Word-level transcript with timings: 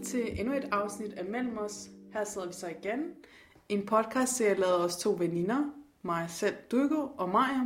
velkommen 0.00 0.30
til 0.30 0.40
endnu 0.40 0.54
et 0.54 0.68
afsnit 0.72 1.12
af 1.12 1.24
Mellem 1.24 1.58
os. 1.58 1.90
Her 2.12 2.24
sidder 2.24 2.46
vi 2.46 2.52
så 2.52 2.68
igen. 2.68 3.14
En 3.68 3.86
podcast 3.86 4.36
serie 4.36 4.54
lavet 4.54 4.84
os 4.84 4.96
to 4.96 5.16
veninder, 5.18 5.64
mig 6.02 6.30
selv, 6.30 6.54
Dugo 6.70 7.08
og 7.16 7.28
Maja. 7.28 7.60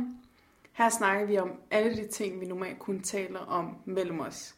Her 0.71 0.89
snakker 0.89 1.25
vi 1.25 1.37
om 1.37 1.51
alle 1.71 1.95
de 1.95 2.07
ting, 2.07 2.41
vi 2.41 2.45
normalt 2.45 2.79
kun 2.79 2.99
taler 2.99 3.39
om 3.39 3.77
mellem 3.85 4.19
os. 4.19 4.55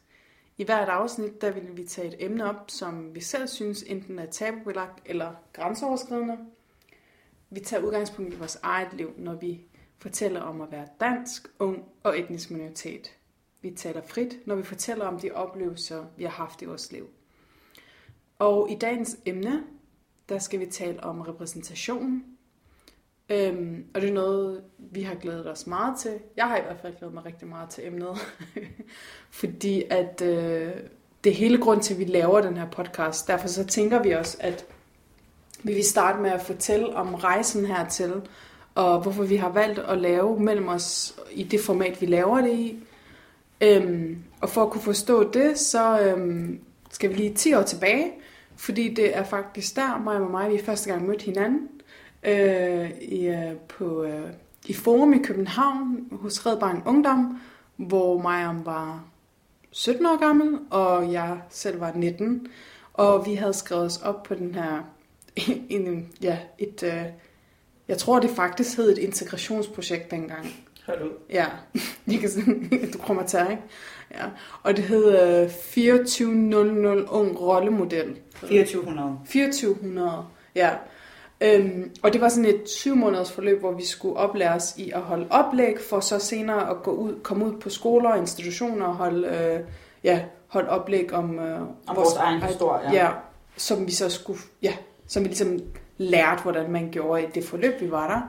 I 0.58 0.64
hvert 0.64 0.88
afsnit, 0.88 1.40
der 1.40 1.50
vil 1.50 1.76
vi 1.76 1.84
tage 1.84 2.08
et 2.08 2.24
emne 2.24 2.44
op, 2.44 2.70
som 2.70 3.14
vi 3.14 3.20
selv 3.20 3.48
synes 3.48 3.82
enten 3.82 4.18
er 4.18 4.26
tabubelagt 4.26 5.02
eller 5.06 5.32
grænseoverskridende. 5.52 6.38
Vi 7.50 7.60
tager 7.60 7.82
udgangspunkt 7.82 8.34
i 8.34 8.38
vores 8.38 8.58
eget 8.62 8.92
liv, 8.94 9.10
når 9.16 9.34
vi 9.34 9.60
fortæller 9.98 10.40
om 10.40 10.60
at 10.60 10.72
være 10.72 10.88
dansk, 11.00 11.48
ung 11.58 11.84
og 12.02 12.18
etnisk 12.18 12.50
minoritet. 12.50 13.16
Vi 13.60 13.70
taler 13.70 14.02
frit, 14.02 14.38
når 14.46 14.54
vi 14.54 14.62
fortæller 14.62 15.06
om 15.06 15.18
de 15.18 15.30
oplevelser, 15.32 16.04
vi 16.16 16.24
har 16.24 16.30
haft 16.30 16.62
i 16.62 16.64
vores 16.64 16.92
liv. 16.92 17.08
Og 18.38 18.70
i 18.70 18.74
dagens 18.74 19.16
emne, 19.26 19.62
der 20.28 20.38
skal 20.38 20.60
vi 20.60 20.66
tale 20.66 21.04
om 21.04 21.20
repræsentation. 21.20 22.22
Øhm, 23.30 23.84
og 23.94 24.00
det 24.00 24.10
er 24.10 24.14
noget, 24.14 24.62
vi 24.78 25.02
har 25.02 25.14
glædet 25.14 25.50
os 25.50 25.66
meget 25.66 25.98
til. 25.98 26.12
Jeg 26.36 26.44
har 26.44 26.56
i 26.56 26.62
hvert 26.62 26.78
fald 26.82 26.96
glædet 26.98 27.14
mig 27.14 27.24
rigtig 27.24 27.48
meget 27.48 27.70
til 27.70 27.86
emnet. 27.86 28.16
Fordi 29.40 29.84
at 29.90 30.22
øh, 30.22 30.72
det 31.24 31.30
er 31.30 31.36
hele 31.36 31.58
grund 31.58 31.82
til, 31.82 31.94
at 31.94 32.00
vi 32.00 32.04
laver 32.04 32.40
den 32.40 32.56
her 32.56 32.70
podcast. 32.70 33.28
Derfor 33.28 33.48
så 33.48 33.66
tænker 33.66 34.02
vi 34.02 34.10
også, 34.10 34.36
at 34.40 34.66
vi 35.62 35.74
vil 35.74 35.84
starte 35.84 36.22
med 36.22 36.30
at 36.30 36.42
fortælle 36.42 36.96
om 36.96 37.14
rejsen 37.14 37.66
hertil, 37.66 38.12
og 38.74 39.00
hvorfor 39.00 39.22
vi 39.22 39.36
har 39.36 39.48
valgt 39.48 39.78
at 39.78 39.98
lave 39.98 40.40
mellem 40.40 40.68
os 40.68 41.18
i 41.32 41.42
det 41.42 41.60
format, 41.60 42.00
vi 42.00 42.06
laver 42.06 42.40
det 42.40 42.52
i. 42.52 42.84
Øhm, 43.60 44.24
og 44.40 44.50
for 44.50 44.62
at 44.62 44.70
kunne 44.70 44.82
forstå 44.82 45.30
det, 45.30 45.58
så 45.58 46.00
øhm, 46.00 46.60
skal 46.90 47.10
vi 47.10 47.14
lige 47.14 47.34
10 47.34 47.54
år 47.54 47.62
tilbage, 47.62 48.12
fordi 48.58 48.94
det 48.94 49.16
er 49.16 49.24
faktisk 49.24 49.76
der, 49.76 49.98
mig 49.98 50.16
og 50.16 50.30
mig, 50.30 50.50
vi 50.50 50.62
første 50.64 50.90
gang 50.90 51.06
mødte 51.06 51.24
hinanden 51.24 51.68
øh, 52.22 52.90
i, 52.90 53.26
øh, 53.26 53.56
på, 53.68 54.02
øh, 54.02 54.30
i 54.66 54.72
Forum 54.72 55.12
i 55.12 55.18
København 55.18 56.08
hos 56.12 56.46
Red 56.46 56.60
Barn 56.60 56.82
Ungdom, 56.86 57.40
hvor 57.76 58.18
mig 58.18 58.60
var 58.64 59.04
17 59.70 60.06
år 60.06 60.18
gammel, 60.18 60.58
og 60.70 61.12
jeg 61.12 61.40
selv 61.50 61.80
var 61.80 61.92
19. 61.92 62.46
Og 62.94 63.26
vi 63.26 63.34
havde 63.34 63.54
skrevet 63.54 63.84
os 63.84 64.02
op 64.02 64.22
på 64.22 64.34
den 64.34 64.54
her, 64.54 64.82
en, 65.70 66.08
ja, 66.22 66.38
et, 66.58 66.82
øh, 66.82 67.04
jeg 67.88 67.98
tror 67.98 68.20
det 68.20 68.30
faktisk 68.30 68.76
hed 68.76 68.92
et 68.92 68.98
integrationsprojekt 68.98 70.10
dengang. 70.10 70.46
Hallo. 70.84 71.08
Ja, 71.30 71.46
jeg 72.06 72.20
kan 72.20 72.30
sådan, 72.30 72.90
du 72.92 72.98
kommer 72.98 73.26
til, 73.26 73.40
ikke? 73.50 73.62
Ja. 74.14 74.24
Og 74.62 74.76
det 74.76 74.84
hed 74.84 75.42
øh, 75.42 75.50
2400 75.50 77.10
Ung 77.10 77.40
Rollemodel. 77.40 78.16
2400. 78.40 79.18
2400, 79.24 80.24
ja. 80.54 80.70
Øhm, 81.40 81.90
og 82.02 82.12
det 82.12 82.20
var 82.20 82.28
sådan 82.28 82.44
et 82.44 82.68
syv 82.68 82.96
måneders 82.96 83.32
forløb, 83.32 83.60
hvor 83.60 83.72
vi 83.72 83.84
skulle 83.84 84.16
oplæres 84.16 84.74
i 84.76 84.90
at 84.90 85.00
holde 85.00 85.26
oplæg, 85.30 85.76
for 85.90 86.00
så 86.00 86.18
senere 86.18 86.70
at 86.70 86.82
gå 86.82 86.90
ud, 86.90 87.14
komme 87.22 87.44
ud 87.46 87.52
på 87.52 87.70
skoler 87.70 88.10
og 88.10 88.18
institutioner 88.18 88.86
og 88.86 88.94
holde, 88.94 89.28
øh, 89.28 89.60
ja, 90.04 90.20
holde 90.46 90.68
oplæg 90.68 91.12
om, 91.12 91.38
øh, 91.38 91.60
Om 91.86 91.96
vores 91.96 92.14
egen 92.14 92.42
historie. 92.42 92.92
Ja, 92.92 93.08
som 93.56 93.86
vi 93.86 93.92
så 93.92 94.08
skulle, 94.10 94.40
ja, 94.62 94.72
som 95.06 95.22
vi 95.22 95.28
ligesom 95.28 95.58
lærte, 95.98 96.42
hvordan 96.42 96.70
man 96.70 96.88
gjorde 96.92 97.22
i 97.22 97.26
det 97.34 97.44
forløb, 97.44 97.80
vi 97.80 97.90
var 97.90 98.08
der. 98.08 98.20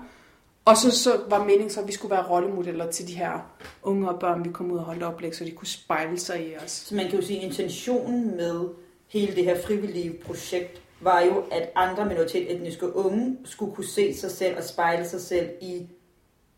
Og 0.66 0.78
så, 0.78 0.92
så 0.92 1.20
var 1.30 1.44
meningen 1.44 1.70
så, 1.70 1.81
at 1.81 1.88
vi 1.88 1.92
skulle 1.92 2.12
være 2.12 2.30
rollemodeller 2.30 2.92
til 2.92 3.08
de 3.08 3.14
her 3.14 3.40
unge 3.84 4.09
og 4.09 4.20
børn, 4.20 4.46
vi 4.46 4.50
kom 4.52 4.72
ud 4.72 4.78
og 4.78 4.84
holdt 4.84 5.03
oplæg, 5.03 5.36
så 5.36 5.44
de 5.46 5.52
kunne 5.52 5.68
spejle 5.68 6.20
sig 6.20 6.47
i 6.47 6.56
os. 6.56 6.72
Så 6.72 6.96
man 6.96 7.09
kan 7.09 7.20
jo 7.20 7.25
sige, 7.25 7.38
at 7.40 7.44
intentionen 7.46 8.38
med 8.38 8.68
hele 9.08 9.36
det 9.36 9.44
her 9.46 9.62
frivillige 9.66 10.14
projekt 10.25 10.81
var 11.02 11.20
jo, 11.22 11.44
at 11.52 11.70
andre 11.75 12.06
minoritetsetniske 12.06 12.96
unge 12.96 13.38
skulle 13.46 13.75
kunne 13.75 13.88
se 13.88 14.14
sig 14.18 14.31
selv 14.31 14.58
og 14.58 14.64
spejle 14.64 15.08
sig 15.08 15.22
selv 15.22 15.50
i 15.62 15.88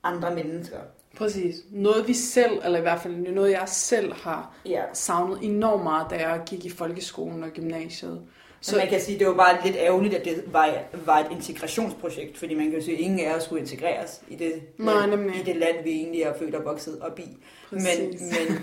andre 0.03 0.35
mennesker. 0.35 0.77
Præcis. 1.17 1.55
Noget 1.71 2.07
vi 2.07 2.13
selv, 2.13 2.61
eller 2.65 2.79
i 2.79 2.81
hvert 2.81 3.01
fald 3.01 3.15
noget 3.15 3.51
jeg 3.51 3.63
selv 3.67 4.13
har 4.13 4.55
Ja. 4.65 4.81
savnet 4.93 5.39
enormt 5.41 5.83
meget, 5.83 6.07
da 6.09 6.15
jeg 6.15 6.41
gik 6.45 6.65
i 6.65 6.69
folkeskolen 6.69 7.43
og 7.43 7.49
gymnasiet. 7.49 8.21
Så 8.61 8.75
man 8.77 8.87
kan 8.87 9.01
sige, 9.01 9.15
at 9.15 9.19
det 9.19 9.27
var 9.27 9.33
bare 9.33 9.65
lidt 9.65 9.75
ærgerligt, 9.75 10.13
at 10.13 10.25
det 10.25 10.43
var, 10.47 10.69
var 11.05 11.19
et 11.19 11.27
integrationsprojekt, 11.31 12.37
fordi 12.37 12.53
man 12.53 12.65
kan 12.65 12.79
jo 12.79 12.85
sige, 12.85 12.97
at 12.97 13.01
ingen 13.01 13.19
af 13.19 13.35
os 13.35 13.43
skulle 13.43 13.61
integreres 13.61 14.21
i 14.27 14.35
det, 14.35 14.53
Nej, 14.77 14.93
land, 14.93 15.11
nemlig. 15.11 15.35
i 15.35 15.43
det 15.43 15.55
land, 15.55 15.83
vi 15.83 15.91
egentlig 15.91 16.21
er 16.21 16.33
født 16.39 16.55
og 16.55 16.65
vokset 16.65 17.01
op 17.01 17.19
i. 17.19 17.37
Men, 17.71 17.81
Præcis. 17.81 18.21
men, 18.21 18.59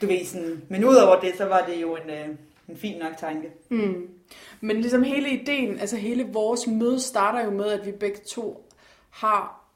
du 0.00 0.06
ved, 0.06 0.24
sådan, 0.24 0.62
men 0.68 0.84
udover 0.84 1.20
det, 1.20 1.32
så 1.36 1.44
var 1.44 1.66
det 1.68 1.82
jo 1.82 1.96
en, 1.96 2.10
øh, 2.10 2.28
en 2.68 2.76
fin 2.76 2.98
nok 2.98 3.16
tanke. 3.18 3.48
Mm. 3.68 4.08
Men 4.60 4.80
ligesom 4.80 5.02
hele 5.02 5.30
ideen, 5.30 5.80
altså 5.80 5.96
hele 5.96 6.26
vores 6.32 6.66
møde 6.66 7.00
starter 7.00 7.44
jo 7.44 7.50
med, 7.50 7.66
at 7.66 7.86
vi 7.86 7.92
begge 7.92 8.18
to 8.28 8.70
har, 9.10 9.70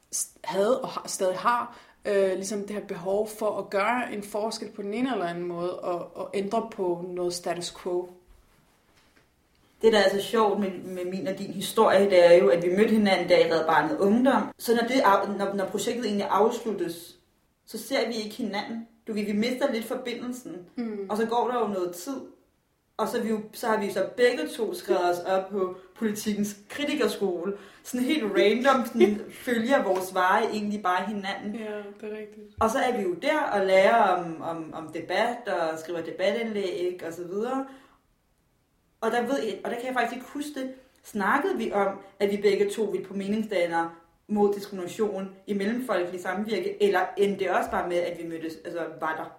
havde 0.44 0.80
og 0.80 0.88
har, 0.88 1.04
stadig 1.06 1.36
har 1.36 1.78
øh, 2.04 2.32
ligesom 2.34 2.60
det 2.60 2.70
her 2.70 2.86
behov 2.86 3.28
for 3.28 3.58
at 3.58 3.70
gøre 3.70 4.12
en 4.12 4.22
forskel 4.22 4.68
på 4.70 4.82
den 4.82 4.94
ene 4.94 5.12
eller 5.12 5.26
anden 5.26 5.44
måde, 5.44 5.80
og, 5.80 6.16
og 6.16 6.30
ændre 6.34 6.68
på 6.72 7.04
noget 7.08 7.34
status 7.34 7.74
quo. 7.82 8.10
Det, 9.82 9.92
der 9.92 9.98
er 9.98 10.10
så 10.10 10.22
sjovt 10.22 10.60
med, 10.60 10.70
med 10.70 11.04
min 11.04 11.28
og 11.28 11.38
din 11.38 11.52
historie, 11.52 12.10
det 12.10 12.26
er 12.26 12.34
jo, 12.34 12.48
at 12.48 12.62
vi 12.62 12.76
mødte 12.76 12.94
hinanden, 12.94 13.28
da 13.28 13.38
jeg 13.38 13.46
havde 13.46 13.64
barnet 13.66 13.98
ungdom. 13.98 14.42
Så 14.58 14.74
når, 14.74 14.88
det, 14.88 14.96
når, 15.38 15.54
når 15.54 15.66
projektet 15.66 16.04
egentlig 16.04 16.26
afsluttes, 16.30 17.16
så 17.66 17.78
ser 17.78 18.08
vi 18.08 18.14
ikke 18.14 18.36
hinanden. 18.36 18.88
Du 19.06 19.12
ved, 19.12 19.24
vi 19.24 19.32
mister 19.32 19.72
lidt 19.72 19.84
forbindelsen. 19.84 20.56
Mm. 20.76 21.06
Og 21.08 21.16
så 21.16 21.26
går 21.26 21.50
der 21.50 21.60
jo 21.60 21.66
noget 21.66 21.94
tid. 21.94 22.20
Og 22.96 23.08
så, 23.08 23.22
vi 23.22 23.28
jo, 23.28 23.40
så 23.52 23.66
har 23.66 23.80
vi 23.80 23.90
så 23.90 24.08
begge 24.16 24.48
to 24.56 24.74
skrevet 24.74 25.10
os 25.10 25.18
op 25.18 25.48
på 25.50 25.76
politikens 25.96 26.56
kritikerskole. 26.68 27.52
Sådan 27.82 28.06
helt 28.06 28.24
random 28.24 28.86
sådan, 28.86 29.20
følger 29.46 29.84
vores 29.84 30.14
veje 30.14 30.46
egentlig 30.46 30.82
bare 30.82 31.06
hinanden. 31.06 31.54
Ja, 31.54 31.76
det 32.00 32.12
er 32.12 32.18
rigtigt. 32.18 32.46
Og 32.60 32.70
så 32.70 32.78
er 32.78 32.96
vi 32.96 33.02
jo 33.02 33.14
der 33.14 33.40
og 33.40 33.66
lærer 33.66 34.02
om, 34.02 34.42
om, 34.42 34.74
om 34.74 34.92
debat 34.92 35.48
og 35.48 35.78
skriver 35.78 36.00
debatindlæg 36.00 37.02
og 37.06 37.12
så 37.12 37.24
videre. 37.24 37.66
Og 39.00 39.10
der, 39.10 39.26
ved 39.26 39.42
jeg, 39.42 39.58
og 39.64 39.70
der 39.70 39.76
kan 39.76 39.86
jeg 39.86 39.94
faktisk 39.94 40.16
ikke 40.16 40.28
huske 40.28 40.60
det. 40.60 40.74
Snakkede 41.04 41.58
vi 41.58 41.72
om, 41.72 41.98
at 42.18 42.30
vi 42.30 42.36
begge 42.36 42.70
to 42.70 42.82
ville 42.82 43.06
på 43.06 43.14
meningsdaner 43.14 44.00
mod 44.28 44.54
diskrimination 44.54 45.36
i 45.46 45.54
mellemfolkelig 45.54 46.20
samvirke, 46.20 46.82
eller 46.82 47.00
endte 47.16 47.44
det 47.44 47.50
også 47.50 47.70
bare 47.70 47.88
med, 47.88 47.96
at 47.96 48.18
vi 48.22 48.28
mødtes, 48.28 48.54
altså 48.64 48.86
var 49.00 49.16
der? 49.16 49.36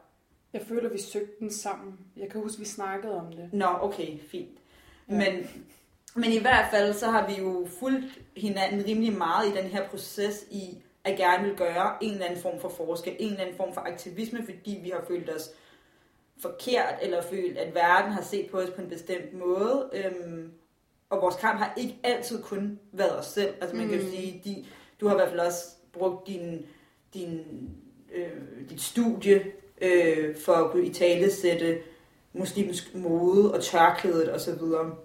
Jeg 0.54 0.62
føler, 0.68 0.90
vi 0.90 0.98
søgte 0.98 1.34
den 1.40 1.52
sammen. 1.52 2.00
Jeg 2.18 2.30
kan 2.30 2.42
huske, 2.42 2.60
vi 2.60 2.66
snakkede 2.66 3.14
om 3.14 3.32
det. 3.32 3.50
Nå, 3.54 3.68
okay, 3.82 4.20
fint. 4.20 4.60
Ja. 5.10 5.14
Men, 5.14 5.50
men 6.16 6.32
i 6.32 6.40
hvert 6.40 6.66
fald, 6.72 6.94
så 6.94 7.08
har 7.08 7.28
vi 7.28 7.34
jo 7.34 7.68
fulgt 7.80 8.20
hinanden 8.38 8.86
rimelig 8.86 9.14
meget 9.14 9.48
i 9.48 9.58
den 9.58 9.66
her 9.66 9.88
proces 9.88 10.46
i 10.52 10.78
at 11.04 11.18
gerne 11.18 11.48
vil 11.48 11.58
gøre 11.58 12.04
en 12.04 12.12
eller 12.12 12.26
anden 12.26 12.42
form 12.42 12.60
for 12.60 12.70
forskel, 12.70 13.16
en 13.20 13.30
eller 13.30 13.42
anden 13.42 13.58
form 13.58 13.74
for 13.74 13.82
aktivisme, 13.82 14.46
fordi 14.46 14.80
vi 14.84 14.90
har 14.90 15.04
følt 15.08 15.30
os 15.30 15.50
forkert, 16.42 16.96
eller 17.02 17.22
følt, 17.22 17.58
at 17.58 17.76
verden 17.76 18.12
har 18.12 18.22
set 18.22 18.50
på 18.52 18.58
os 18.58 18.70
på 18.70 18.82
en 18.82 18.90
bestemt 18.90 19.34
måde. 19.34 19.90
Øhm, 19.94 20.52
og 21.10 21.22
vores 21.22 21.36
kamp 21.36 21.60
har 21.60 21.74
ikke 21.78 21.96
altid 22.04 22.44
kun 22.44 22.80
været 22.92 23.20
os 23.20 23.26
selv. 23.26 23.54
Altså 23.62 23.76
man 23.76 23.86
mm. 23.86 23.92
kan 23.92 24.00
jo 24.00 24.06
Mm. 24.06 24.12
sige, 24.12 24.42
de, 24.46 24.66
du 25.02 25.08
har 25.08 25.16
i 25.16 25.18
hvert 25.18 25.30
fald 25.30 25.40
også 25.40 25.66
brugt 25.94 26.28
din, 26.28 26.66
din, 27.14 27.44
øh, 28.14 28.70
dit 28.70 28.82
studie 28.82 29.44
øh, 29.82 30.36
for 30.38 30.54
at 30.54 30.72
kunne 30.72 30.86
i 30.86 30.94
tale 30.94 31.32
sætte 31.32 31.80
muslimsk 32.34 32.96
mode 32.96 33.54
og 33.54 33.64
tørklædet 33.64 34.30
og 34.30 34.42
så 34.42 34.56
videre. 34.56 34.96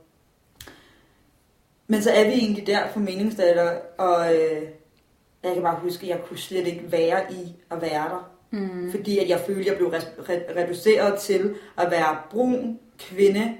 Men 1.86 2.02
så 2.02 2.10
er 2.10 2.24
vi 2.24 2.32
egentlig 2.32 2.66
der 2.66 2.88
for 2.88 3.00
meningsdatter, 3.00 3.78
og 3.98 4.34
øh, 4.34 4.62
jeg 5.42 5.54
kan 5.54 5.62
bare 5.62 5.80
huske, 5.80 6.02
at 6.02 6.08
jeg 6.08 6.24
kunne 6.26 6.38
slet 6.38 6.66
ikke 6.66 6.92
være 6.92 7.32
i 7.32 7.54
at 7.70 7.82
være 7.82 8.08
der. 8.08 8.35
Mm. 8.50 8.90
Fordi 8.90 9.19
at 9.19 9.28
jeg 9.28 9.40
følte, 9.46 9.60
at 9.60 9.66
jeg 9.66 9.76
blev 9.76 9.88
re- 9.88 10.60
reduceret 10.60 11.19
til 11.19 11.54
at 11.78 11.90
være 11.90 12.16
brun 12.31 12.78
kvinde, 12.98 13.52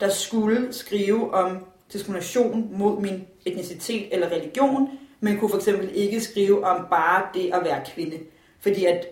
der 0.00 0.08
skulle 0.08 0.72
skrive 0.72 1.34
om 1.34 1.66
diskrimination 1.92 2.68
mod 2.72 3.00
min 3.00 3.26
etnicitet 3.44 4.08
eller 4.12 4.28
religion, 4.28 4.88
men 5.20 5.38
kunne 5.38 5.50
for 5.50 5.56
eksempel 5.56 5.90
ikke 5.94 6.20
skrive 6.20 6.64
om 6.64 6.86
bare 6.90 7.22
det 7.34 7.50
at 7.54 7.64
være 7.64 7.80
kvinde. 7.94 8.18
Fordi 8.60 8.84
at 8.84 9.06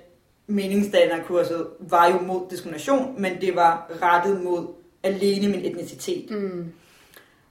meningsdannerkurset 0.46 1.67
var 1.78 2.12
jo 2.12 2.26
mod 2.26 2.40
diskrimination, 2.50 3.23
men 3.23 3.40
det 3.40 3.56
var 3.56 3.90
rettet 4.02 4.43
mod 4.43 4.67
alene 5.02 5.49
min 5.49 5.64
etnicitet. 5.64 6.31
Mm. 6.31 6.73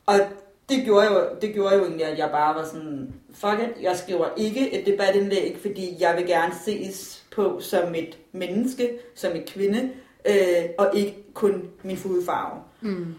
Og 0.05 0.15
det 0.69 0.83
gjorde, 0.85 1.05
jo, 1.05 1.21
det 1.41 1.53
gjorde 1.53 1.75
jo 1.75 1.83
egentlig, 1.83 2.05
at 2.05 2.17
jeg 2.17 2.29
bare 2.31 2.55
var 2.55 2.65
sådan, 2.65 3.13
fuck 3.33 3.59
it, 3.59 3.83
jeg 3.83 3.97
skriver 3.97 4.25
ikke 4.37 4.79
et 4.79 4.85
debatindlæg, 4.85 5.57
fordi 5.61 5.95
jeg 5.99 6.17
vil 6.17 6.27
gerne 6.27 6.53
ses 6.65 7.20
på 7.31 7.59
som 7.59 7.95
et 7.95 8.17
menneske, 8.31 8.99
som 9.15 9.35
et 9.35 9.45
kvinde, 9.45 9.91
øh, 10.25 10.69
og 10.77 10.95
ikke 10.95 11.23
kun 11.33 11.69
min 11.83 11.97
hudfarve. 11.97 12.61
Mm. 12.81 13.13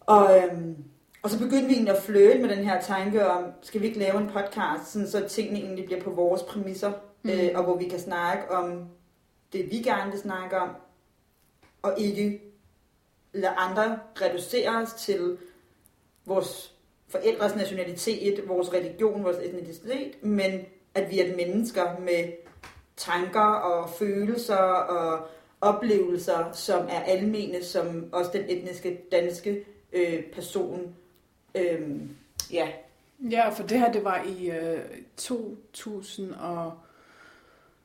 Og, 0.00 0.38
øhm, 0.38 0.76
og 1.22 1.30
så 1.30 1.38
begyndte 1.38 1.66
vi 1.66 1.72
egentlig 1.72 1.96
at 1.96 2.02
flirte 2.02 2.38
med 2.40 2.48
den 2.48 2.64
her 2.64 2.80
tanke 2.80 3.26
om, 3.26 3.44
skal 3.62 3.80
vi 3.80 3.86
ikke 3.86 3.98
lave 3.98 4.20
en 4.20 4.28
podcast, 4.28 4.92
sådan 4.92 5.08
så 5.08 5.28
tingene 5.28 5.58
egentlig 5.58 5.84
bliver 5.84 6.00
på 6.00 6.10
vores 6.10 6.42
præmisser, 6.42 6.92
Mm. 7.22 7.30
øh, 7.30 7.50
og 7.54 7.64
hvor 7.64 7.76
vi 7.76 7.88
kan 7.88 8.00
snakke 8.00 8.50
om 8.50 8.84
det, 9.52 9.70
vi 9.70 9.76
gerne 9.76 10.10
vil 10.10 10.20
snakke 10.20 10.56
om, 10.56 10.68
og 11.82 11.94
ikke 11.98 12.40
lade 13.32 13.52
andre 13.52 13.98
reducere 14.22 14.82
os 14.82 14.92
til 14.92 15.38
vores 16.26 16.74
forældres 17.08 17.56
nationalitet, 17.56 18.48
vores 18.48 18.72
religion, 18.72 19.24
vores 19.24 19.36
etnicitet, 19.42 20.24
men 20.24 20.60
at 20.94 21.10
vi 21.10 21.20
er 21.20 21.36
mennesker 21.36 21.98
med 22.00 22.32
tanker 23.00 23.40
og 23.40 23.90
følelser 23.90 24.56
og 24.56 25.28
oplevelser, 25.60 26.52
som 26.52 26.86
er 26.90 27.00
almene, 27.00 27.64
som 27.64 28.04
også 28.12 28.30
den 28.34 28.44
etniske 28.48 29.00
danske 29.12 29.64
øh, 29.92 30.22
person. 30.24 30.94
Øh, 31.54 31.80
ja. 32.52 32.68
Ja, 33.30 33.48
for 33.48 33.62
det 33.62 33.78
her, 33.78 33.92
det 33.92 34.04
var 34.04 34.24
i 34.24 34.50
øh, 34.50 34.80
2000 35.16 36.34
og 36.34 36.72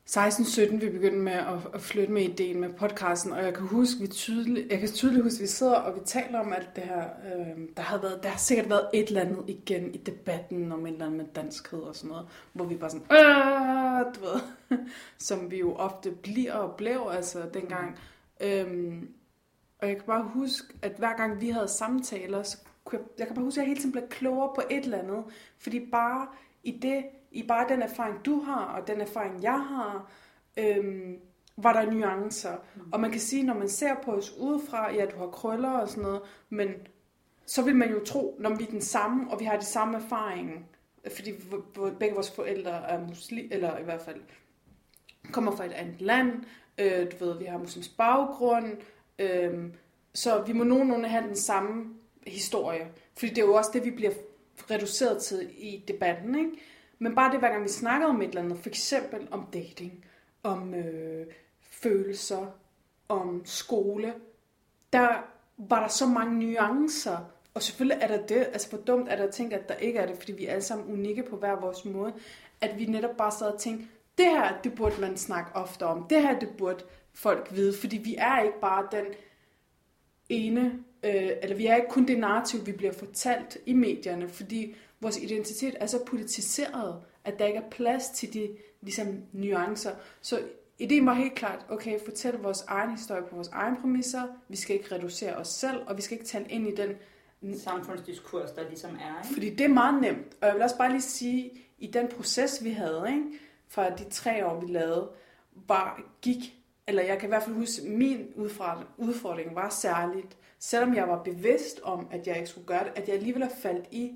16-17, 0.09 0.75
vi 0.75 0.89
begyndte 0.89 1.19
med 1.19 1.33
at, 1.33 1.59
at 1.73 1.81
flytte 1.81 2.13
med 2.13 2.21
ideen 2.21 2.59
med 2.59 2.73
podcasten, 2.73 3.31
og 3.31 3.43
jeg 3.43 3.53
kan 3.53 3.67
huske, 3.67 4.01
vi 4.01 4.07
tydeligt, 4.07 4.71
jeg 4.71 4.79
kan 4.79 4.89
tydeligt 4.89 5.23
huske, 5.23 5.37
at 5.37 5.41
vi 5.41 5.47
sidder 5.47 5.73
og 5.73 5.95
vi 5.95 5.99
taler 6.05 6.39
om 6.39 6.53
alt 6.53 6.75
det 6.75 6.83
her. 6.83 7.03
Øh, 7.03 7.57
der, 7.77 7.83
har 7.83 7.97
været, 7.97 8.23
der 8.23 8.29
har 8.29 8.37
sikkert 8.37 8.69
været 8.69 8.89
et 8.93 9.07
eller 9.07 9.21
andet 9.21 9.43
igen 9.47 9.93
i 9.93 9.97
debatten 9.97 10.71
om 10.71 10.85
et 10.85 10.91
eller 10.91 11.05
andet 11.05 11.17
med 11.17 11.33
danskhed 11.35 11.79
og 11.79 11.95
sådan 11.95 12.09
noget, 12.09 12.27
hvor 12.53 12.65
vi 12.65 12.75
bare 12.75 12.89
sådan, 12.89 13.07
du 14.13 14.19
ved, 14.19 14.77
som 15.27 15.51
vi 15.51 15.59
jo 15.59 15.75
ofte 15.75 16.11
bliver 16.11 16.53
og 16.53 16.75
blev, 16.75 17.07
altså 17.11 17.39
dengang. 17.53 17.99
Øhm, 18.39 19.09
og 19.81 19.87
jeg 19.87 19.95
kan 19.95 20.05
bare 20.05 20.23
huske, 20.23 20.67
at 20.81 20.91
hver 20.97 21.17
gang 21.17 21.41
vi 21.41 21.49
havde 21.49 21.67
samtaler, 21.67 22.43
så 22.43 22.57
kunne 22.83 22.99
jeg, 22.99 23.07
jeg 23.19 23.27
kan 23.27 23.35
bare 23.35 23.45
huske, 23.45 23.61
at 23.61 23.63
jeg 23.63 23.67
hele 23.67 23.79
tiden 23.79 23.91
blev 23.91 24.07
klogere 24.09 24.51
på 24.55 24.61
et 24.69 24.83
eller 24.83 24.97
andet, 24.97 25.23
fordi 25.57 25.89
bare 25.91 26.27
i 26.63 26.79
det, 26.81 27.03
i 27.35 27.43
bare 27.47 27.69
den 27.69 27.81
erfaring, 27.81 28.25
du 28.25 28.39
har, 28.39 28.65
og 28.65 28.87
den 28.87 29.01
erfaring, 29.01 29.43
jeg 29.43 29.59
har, 29.59 30.11
øhm, 30.57 31.19
var 31.57 31.73
der 31.73 31.91
nuancer. 31.91 32.55
Mm. 32.75 32.81
Og 32.93 32.99
man 32.99 33.11
kan 33.11 33.19
sige, 33.19 33.43
når 33.43 33.53
man 33.53 33.69
ser 33.69 33.95
på 34.03 34.11
os 34.11 34.33
udefra, 34.39 34.93
ja, 34.93 35.05
du 35.05 35.17
har 35.17 35.27
krøller 35.27 35.69
og 35.69 35.89
sådan 35.89 36.03
noget, 36.03 36.21
men 36.49 36.69
så 37.45 37.61
vil 37.61 37.75
man 37.75 37.91
jo 37.91 38.03
tro, 38.05 38.37
når 38.39 38.55
vi 38.55 38.63
er 38.63 38.71
den 38.71 38.81
samme, 38.81 39.31
og 39.31 39.39
vi 39.39 39.45
har 39.45 39.57
de 39.57 39.65
samme 39.65 39.97
erfaringer, 39.97 40.59
fordi 41.15 41.31
begge 41.99 42.15
vores 42.15 42.31
forældre 42.31 42.71
er 42.71 43.07
muslim, 43.07 43.47
eller 43.51 43.77
i 43.77 43.83
hvert 43.83 44.01
fald 44.01 44.21
kommer 45.31 45.55
fra 45.55 45.65
et 45.65 45.71
andet 45.71 46.01
land, 46.01 46.43
øh, 46.77 47.11
du 47.11 47.25
ved, 47.25 47.37
vi 47.37 47.45
har 47.45 47.57
muslims 47.57 47.89
baggrund, 47.89 48.77
øh, 49.19 49.63
så 50.13 50.41
vi 50.41 50.53
må 50.53 50.63
nogenlunde 50.63 51.09
have 51.09 51.27
den 51.27 51.35
samme 51.35 51.93
historie, 52.27 52.87
fordi 53.17 53.29
det 53.29 53.37
er 53.37 53.45
jo 53.45 53.53
også 53.53 53.69
det, 53.73 53.85
vi 53.85 53.91
bliver 53.91 54.11
reduceret 54.71 55.21
til 55.21 55.49
i 55.57 55.83
debatten, 55.87 56.39
ikke? 56.39 56.51
Men 56.99 57.15
bare 57.15 57.31
det, 57.31 57.39
hver 57.39 57.49
gang 57.49 57.63
vi 57.63 57.69
snakker 57.69 58.07
om 58.07 58.21
et 58.21 58.27
eller 58.27 58.41
andet, 58.41 58.59
for 58.59 58.69
eksempel 58.69 59.27
om 59.31 59.47
dating, 59.53 60.05
om 60.43 60.73
øh, 60.73 61.27
følelser, 61.61 62.45
om 63.09 63.41
skole, 63.45 64.13
der 64.93 65.23
var 65.57 65.79
der 65.79 65.87
så 65.87 66.05
mange 66.05 66.39
nuancer. 66.39 67.17
Og 67.53 67.61
selvfølgelig 67.61 67.97
er 68.01 68.07
der 68.07 68.25
det, 68.25 68.37
altså 68.37 68.69
for 68.69 68.77
dumt 68.77 69.09
er 69.09 69.15
der 69.15 69.31
ting, 69.31 69.53
at 69.53 69.69
der 69.69 69.75
ikke 69.75 69.99
er 69.99 70.05
det, 70.05 70.17
fordi 70.17 70.31
vi 70.31 70.45
er 70.45 70.51
alle 70.51 70.63
sammen 70.63 70.93
unikke 70.93 71.23
på 71.23 71.37
hver 71.37 71.59
vores 71.59 71.85
måde, 71.85 72.13
at 72.61 72.79
vi 72.79 72.85
netop 72.85 73.17
bare 73.17 73.31
sad 73.31 73.47
og 73.47 73.59
tænkte, 73.59 73.87
det 74.17 74.25
her, 74.25 74.61
det 74.63 74.75
burde 74.75 75.01
man 75.01 75.17
snakke 75.17 75.55
ofte 75.55 75.85
om, 75.85 76.05
det 76.09 76.21
her, 76.21 76.39
det 76.39 76.49
burde 76.57 76.83
folk 77.13 77.47
vide, 77.51 77.77
fordi 77.81 77.97
vi 77.97 78.15
er 78.17 78.41
ikke 78.41 78.59
bare 78.61 78.87
den 78.91 79.05
ene, 80.29 80.79
øh, 81.03 81.31
eller 81.41 81.55
vi 81.55 81.65
er 81.65 81.75
ikke 81.75 81.89
kun 81.89 82.07
det 82.07 82.19
narrativ, 82.19 82.65
vi 82.65 82.71
bliver 82.71 82.93
fortalt 82.93 83.57
i 83.65 83.73
medierne, 83.73 84.29
fordi 84.29 84.75
vores 85.01 85.17
identitet 85.17 85.75
er 85.79 85.85
så 85.85 85.99
politiseret, 86.05 87.01
at 87.23 87.39
der 87.39 87.45
ikke 87.45 87.59
er 87.59 87.69
plads 87.69 88.09
til 88.09 88.33
de 88.33 88.49
ligesom, 88.81 89.07
nuancer. 89.31 89.91
Så 90.21 90.39
ideen 90.79 91.05
var 91.05 91.13
helt 91.13 91.35
klart, 91.35 91.65
okay, 91.69 91.99
fortæl 92.05 92.33
vores 92.33 92.61
egen 92.61 92.91
historie 92.91 93.21
på 93.21 93.35
vores 93.35 93.47
egen 93.47 93.75
præmisser, 93.81 94.23
vi 94.49 94.55
skal 94.55 94.75
ikke 94.75 94.95
reducere 94.95 95.35
os 95.35 95.47
selv, 95.47 95.77
og 95.87 95.97
vi 95.97 96.01
skal 96.01 96.15
ikke 96.17 96.27
tale 96.27 96.45
ind 96.49 96.67
i 96.67 96.75
den 96.75 96.95
samfundsdiskurs, 97.59 98.51
der 98.51 98.67
ligesom 98.69 98.91
er. 98.91 99.23
Ikke? 99.23 99.33
Fordi 99.33 99.49
det 99.49 99.63
er 99.63 99.73
meget 99.73 100.01
nemt. 100.01 100.37
Og 100.41 100.47
jeg 100.47 100.53
vil 100.53 100.63
også 100.63 100.77
bare 100.77 100.91
lige 100.91 101.01
sige, 101.01 101.51
i 101.79 101.87
den 101.87 102.07
proces, 102.07 102.63
vi 102.63 102.69
havde, 102.69 103.05
ikke, 103.07 103.23
fra 103.67 103.89
de 103.89 104.03
tre 104.09 104.45
år, 104.45 104.59
vi 104.59 104.67
lavede, 104.71 105.11
var, 105.67 106.01
gik, 106.21 106.55
eller 106.87 107.03
jeg 107.03 107.19
kan 107.19 107.27
i 107.27 107.31
hvert 107.31 107.43
fald 107.43 107.55
huske, 107.55 107.89
min 107.89 108.27
udfordring 108.97 109.55
var 109.55 109.69
særligt, 109.69 110.37
selvom 110.59 110.95
jeg 110.95 111.07
var 111.07 111.23
bevidst 111.23 111.79
om, 111.83 112.07
at 112.11 112.27
jeg 112.27 112.35
ikke 112.35 112.49
skulle 112.49 112.67
gøre 112.67 112.83
det, 112.83 112.91
at 112.95 113.07
jeg 113.07 113.15
alligevel 113.15 113.49
faldt 113.61 113.85
i 113.91 114.15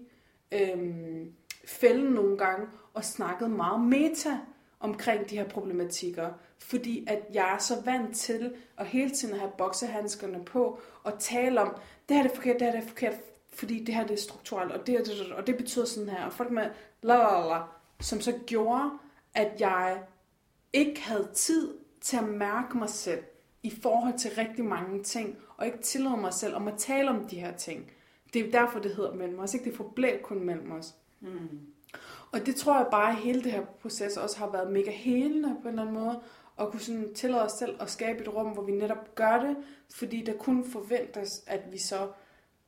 øhm, 0.51 1.33
fælden 1.65 2.13
nogle 2.13 2.37
gange 2.37 2.67
og 2.93 3.05
snakket 3.05 3.51
meget 3.51 3.81
meta 3.81 4.37
omkring 4.79 5.29
de 5.29 5.37
her 5.37 5.47
problematikker, 5.47 6.29
fordi 6.59 7.05
at 7.07 7.19
jeg 7.33 7.53
er 7.53 7.57
så 7.57 7.73
vant 7.85 8.15
til 8.15 8.53
at 8.77 8.85
hele 8.85 9.09
tiden 9.09 9.39
have 9.39 9.51
boksehandskerne 9.57 10.45
på 10.45 10.79
og 11.03 11.19
tale 11.19 11.61
om, 11.61 11.75
det 12.09 12.17
her 12.17 12.23
er 12.23 12.27
det 12.27 12.35
forkert, 12.35 12.59
det 12.59 12.67
her 12.67 12.73
er 12.73 12.79
det 12.79 12.89
forkert, 12.89 13.13
fordi 13.53 13.83
det 13.83 13.95
her 13.95 14.07
det 14.07 14.13
er 14.13 14.21
strukturelt, 14.21 14.71
og 14.71 14.87
det, 14.87 14.99
og 14.99 15.05
det, 15.05 15.33
og 15.33 15.47
det 15.47 15.57
betyder 15.57 15.85
sådan 15.85 16.09
her, 16.09 16.25
og 16.25 16.33
folk 16.33 16.51
med 16.51 16.69
la, 17.01 17.15
la, 17.15 17.47
la, 17.47 17.61
som 17.99 18.21
så 18.21 18.39
gjorde, 18.47 18.89
at 19.33 19.51
jeg 19.59 19.99
ikke 20.73 21.01
havde 21.01 21.29
tid 21.33 21.73
til 22.01 22.17
at 22.17 22.27
mærke 22.27 22.77
mig 22.77 22.89
selv 22.89 23.23
i 23.63 23.73
forhold 23.81 24.17
til 24.17 24.31
rigtig 24.37 24.65
mange 24.65 25.03
ting, 25.03 25.37
og 25.57 25.65
ikke 25.65 25.77
tillade 25.77 26.17
mig 26.17 26.33
selv 26.33 26.55
om 26.55 26.67
at 26.67 26.77
tale 26.77 27.09
om 27.09 27.27
de 27.27 27.39
her 27.39 27.57
ting. 27.57 27.91
Det 28.33 28.47
er 28.47 28.51
derfor, 28.51 28.79
det 28.79 28.95
hedder 28.95 29.13
mellem 29.13 29.39
os. 29.39 29.53
Ikke? 29.53 29.65
Det 29.65 29.77
forblev 29.77 30.19
kun 30.21 30.43
mellem 30.43 30.71
os. 30.71 30.95
Mm. 31.19 31.59
Og 32.31 32.45
det 32.45 32.55
tror 32.55 32.77
jeg 32.77 32.87
bare, 32.91 33.09
at 33.09 33.15
hele 33.15 33.43
det 33.43 33.51
her 33.51 33.65
proces 33.81 34.17
også 34.17 34.37
har 34.37 34.51
været 34.51 34.71
mega 34.71 34.91
helende 34.91 35.57
på 35.61 35.67
en 35.67 35.67
eller 35.67 35.81
anden 35.81 36.03
måde. 36.03 36.21
Og 36.55 36.71
kunne 36.71 36.79
sådan 36.79 37.13
tillade 37.13 37.43
os 37.43 37.51
selv 37.51 37.81
at 37.81 37.89
skabe 37.89 38.21
et 38.21 38.33
rum, 38.35 38.47
hvor 38.47 38.63
vi 38.63 38.71
netop 38.71 39.15
gør 39.15 39.39
det. 39.39 39.57
Fordi 39.95 40.23
der 40.23 40.33
kun 40.33 40.65
forventes, 40.65 41.43
at 41.47 41.71
vi 41.71 41.77
så 41.77 42.07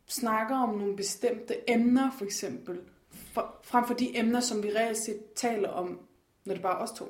snakker 0.07 0.55
om 0.55 0.69
nogle 0.69 0.95
bestemte 0.95 1.71
emner, 1.71 2.11
for 2.17 2.25
eksempel. 2.25 2.79
For, 3.33 3.55
frem 3.63 3.85
for 3.85 3.93
de 3.93 4.17
emner, 4.17 4.39
som 4.39 4.63
vi 4.63 4.69
reelt 4.69 4.97
set 4.97 5.33
taler 5.35 5.69
om, 5.69 5.99
når 6.45 6.53
det 6.53 6.63
bare 6.63 6.79
er 6.79 6.83
os 6.83 6.91
to. 6.91 7.05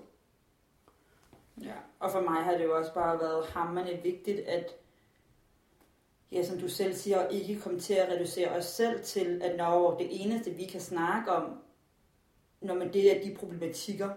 Ja, 1.61 1.75
og 1.99 2.11
for 2.11 2.21
mig 2.21 2.43
har 2.43 2.57
det 2.57 2.63
jo 2.63 2.77
også 2.77 2.93
bare 2.93 3.19
været 3.19 3.45
hammerne 3.45 3.99
vigtigt, 4.03 4.39
at 4.39 4.75
ja, 6.31 6.43
som 6.43 6.59
du 6.59 6.67
selv 6.67 6.93
siger, 6.93 7.27
ikke 7.27 7.59
komme 7.59 7.79
til 7.79 7.93
at 7.93 8.09
reducere 8.09 8.49
os 8.49 8.65
selv 8.65 9.03
til, 9.03 9.41
at 9.43 9.57
når 9.57 9.97
det 9.97 10.07
eneste, 10.11 10.51
vi 10.51 10.63
kan 10.63 10.81
snakke 10.81 11.31
om, 11.31 11.43
når 12.61 12.75
man 12.75 12.93
det 12.93 13.17
er 13.17 13.23
de 13.23 13.35
problematikker, 13.35 14.09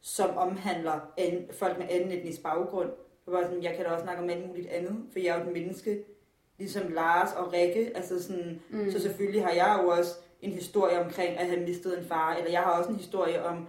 som 0.00 0.36
omhandler 0.36 1.12
an, 1.16 1.48
folk 1.50 1.78
med 1.78 1.86
anden 1.90 2.10
etnisk 2.10 2.42
baggrund. 2.42 2.90
Det 3.24 3.32
var 3.32 3.42
sådan, 3.42 3.62
jeg 3.62 3.76
kan 3.76 3.84
da 3.84 3.90
også 3.90 4.04
snakke 4.04 4.22
om 4.22 4.30
alt 4.30 4.46
muligt 4.46 4.68
andet, 4.68 4.96
for 5.12 5.18
jeg 5.18 5.36
er 5.36 5.40
jo 5.40 5.46
et 5.46 5.52
menneske, 5.52 6.04
ligesom 6.58 6.92
Lars 6.92 7.32
og 7.36 7.52
Rikke. 7.52 7.92
Altså 7.96 8.22
sådan, 8.22 8.60
mm. 8.70 8.90
Så 8.90 9.00
selvfølgelig 9.00 9.44
har 9.44 9.52
jeg 9.52 9.80
jo 9.82 9.88
også 9.88 10.14
en 10.40 10.52
historie 10.52 11.00
omkring 11.04 11.38
at 11.38 11.46
have 11.46 11.60
mistet 11.60 11.98
en 11.98 12.04
far, 12.04 12.34
eller 12.34 12.50
jeg 12.50 12.60
har 12.60 12.78
også 12.78 12.90
en 12.90 12.96
historie 12.96 13.44
om 13.44 13.66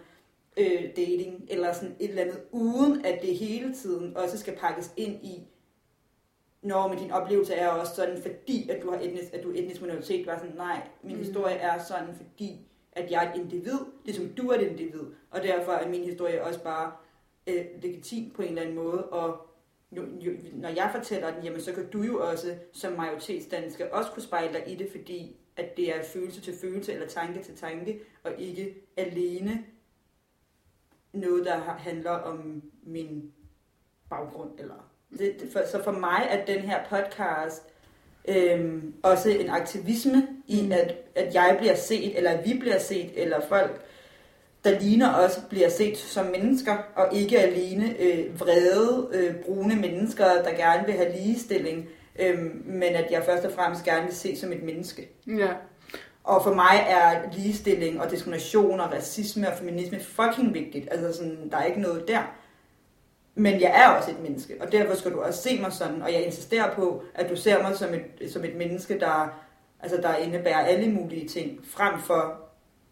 øh, 0.57 0.83
dating, 0.95 1.45
eller 1.49 1.73
sådan 1.73 1.95
et 1.99 2.09
eller 2.09 2.21
andet, 2.21 2.39
uden 2.51 3.05
at 3.05 3.21
det 3.21 3.37
hele 3.37 3.73
tiden 3.73 4.17
også 4.17 4.37
skal 4.37 4.55
pakkes 4.55 4.93
ind 4.97 5.25
i, 5.25 5.47
når 6.63 6.87
men 6.87 6.97
din 6.97 7.11
oplevelse 7.11 7.53
er 7.53 7.67
også 7.67 7.95
sådan, 7.95 8.21
fordi 8.21 8.69
at 8.69 8.83
du 8.83 8.91
har 8.91 8.99
etnisk, 8.99 9.33
at 9.33 9.43
du 9.43 9.51
er 9.51 9.59
etnisk 9.59 9.81
minoritet, 9.81 10.27
var 10.27 10.37
sådan, 10.37 10.55
nej, 10.55 10.87
min 11.03 11.15
mm. 11.15 11.23
historie 11.23 11.55
er 11.55 11.83
sådan, 11.83 12.15
fordi 12.15 12.67
at 12.91 13.11
jeg 13.11 13.25
er 13.25 13.31
et 13.31 13.39
individ, 13.39 13.79
ligesom 14.05 14.29
du 14.29 14.49
er 14.49 14.55
et 14.55 14.61
individ, 14.61 15.03
og 15.31 15.43
derfor 15.43 15.71
er 15.71 15.89
min 15.89 16.03
historie 16.03 16.43
også 16.43 16.63
bare 16.63 16.91
øh, 17.47 17.65
legitim 17.81 18.31
på 18.31 18.41
en 18.41 18.47
eller 18.47 18.61
anden 18.61 18.75
måde, 18.75 19.05
og 19.05 19.47
jo, 19.91 20.03
jo, 20.19 20.31
når 20.53 20.69
jeg 20.69 20.91
fortæller 20.95 21.33
den, 21.33 21.43
jamen 21.43 21.61
så 21.61 21.73
kan 21.73 21.89
du 21.89 22.01
jo 22.01 22.29
også 22.29 22.55
som 22.71 22.93
majoritetsdansker 22.93 23.89
også 23.89 24.11
kunne 24.11 24.23
spejle 24.23 24.53
dig 24.53 24.63
i 24.67 24.75
det, 24.75 24.91
fordi 24.91 25.35
at 25.55 25.77
det 25.77 25.95
er 25.95 26.03
følelse 26.03 26.41
til 26.41 26.53
følelse 26.61 26.93
eller 26.93 27.07
tanke 27.07 27.43
til 27.43 27.55
tanke, 27.55 28.01
og 28.23 28.33
ikke 28.37 28.75
alene 28.97 29.65
noget, 31.13 31.45
der 31.45 31.57
handler 31.59 32.11
om 32.11 32.63
min 32.83 33.33
baggrund 34.09 34.59
eller 34.59 34.92
det, 35.19 35.35
for, 35.53 35.59
så 35.71 35.83
for 35.83 35.91
mig 35.91 36.27
er 36.29 36.45
den 36.45 36.61
her 36.61 36.77
podcast 36.89 37.63
øhm, 38.27 38.93
også 39.03 39.29
en 39.29 39.49
aktivisme 39.49 40.27
i, 40.47 40.61
mm. 40.61 40.71
at, 40.71 40.95
at 41.15 41.33
jeg 41.33 41.55
bliver 41.59 41.75
set, 41.75 42.17
eller 42.17 42.31
at 42.31 42.45
vi 42.45 42.57
bliver 42.59 42.79
set, 42.79 43.11
eller 43.15 43.41
folk, 43.49 43.81
der 44.63 44.79
ligner 44.79 45.15
os, 45.15 45.39
bliver 45.49 45.69
set 45.69 45.97
som 45.97 46.25
mennesker, 46.25 46.77
og 46.95 47.07
ikke 47.15 47.39
alene 47.39 47.95
øh, 47.99 48.39
vrede, 48.39 49.07
øh, 49.13 49.35
brune 49.35 49.75
mennesker, 49.75 50.25
der 50.25 50.51
gerne 50.51 50.85
vil 50.85 50.95
have 50.95 51.15
ligestilling, 51.15 51.89
øh, 52.19 52.39
men 52.65 52.83
at 52.83 53.11
jeg 53.11 53.23
først 53.25 53.45
og 53.45 53.51
fremmest 53.51 53.83
gerne 53.83 54.05
vil 54.05 54.15
se 54.15 54.35
som 54.35 54.51
et 54.51 54.63
menneske. 54.63 55.09
Ja. 55.27 55.49
Og 56.23 56.43
for 56.43 56.53
mig 56.53 56.85
er 56.87 57.31
ligestilling 57.37 58.01
og 58.01 58.11
diskrimination 58.11 58.79
og 58.79 58.91
racisme 58.91 59.47
og 59.47 59.57
feminisme 59.57 59.99
fucking 59.99 60.53
vigtigt. 60.53 60.87
Altså 60.91 61.17
sådan, 61.17 61.49
der 61.51 61.57
er 61.57 61.65
ikke 61.65 61.81
noget 61.81 62.07
der. 62.07 62.35
Men 63.35 63.61
jeg 63.61 63.71
er 63.83 63.87
også 63.89 64.11
et 64.11 64.19
menneske, 64.19 64.53
og 64.61 64.71
derfor 64.71 64.95
skal 64.95 65.11
du 65.11 65.21
også 65.21 65.41
se 65.41 65.61
mig 65.61 65.71
sådan, 65.73 66.01
og 66.01 66.13
jeg 66.13 66.21
insisterer 66.21 66.75
på, 66.75 67.03
at 67.15 67.29
du 67.29 67.35
ser 67.35 67.61
mig 67.61 67.75
som 67.77 67.89
et, 67.93 68.31
som 68.31 68.43
et 68.43 68.55
menneske, 68.55 68.99
der, 68.99 69.39
altså 69.79 69.97
der 69.97 70.15
indebærer 70.15 70.59
alle 70.65 70.91
mulige 70.91 71.27
ting, 71.27 71.59
frem 71.67 71.99
for 71.99 72.39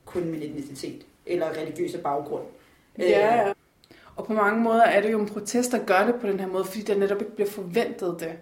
kun 0.05 0.24
min 0.25 0.41
etnicitet 0.43 1.01
eller 1.25 1.50
religiøse 1.62 1.98
baggrund. 1.98 2.43
Ja, 3.00 3.36
ja. 3.36 3.53
Og 4.15 4.25
på 4.25 4.33
mange 4.33 4.62
måder 4.63 4.83
er 4.83 5.01
det 5.01 5.12
jo 5.12 5.19
en 5.19 5.29
protest, 5.29 5.71
der 5.71 5.79
gør 5.86 6.05
det 6.05 6.15
på 6.21 6.27
den 6.27 6.39
her 6.39 6.48
måde, 6.48 6.65
fordi 6.65 6.81
der 6.81 6.98
netop 6.98 7.21
ikke 7.21 7.36
bliver 7.36 7.50
forventet 7.50 8.15
det. 8.19 8.33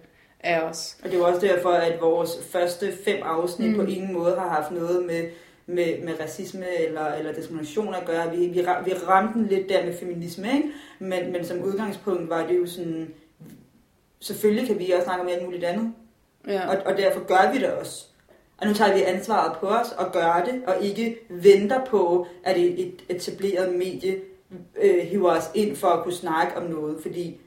af 0.44 0.60
os. 0.60 0.96
Og 1.02 1.04
det 1.10 1.14
er 1.14 1.18
jo 1.18 1.26
også 1.26 1.46
derfor, 1.46 1.70
at 1.70 2.00
vores 2.00 2.30
første 2.52 2.92
fem 3.04 3.16
afsnit 3.22 3.68
Mm. 3.70 3.76
mm. 3.76 3.80
på 3.84 3.90
ingen 3.90 4.12
måde 4.12 4.36
har 4.38 4.48
haft 4.48 4.70
noget 4.70 5.06
med, 5.06 5.28
med, 5.74 6.02
med 6.04 6.20
racisme 6.20 6.66
eller, 6.86 7.06
eller 7.14 7.32
diskrimination 7.32 7.94
at 7.94 8.04
gøre. 8.06 8.30
Vi, 8.36 8.46
vi, 8.46 8.60
vi 8.84 8.92
ramte 9.08 9.38
den 9.38 9.46
lidt 9.46 9.68
der 9.68 9.84
med 9.84 9.94
feminisme, 9.98 10.46
ikke? 10.56 10.68
Men, 10.98 11.32
men 11.32 11.44
som 11.44 11.62
udgangspunkt 11.62 12.28
var 12.30 12.46
det 12.46 12.58
jo 12.58 12.66
sådan, 12.66 13.14
selvfølgelig 14.20 14.66
kan 14.66 14.78
vi 14.78 14.90
også 14.90 15.04
snakke 15.04 15.22
om 15.22 15.28
alt 15.28 15.44
muligt 15.44 15.64
andet, 15.64 15.92
Ja. 16.48 16.68
og, 16.68 16.76
og 16.86 16.96
derfor 16.98 17.24
gør 17.26 17.52
vi 17.52 17.58
det 17.58 17.70
også. 17.72 18.06
Og 18.60 18.66
nu 18.66 18.74
tager 18.74 18.94
vi 18.94 19.02
ansvaret 19.02 19.58
på 19.60 19.66
os 19.66 19.92
og 19.98 20.12
gør 20.12 20.42
det, 20.46 20.62
og 20.66 20.84
ikke 20.84 21.16
venter 21.28 21.84
på, 21.84 22.26
at 22.44 22.56
et, 22.58 22.80
et 22.86 23.04
etableret 23.08 23.74
medie 23.74 24.16
øh, 24.82 24.98
hiver 25.06 25.30
os 25.36 25.50
ind 25.54 25.76
for 25.76 25.88
at 25.88 26.02
kunne 26.04 26.14
snakke 26.14 26.56
om 26.56 26.62
noget, 26.62 27.02
fordi 27.02 27.40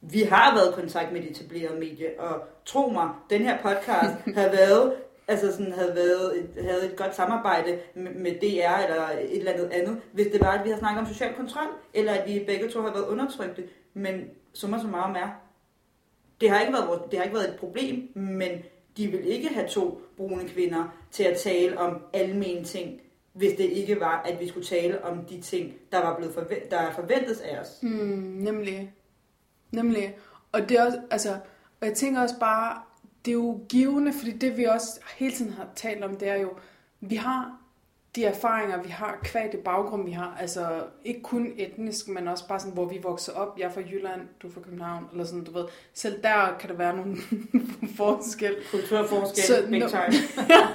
vi 0.00 0.22
har 0.22 0.54
været 0.54 0.70
i 0.70 0.80
kontakt 0.80 1.12
med 1.12 1.20
et 1.20 1.30
etableret 1.30 1.78
medie, 1.78 2.06
og 2.18 2.40
tro 2.66 2.88
mig, 2.90 3.08
den 3.30 3.42
her 3.42 3.58
podcast 3.62 4.14
har 4.40 4.48
været, 4.50 4.92
altså 5.28 5.52
sådan, 5.52 5.72
havde, 5.72 5.94
været 5.94 6.38
et, 6.38 6.64
havde 6.64 6.86
et 6.86 6.96
godt 6.96 7.14
samarbejde 7.16 7.78
med, 7.94 8.14
med 8.14 8.32
DR 8.32 8.76
eller 8.84 9.08
et 9.20 9.38
eller 9.38 9.52
andet 9.52 9.70
andet, 9.72 10.00
hvis 10.12 10.26
det 10.26 10.40
var, 10.40 10.50
at 10.58 10.64
vi 10.64 10.70
har 10.70 10.78
snakket 10.78 11.00
om 11.00 11.06
social 11.06 11.34
kontrol, 11.34 11.66
eller 11.94 12.12
at 12.12 12.28
vi 12.28 12.44
begge 12.46 12.68
to 12.70 12.80
har 12.82 12.92
været 12.92 13.06
undertrykte. 13.06 13.64
Men 13.94 14.24
summa 14.52 14.78
summarum 14.80 15.14
er, 15.14 15.28
det 16.40 16.50
har 16.50 16.60
ikke 16.60 16.72
været, 16.72 16.88
vores- 16.88 17.02
det 17.10 17.18
har 17.18 17.24
ikke 17.24 17.36
været 17.36 17.48
et 17.48 17.56
problem, 17.60 18.08
men 18.14 18.50
de 18.96 19.06
vil 19.08 19.26
ikke 19.26 19.48
have 19.48 19.68
to 19.68 20.00
brune 20.16 20.48
kvinder 20.48 20.94
til 21.10 21.24
at 21.24 21.36
tale 21.38 21.78
om 21.78 22.02
almen 22.12 22.64
ting, 22.64 23.00
hvis 23.32 23.52
det 23.52 23.64
ikke 23.64 24.00
var, 24.00 24.22
at 24.22 24.40
vi 24.40 24.48
skulle 24.48 24.66
tale 24.66 25.04
om 25.04 25.24
de 25.24 25.40
ting, 25.40 25.74
der 25.92 25.98
var 25.98 26.16
blevet 26.16 26.34
forve- 26.34 26.68
der 26.70 26.76
er 26.78 26.92
forventet 26.92 27.40
af 27.40 27.60
os. 27.60 27.78
Mm, 27.82 27.88
nemlig. 28.36 28.92
Nemlig. 29.72 30.16
Og 30.52 30.68
det 30.68 30.78
er 30.78 30.84
også, 30.86 30.98
altså, 31.10 31.30
og 31.80 31.86
jeg 31.86 31.94
tænker 31.94 32.20
også 32.22 32.34
bare, 32.40 32.82
det 33.24 33.30
er 33.30 33.34
jo 33.34 33.60
givende, 33.68 34.12
fordi 34.12 34.32
det 34.32 34.56
vi 34.56 34.64
også 34.64 35.00
hele 35.16 35.34
tiden 35.34 35.52
har 35.52 35.68
talt 35.76 36.04
om, 36.04 36.16
det 36.16 36.28
er 36.28 36.36
jo, 36.36 36.52
vi 37.00 37.16
har 37.16 37.58
de 38.16 38.24
erfaringer, 38.24 38.82
vi 38.82 38.88
har, 38.88 39.18
kvad 39.22 39.48
det 39.52 39.60
baggrund, 39.60 40.04
vi 40.04 40.10
har, 40.10 40.36
altså 40.40 40.84
ikke 41.04 41.22
kun 41.22 41.52
etnisk, 41.56 42.08
men 42.08 42.28
også 42.28 42.48
bare 42.48 42.60
sådan, 42.60 42.72
hvor 42.74 42.84
vi 42.84 42.98
vokser 43.02 43.32
op. 43.32 43.58
Jeg 43.58 43.64
er 43.64 43.70
fra 43.70 43.80
Jylland, 43.80 44.20
du 44.42 44.48
er 44.48 44.52
fra 44.52 44.60
København, 44.60 45.04
eller 45.12 45.24
sådan, 45.24 45.44
du 45.44 45.52
ved. 45.52 45.64
Selv 45.94 46.22
der 46.22 46.56
kan 46.60 46.68
der 46.70 46.74
være 46.76 46.96
nogle 46.96 47.16
forskel. 47.96 48.56
Kulturforskel, 48.70 49.42
Så 49.44 49.66
big 49.70 49.78
når- 49.80 49.88
time. 49.88 50.12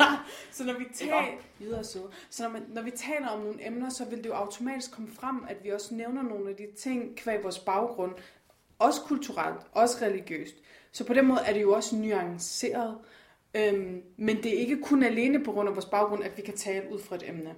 så 0.54 0.64
når 0.66 0.74
vi 0.80 0.86
taler, 0.94 1.82
så, 2.30 2.44
når, 2.44 2.50
man, 2.50 2.62
når 2.74 2.82
vi 2.82 2.92
taler 2.92 3.28
om 3.28 3.40
nogle 3.40 3.68
emner, 3.68 3.90
så 3.90 4.06
vil 4.06 4.18
det 4.18 4.26
jo 4.26 4.34
automatisk 4.34 4.92
komme 4.92 5.10
frem, 5.20 5.46
at 5.50 5.58
vi 5.64 5.70
også 5.70 5.96
nævner 5.96 6.22
nogle 6.24 6.50
af 6.50 6.56
de 6.56 6.68
ting 6.78 7.16
kvæg 7.16 7.44
vores 7.44 7.60
baggrund, 7.60 8.12
også 8.80 9.02
kulturelt, 9.02 9.60
også 9.72 9.98
religiøst. 10.02 10.56
Så 10.94 11.06
på 11.06 11.14
den 11.14 11.26
måde 11.26 11.40
er 11.46 11.54
det 11.54 11.62
jo 11.62 11.74
også 11.74 11.96
nuanceret. 11.96 12.98
Øhm, 13.54 14.04
men 14.18 14.44
det 14.44 14.56
er 14.56 14.60
ikke 14.60 14.82
kun 14.82 15.04
alene 15.04 15.44
på 15.44 15.52
grund 15.52 15.70
af 15.70 15.76
vores 15.76 15.86
baggrund, 15.86 16.24
at 16.24 16.38
vi 16.38 16.42
kan 16.42 16.58
tale 16.58 16.94
ud 16.94 17.00
fra 17.00 17.16
et 17.16 17.30
emne. 17.30 17.56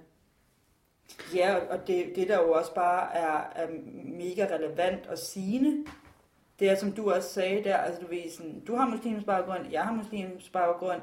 Ja, 1.35 1.55
og 1.55 1.87
det, 1.87 2.11
det 2.15 2.27
der 2.27 2.41
jo 2.41 2.51
også 2.51 2.73
bare 2.73 3.15
er, 3.15 3.63
er 3.63 3.67
mega 4.03 4.47
relevant 4.55 5.07
og 5.07 5.17
sigende, 5.17 5.85
det 6.59 6.69
er 6.69 6.75
som 6.75 6.91
du 6.91 7.11
også 7.11 7.33
sagde 7.33 7.63
der, 7.63 7.77
altså 7.77 8.01
du 8.01 8.07
ved 8.07 8.31
sådan, 8.31 8.59
du 8.59 8.75
har 8.75 8.89
muslimsk 8.89 9.25
baggrund, 9.25 9.71
jeg 9.71 9.83
har 9.83 9.93
muslimsk 9.93 10.51
baggrund, 10.51 11.01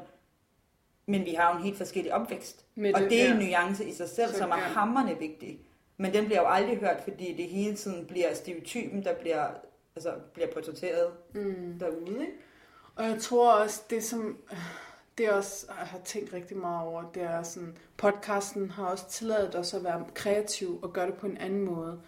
men 1.06 1.24
vi 1.24 1.30
har 1.30 1.52
jo 1.52 1.58
en 1.58 1.64
helt 1.64 1.76
forskellig 1.76 2.14
opvækst. 2.14 2.66
Med 2.74 2.94
og 2.94 3.00
det 3.00 3.22
er 3.22 3.24
ja. 3.24 3.34
en 3.34 3.46
nuance 3.46 3.84
i 3.84 3.92
sig 3.92 4.08
selv, 4.08 4.32
Så 4.32 4.38
som 4.38 4.50
er 4.50 4.56
ja. 4.56 4.62
hammerende 4.62 5.18
vigtig. 5.18 5.60
Men 5.96 6.12
den 6.12 6.24
bliver 6.24 6.40
jo 6.40 6.46
aldrig 6.48 6.78
hørt, 6.78 7.00
fordi 7.02 7.36
det 7.36 7.44
hele 7.44 7.76
tiden 7.76 8.06
bliver 8.06 8.34
stereotypen, 8.34 9.04
der 9.04 9.14
bliver, 9.14 9.46
altså, 9.96 10.14
bliver 10.34 10.48
portrætteret 10.52 11.12
Mm. 11.34 11.78
derude. 11.80 12.20
Ikke? 12.20 12.32
Og 12.96 13.04
jeg 13.04 13.20
tror 13.20 13.52
også, 13.52 13.82
det 13.90 14.04
som 14.04 14.38
det 15.18 15.30
også, 15.30 15.66
jeg 15.68 15.86
har 15.86 16.00
tænkt 16.04 16.32
rigtig 16.32 16.56
meget 16.56 16.86
over, 16.86 17.10
det 17.14 17.22
er 17.22 17.42
sådan, 17.42 17.76
podcasten 17.96 18.70
har 18.70 18.84
også 18.86 19.08
tilladet 19.10 19.54
os 19.54 19.74
at 19.74 19.84
være 19.84 20.04
kreativ 20.14 20.78
og 20.82 20.92
gøre 20.92 21.06
det 21.06 21.14
på 21.14 21.26
en 21.26 21.36
anden 21.36 21.60
måde. 21.64 22.00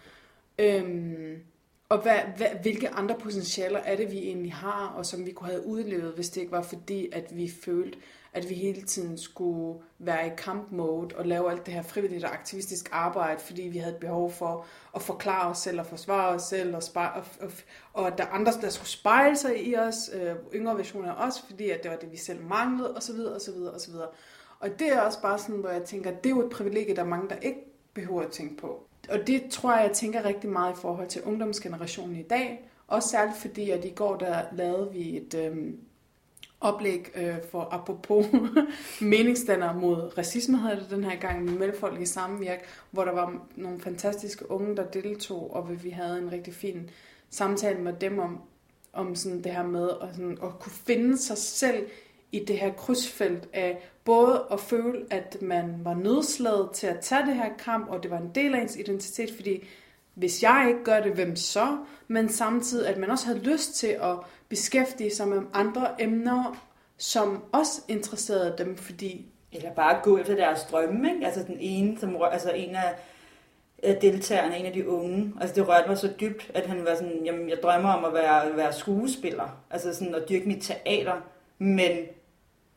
Øhm, 0.59 1.43
og 1.89 2.01
hvad, 2.01 2.19
hvad, 2.37 2.47
hvilke 2.61 2.89
andre 2.89 3.15
potentialer 3.19 3.79
er 3.79 3.95
det, 3.95 4.11
vi 4.11 4.17
egentlig 4.17 4.53
har, 4.53 4.87
og 4.87 5.05
som 5.05 5.25
vi 5.25 5.31
kunne 5.31 5.49
have 5.49 5.65
udlevet, 5.65 6.13
hvis 6.13 6.29
det 6.29 6.41
ikke 6.41 6.51
var 6.51 6.61
fordi, 6.61 7.09
at 7.11 7.37
vi 7.37 7.51
følte, 7.65 7.97
at 8.35 8.49
vi 8.49 8.55
hele 8.55 8.81
tiden 8.81 9.17
skulle 9.17 9.79
være 9.99 10.27
i 10.27 10.31
kampmode 10.37 11.15
og 11.15 11.25
lave 11.25 11.51
alt 11.51 11.65
det 11.65 11.73
her 11.73 11.81
frivilligt 11.81 12.23
og 12.23 12.33
aktivistisk 12.33 12.89
arbejde, 12.91 13.39
fordi 13.39 13.61
vi 13.61 13.77
havde 13.77 13.93
et 13.93 13.99
behov 13.99 14.31
for 14.31 14.65
at 14.95 15.01
forklare 15.01 15.49
os 15.49 15.57
selv 15.57 15.79
og 15.79 15.85
forsvare 15.85 16.35
os 16.35 16.41
selv, 16.41 16.75
og, 16.75 16.83
spejle, 16.83 17.13
og, 17.13 17.25
og, 17.41 17.51
og 17.93 18.07
at 18.07 18.17
der 18.17 18.25
andre, 18.25 18.51
der 18.61 18.69
skulle 18.69 18.89
spejle 18.89 19.37
sig 19.37 19.67
i 19.67 19.75
os, 19.75 20.09
øh, 20.13 20.35
yngre 20.55 20.77
versioner 20.77 21.11
af 21.11 21.27
os, 21.27 21.41
fordi 21.47 21.69
at 21.69 21.83
det 21.83 21.91
var 21.91 21.97
det, 21.97 22.11
vi 22.11 22.17
selv 22.17 22.43
manglede, 22.43 22.97
osv., 22.97 23.19
osv., 23.35 23.57
osv. 23.75 23.93
Og 24.59 24.79
det 24.79 24.87
er 24.87 25.01
også 25.01 25.21
bare 25.21 25.39
sådan, 25.39 25.55
hvor 25.55 25.69
jeg 25.69 25.83
tænker, 25.83 26.11
at 26.11 26.23
det 26.23 26.29
er 26.29 26.35
jo 26.35 26.45
et 26.45 26.51
privilegie, 26.51 26.95
der 26.95 27.01
er 27.01 27.07
mange, 27.07 27.29
der 27.29 27.35
ikke 27.35 27.59
behøver 27.93 28.21
at 28.21 28.31
tænke 28.31 28.57
på. 28.57 28.87
Og 29.09 29.27
det 29.27 29.43
tror 29.51 29.75
jeg, 29.75 29.87
jeg 29.87 29.95
tænker 29.95 30.25
rigtig 30.25 30.49
meget 30.49 30.73
i 30.73 30.81
forhold 30.81 31.07
til 31.07 31.23
ungdomsgenerationen 31.23 32.15
i 32.15 32.23
dag. 32.23 32.69
Også 32.87 33.09
særligt 33.09 33.37
fordi, 33.37 33.69
at 33.69 33.85
i 33.85 33.89
går 33.89 34.15
der 34.15 34.41
lavede 34.51 34.91
vi 34.91 35.17
et 35.17 35.33
Øh, 35.33 35.73
oplæg 36.61 37.11
øh, 37.15 37.35
for 37.51 37.67
apropos 37.71 38.25
meningsstander 39.01 39.73
mod 39.73 40.17
racisme, 40.17 40.57
havde 40.57 40.79
det 40.79 40.89
den 40.89 41.03
her 41.03 41.15
gang 41.19 41.45
med 41.45 41.53
Melfolk 41.53 42.01
i 42.01 42.05
samvirk, 42.05 42.65
hvor 42.91 43.05
der 43.05 43.11
var 43.11 43.47
nogle 43.55 43.79
fantastiske 43.79 44.51
unge, 44.51 44.75
der 44.75 44.85
deltog, 44.85 45.55
og 45.55 45.83
vi 45.83 45.89
havde 45.89 46.17
en 46.17 46.31
rigtig 46.31 46.53
fin 46.53 46.89
samtale 47.29 47.79
med 47.79 47.93
dem 47.93 48.19
om, 48.19 48.41
om 48.93 49.15
sådan 49.15 49.43
det 49.43 49.51
her 49.51 49.63
med 49.63 49.89
at, 50.01 50.15
sådan, 50.15 50.37
at 50.43 50.59
kunne 50.59 50.71
finde 50.71 51.17
sig 51.17 51.37
selv 51.37 51.85
i 52.31 52.45
det 52.45 52.59
her 52.59 52.73
krydsfelt 52.73 53.49
af 53.53 53.89
både 54.03 54.45
at 54.51 54.59
føle, 54.59 55.05
at 55.09 55.37
man 55.41 55.75
var 55.83 55.93
nødslaget 55.93 56.69
til 56.73 56.87
at 56.87 56.99
tage 57.01 57.25
det 57.25 57.35
her 57.35 57.49
kamp, 57.59 57.89
og 57.89 58.03
det 58.03 58.11
var 58.11 58.17
en 58.17 58.31
del 58.35 58.55
af 58.55 58.61
ens 58.61 58.75
identitet, 58.75 59.31
fordi 59.35 59.63
hvis 60.15 60.43
jeg 60.43 60.65
ikke 60.67 60.83
gør 60.83 60.99
det, 61.01 61.11
hvem 61.11 61.35
så? 61.35 61.77
Men 62.07 62.29
samtidig, 62.29 62.87
at 62.87 62.97
man 62.97 63.09
også 63.09 63.25
havde 63.25 63.39
lyst 63.39 63.73
til 63.75 63.87
at 63.87 64.15
beskæftige 64.49 65.15
sig 65.15 65.27
med 65.27 65.41
andre 65.53 66.01
emner, 66.01 66.57
som 66.97 67.43
også 67.51 67.81
interesserede 67.87 68.55
dem, 68.57 68.77
fordi 68.77 69.25
Eller 69.51 69.73
bare 69.73 69.99
gå 70.03 70.17
efter 70.17 70.35
deres 70.35 70.63
drømme, 70.63 71.13
ikke? 71.13 71.25
Altså 71.25 71.43
den 71.43 71.57
ene, 71.59 71.99
som, 71.99 72.15
rør- 72.15 72.29
altså 72.29 72.51
en 72.51 72.75
af 73.83 73.95
deltagerne, 74.01 74.57
en 74.57 74.65
af 74.65 74.73
de 74.73 74.89
unge, 74.89 75.33
altså 75.41 75.55
det 75.55 75.67
rørte 75.67 75.87
mig 75.87 75.97
så 75.97 76.09
dybt, 76.19 76.51
at 76.53 76.65
han 76.65 76.85
var 76.85 76.95
sådan, 76.95 77.21
jamen 77.25 77.49
jeg 77.49 77.57
drømmer 77.63 77.89
om 77.93 78.05
at 78.05 78.13
være, 78.13 78.57
være 78.57 78.73
skuespiller, 78.73 79.57
altså 79.71 79.93
sådan 79.93 80.15
at 80.15 80.29
dyrke 80.29 80.47
mit 80.47 80.63
teater, 80.63 81.13
men 81.57 81.91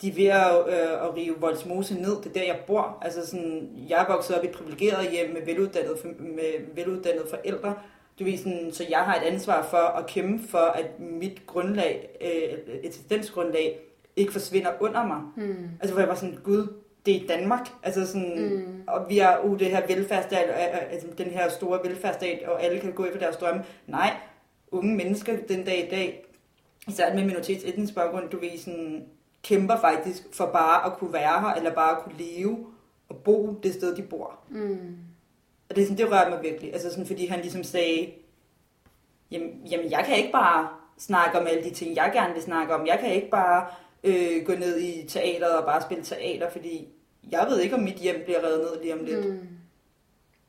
de 0.02 0.08
er 0.08 0.14
ved 0.14 0.26
at, 0.26 0.80
øh, 0.80 1.08
at 1.08 1.16
rive 1.16 1.34
Voldsmose 1.40 1.94
ned, 1.94 2.16
det 2.22 2.26
er 2.26 2.32
der 2.32 2.42
jeg 2.42 2.58
bor, 2.66 2.98
altså 3.02 3.26
sådan, 3.26 3.70
jeg 3.88 4.02
er 4.08 4.12
vokset 4.12 4.38
op 4.38 4.44
i 4.44 4.46
et 4.46 4.52
privilegeret 4.54 5.10
hjem 5.10 5.30
med 5.30 5.44
veluddannede, 5.44 5.96
med 6.18 6.74
veluddannede 6.74 7.26
forældre, 7.30 7.74
du 8.18 8.24
ved 8.24 8.36
sådan, 8.38 8.68
så 8.72 8.84
jeg 8.90 8.98
har 8.98 9.14
et 9.14 9.22
ansvar 9.26 9.62
for 9.70 9.76
at 9.76 10.06
kæmpe 10.06 10.48
for, 10.48 10.58
at 10.58 10.86
mit 11.00 11.46
grundlag, 11.46 12.08
øh, 12.20 12.58
eksistensgrundlag, 12.82 13.78
ikke 14.16 14.32
forsvinder 14.32 14.70
under 14.80 15.06
mig. 15.06 15.18
hmm, 15.36 15.68
Altså, 15.80 15.92
hvor 15.94 16.00
jeg 16.00 16.08
var 16.08 16.14
sådan, 16.14 16.38
gud, 16.44 16.66
det 17.06 17.16
er 17.22 17.26
Danmark. 17.36 17.68
Altså 17.82 18.06
sådan, 18.06 18.32
Mm. 18.36 18.56
mm. 18.56 18.82
og 18.88 19.06
vi 19.08 19.18
er 19.18 19.36
jo 19.46 19.54
det 19.56 19.66
her 19.66 19.86
velfærdsstat, 19.86 20.44
øh, 20.48 20.54
øh, 20.54 20.92
altså 20.92 21.06
den 21.18 21.26
her 21.26 21.48
store 21.48 21.80
velfærdsstat, 21.84 22.42
og 22.46 22.62
alle 22.62 22.80
kan 22.80 22.92
gå 22.92 23.04
efter 23.04 23.18
deres 23.18 23.36
drømme. 23.36 23.64
Nej, 23.86 24.10
unge 24.70 24.96
mennesker 24.96 25.36
den 25.48 25.64
dag 25.64 25.86
i 25.86 25.90
dag, 25.90 26.24
især 26.88 27.14
med 27.14 27.24
minoritetsetnisk 27.24 27.94
baggrund, 27.94 28.28
du 28.30 28.38
ved, 28.40 28.58
sådan, 28.58 29.04
kæmper 29.48 29.76
faktisk 29.80 30.22
for 30.32 30.46
bare 30.46 30.86
at 30.86 30.98
kunne 30.98 31.12
være 31.12 31.40
her, 31.40 31.48
eller 31.54 31.74
bare 31.74 31.96
at 31.96 32.02
kunne 32.04 32.18
leve 32.18 32.66
og 33.08 33.16
bo 33.16 33.60
det 33.62 33.74
sted, 33.74 33.96
de 33.96 34.02
bor. 34.02 34.38
hmm, 34.48 34.96
Og 35.70 35.76
det, 35.76 35.82
er 35.82 35.86
sådan, 35.86 35.98
det 35.98 36.12
rørte 36.12 36.30
mig 36.30 36.42
virkelig. 36.42 36.72
Altså 36.72 36.90
sådan, 36.90 37.06
fordi 37.06 37.26
han 37.26 37.40
ligesom 37.40 37.64
sagde, 37.64 38.12
jamen, 39.30 39.50
jamen 39.70 39.90
jeg 39.90 40.04
kan 40.06 40.16
ikke 40.16 40.32
bare 40.32 40.68
snakke 40.98 41.38
om 41.40 41.46
alle 41.46 41.64
de 41.64 41.70
ting, 41.74 41.96
jeg 41.96 42.10
gerne 42.14 42.34
vil 42.34 42.42
snakke 42.42 42.74
om. 42.74 42.86
Jeg 42.86 42.98
kan 43.00 43.12
ikke 43.14 43.30
bare 43.30 43.66
øh, 44.04 44.44
gå 44.46 44.52
ned 44.52 44.80
i 44.80 45.06
teateret 45.08 45.58
og 45.58 45.64
bare 45.64 45.82
spille 45.82 46.04
teater, 46.04 46.50
fordi 46.50 46.88
jeg 47.30 47.46
ved 47.50 47.60
ikke, 47.60 47.74
om 47.74 47.82
mit 47.82 47.94
hjem 47.96 48.20
bliver 48.24 48.38
revet 48.44 48.58
ned 48.60 48.82
lige 48.82 48.94
om 48.94 49.04
lidt. 49.04 49.28
Mm. 49.28 49.48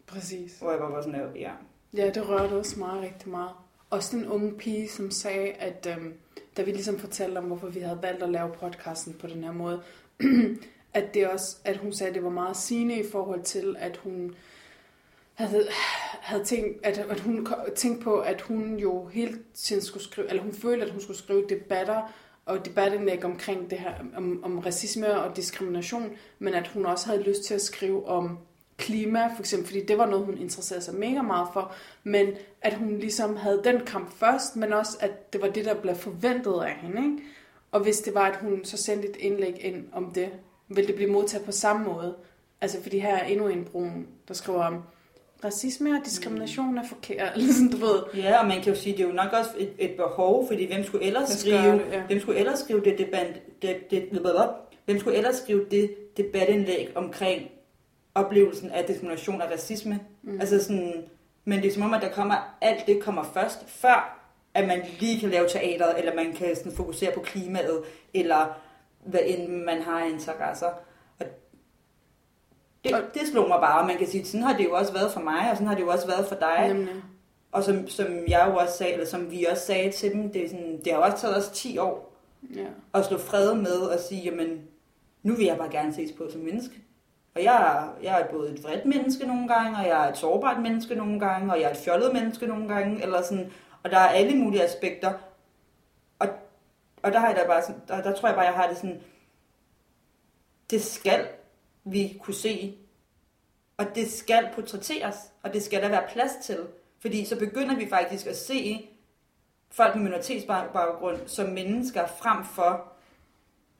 Præcis. 0.07 0.59
Hvor 0.59 0.71
jeg 0.71 0.79
var 0.79 0.89
bare 0.89 1.03
sådan, 1.03 1.21
ja. 1.35 1.51
Ja, 1.93 2.09
det 2.09 2.29
rørte 2.29 2.53
også 2.53 2.79
meget 2.79 3.01
rigtig 3.01 3.29
meget. 3.29 3.51
Også 3.89 4.17
den 4.17 4.27
unge 4.27 4.51
pige, 4.53 4.89
som 4.89 5.11
sagde, 5.11 5.51
at 5.51 5.87
øhm, 5.97 6.13
da 6.59 6.63
vi 6.63 6.71
ligesom 6.71 6.99
fortalte 6.99 7.37
om, 7.37 7.43
hvorfor 7.43 7.67
vi 7.67 7.79
havde 7.79 7.99
valgt 8.01 8.23
at 8.23 8.29
lave 8.29 8.49
podcasten 8.59 9.13
på 9.13 9.27
den 9.27 9.43
her 9.43 9.51
måde, 9.51 9.81
at 10.93 11.13
det 11.13 11.27
også, 11.27 11.57
at 11.63 11.77
hun 11.77 11.93
sagde, 11.93 12.09
at 12.09 12.15
det 12.15 12.23
var 12.23 12.29
meget 12.29 12.57
sigende 12.57 12.99
i 12.99 13.09
forhold 13.11 13.43
til, 13.43 13.75
at 13.79 13.97
hun 13.97 14.35
havde, 15.33 15.67
havde 16.21 16.43
tænkt, 16.43 16.85
at, 16.85 16.97
at 16.97 17.19
hun 17.19 17.47
tænkte 17.75 18.03
på, 18.03 18.19
at 18.19 18.41
hun 18.41 18.75
jo 18.75 19.05
hele 19.07 19.39
tiden 19.53 19.81
skulle 19.81 20.03
skrive, 20.03 20.29
eller 20.29 20.43
hun 20.43 20.53
følte, 20.53 20.85
at 20.85 20.91
hun 20.91 21.01
skulle 21.01 21.17
skrive 21.17 21.45
debatter 21.49 22.13
og 22.45 22.65
debatindlæg 22.65 23.25
omkring 23.25 23.69
det 23.69 23.79
her, 23.79 23.93
om, 24.15 24.43
om 24.43 24.59
racisme 24.59 25.21
og 25.21 25.35
diskrimination, 25.35 26.11
men 26.39 26.53
at 26.53 26.67
hun 26.67 26.85
også 26.85 27.05
havde 27.07 27.23
lyst 27.23 27.43
til 27.43 27.53
at 27.53 27.61
skrive 27.61 28.07
om 28.07 28.37
klima, 28.79 29.27
for 29.35 29.39
eksempel, 29.39 29.67
fordi 29.67 29.85
det 29.85 29.97
var 29.97 30.05
noget, 30.05 30.25
hun 30.25 30.37
interesserede 30.37 30.83
sig 30.83 30.95
mega 30.95 31.21
meget 31.21 31.47
for, 31.53 31.73
men 32.03 32.27
at 32.61 32.73
hun 32.73 32.97
ligesom 32.97 33.35
havde 33.35 33.61
den 33.63 33.79
kamp 33.85 34.17
først, 34.17 34.55
men 34.55 34.73
også, 34.73 34.97
at 34.99 35.33
det 35.33 35.41
var 35.41 35.47
det, 35.47 35.65
der 35.65 35.73
blev 35.73 35.95
forventet 35.95 36.61
af 36.61 36.75
hende, 36.81 36.97
ikke? 36.97 37.23
Og 37.71 37.79
hvis 37.79 37.97
det 37.99 38.13
var, 38.13 38.25
at 38.25 38.35
hun 38.35 38.65
så 38.65 38.77
sendte 38.77 39.09
et 39.09 39.15
indlæg 39.19 39.65
ind 39.65 39.85
om 39.93 40.11
det, 40.11 40.29
ville 40.67 40.87
det 40.87 40.95
blive 40.95 41.11
modtaget 41.11 41.45
på 41.45 41.51
samme 41.51 41.85
måde. 41.85 42.15
Altså, 42.61 42.81
fordi 42.81 42.99
her 42.99 43.15
er 43.15 43.25
endnu 43.25 43.47
en 43.47 43.65
brun, 43.65 44.07
der 44.27 44.33
skriver 44.33 44.63
om, 44.63 44.83
racisme 45.43 45.91
og 45.91 46.05
diskrimination 46.05 46.77
er 46.77 46.87
forkert, 46.87 47.31
eller 47.35 47.53
sådan, 47.53 47.71
du 47.71 47.77
ved. 47.77 47.99
Ja, 48.15 48.41
og 48.41 48.47
man 48.47 48.61
kan 48.61 48.73
jo 48.73 48.79
sige, 48.79 48.97
det 48.97 49.03
er 49.03 49.07
jo 49.07 49.13
nok 49.13 49.33
også 49.33 49.49
et, 49.57 49.71
et 49.79 49.91
behov, 49.91 50.47
fordi 50.47 50.65
hvem 50.65 50.83
skulle 50.83 51.05
ellers 51.05 51.29
skrive, 51.29 51.71
det, 51.71 51.85
ja. 51.91 52.01
hvem 52.07 52.19
skulle 52.19 52.39
ellers 52.39 52.59
skrive 52.59 52.81
det 52.83 52.97
debat, 52.97 53.41
det, 53.61 53.91
det, 53.91 54.09
hvem 54.85 54.99
skulle 54.99 55.17
ellers 55.17 55.35
skrive 55.35 55.65
det 55.71 56.17
debatindlæg 56.17 56.91
omkring 56.95 57.49
oplevelsen 58.25 58.71
af 58.71 58.85
diskrimination 58.85 59.41
og 59.41 59.51
racisme? 59.51 59.99
Mm. 60.23 60.39
Altså 60.39 60.63
sådan, 60.63 61.03
men 61.45 61.61
det 61.61 61.67
er 61.67 61.73
som 61.73 61.83
om, 61.83 61.93
at 61.93 62.01
der 62.01 62.09
kommer, 62.11 62.57
alt 62.61 62.87
det 62.87 63.03
kommer 63.03 63.23
først, 63.23 63.69
før 63.69 64.15
at 64.53 64.67
man 64.67 64.81
lige 64.99 65.19
kan 65.19 65.29
lave 65.29 65.47
teateret, 65.47 65.99
eller 65.99 66.15
man 66.15 66.33
kan 66.33 66.55
sådan 66.55 66.71
fokusere 66.71 67.11
på 67.15 67.19
klimaet, 67.21 67.81
eller 68.13 68.59
hvad 69.05 69.19
end 69.25 69.47
man 69.47 69.81
har 69.81 70.05
interesser. 70.05 70.67
Og 71.19 71.25
det, 72.83 72.91
det 73.13 73.21
slog 73.31 73.47
mig 73.47 73.59
bare, 73.61 73.87
man 73.87 73.97
kan 73.97 74.07
sige, 74.07 74.25
sådan 74.25 74.43
har 74.43 74.57
det 74.57 74.65
jo 74.65 74.73
også 74.73 74.93
været 74.93 75.11
for 75.11 75.19
mig, 75.19 75.51
og 75.51 75.57
sådan 75.57 75.67
har 75.67 75.75
det 75.75 75.81
jo 75.81 75.89
også 75.89 76.07
været 76.07 76.27
for 76.27 76.35
dig. 76.35 76.67
Nemlig. 76.67 76.93
Og 77.51 77.63
som, 77.63 77.87
som 77.87 78.07
jeg 78.27 78.47
jo 78.49 78.55
også 78.55 78.77
sagde, 78.77 78.93
eller 78.93 79.05
som 79.05 79.31
vi 79.31 79.45
også 79.45 79.65
sagde 79.65 79.91
til 79.91 80.11
dem, 80.11 80.31
det, 80.31 80.45
er 80.45 80.49
sådan, 80.49 80.79
det 80.85 80.93
har 80.93 80.99
jo 80.99 81.05
også 81.05 81.17
taget 81.17 81.37
os 81.37 81.49
10 81.53 81.77
år 81.77 82.15
Ja. 82.55 82.65
at 82.93 83.05
slå 83.05 83.17
fred 83.17 83.55
med 83.55 83.77
og 83.77 83.99
sige, 83.99 84.21
jamen, 84.21 84.61
nu 85.23 85.33
vil 85.35 85.45
jeg 85.45 85.57
bare 85.57 85.71
gerne 85.71 85.93
ses 85.93 86.11
på 86.11 86.29
som 86.31 86.41
menneske. 86.41 86.75
Og 87.35 87.43
jeg, 87.43 87.55
er- 87.55 88.03
jeg 88.03 88.21
er 88.21 88.27
både 88.31 88.51
et 88.53 88.63
vredt 88.63 88.85
menneske 88.85 89.25
nogle 89.27 89.47
gange, 89.47 89.77
og 89.77 89.87
jeg 89.87 90.05
er 90.05 90.11
et 90.11 90.17
sårbart 90.17 90.61
menneske 90.61 90.95
nogle 90.95 91.19
gange, 91.19 91.53
og 91.53 91.59
jeg 91.59 91.65
er 91.67 91.71
et 91.71 91.77
fjollet 91.77 92.13
menneske 92.13 92.47
nogle 92.47 92.67
gange, 92.67 93.01
eller 93.03 93.21
sådan, 93.21 93.51
og 93.83 93.91
der 93.91 93.97
er 93.97 94.07
alle 94.09 94.37
mulige 94.37 94.63
aspekter. 94.63 95.13
Og, 96.19 96.27
og 97.03 97.11
der, 97.13 97.19
har 97.19 97.27
jeg 97.27 97.35
da 97.37 97.47
bare 97.47 97.61
sådan, 97.61 97.81
der, 97.87 98.01
der 98.01 98.15
tror 98.15 98.27
jeg 98.27 98.35
bare, 98.35 98.45
jeg 98.45 98.53
har 98.53 98.67
det 98.67 98.77
sådan, 98.77 99.01
det 100.69 100.83
skal 100.83 101.27
vi 101.83 102.19
kunne 102.23 102.33
se, 102.33 102.77
og 103.77 103.85
det 103.95 104.11
skal 104.11 104.49
portrætteres, 104.55 105.15
og 105.43 105.53
det 105.53 105.63
skal 105.63 105.81
der 105.81 105.89
være 105.89 106.07
plads 106.09 106.31
til. 106.43 106.67
Fordi 107.01 107.25
så 107.25 107.39
begynder 107.39 107.75
vi 107.75 107.89
faktisk 107.89 108.27
at 108.27 108.37
se 108.37 108.89
folk 109.71 109.95
med 109.95 110.03
minoritetsbaggrund 110.03 111.27
som 111.27 111.49
mennesker 111.49 112.07
frem 112.07 112.45
for 112.45 112.85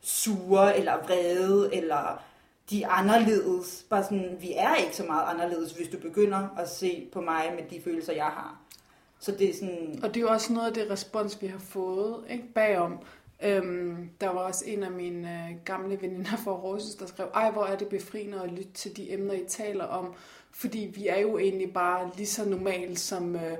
sure 0.01 0.77
eller 0.77 0.97
vrede 1.03 1.75
eller 1.75 2.23
de 2.69 2.83
er 2.83 2.89
anderledes. 2.89 3.85
Bare 3.89 4.03
sådan, 4.03 4.38
vi 4.39 4.53
er 4.55 4.75
ikke 4.75 4.95
så 4.95 5.03
meget 5.03 5.23
anderledes, 5.27 5.71
hvis 5.71 5.88
du 5.88 5.97
begynder 5.97 6.47
at 6.57 6.69
se 6.69 7.07
på 7.11 7.21
mig 7.21 7.53
med 7.55 7.63
de 7.69 7.83
følelser, 7.83 8.13
jeg 8.13 8.25
har. 8.25 8.61
Så 9.19 9.31
det 9.31 9.49
er 9.49 9.53
sådan... 9.53 9.99
Og 10.03 10.09
det 10.09 10.17
er 10.17 10.21
jo 10.21 10.29
også 10.29 10.53
noget 10.53 10.67
af 10.67 10.73
det 10.73 10.91
respons, 10.91 11.41
vi 11.41 11.47
har 11.47 11.59
fået 11.59 12.23
ikke, 12.29 12.53
bagom. 12.55 12.99
Øhm, 13.43 14.09
der 14.21 14.29
var 14.29 14.39
også 14.39 14.65
en 14.67 14.83
af 14.83 14.91
mine 14.91 15.49
øh, 15.49 15.55
gamle 15.65 16.01
veninder 16.01 16.38
fra 16.43 16.51
Aarhus, 16.51 16.83
der 16.83 17.05
skrev, 17.05 17.27
ej, 17.33 17.51
hvor 17.51 17.65
er 17.65 17.77
det 17.77 17.88
befriende 17.88 18.41
at 18.41 18.51
lytte 18.51 18.71
til 18.73 18.97
de 18.97 19.13
emner, 19.13 19.34
I 19.34 19.45
taler 19.47 19.86
om. 19.86 20.13
Fordi 20.51 20.91
vi 20.95 21.08
er 21.08 21.19
jo 21.19 21.38
egentlig 21.38 21.73
bare 21.73 22.12
lige 22.15 22.27
så 22.27 22.49
normale 22.49 22.97
som 22.97 23.36
øh, 23.36 23.58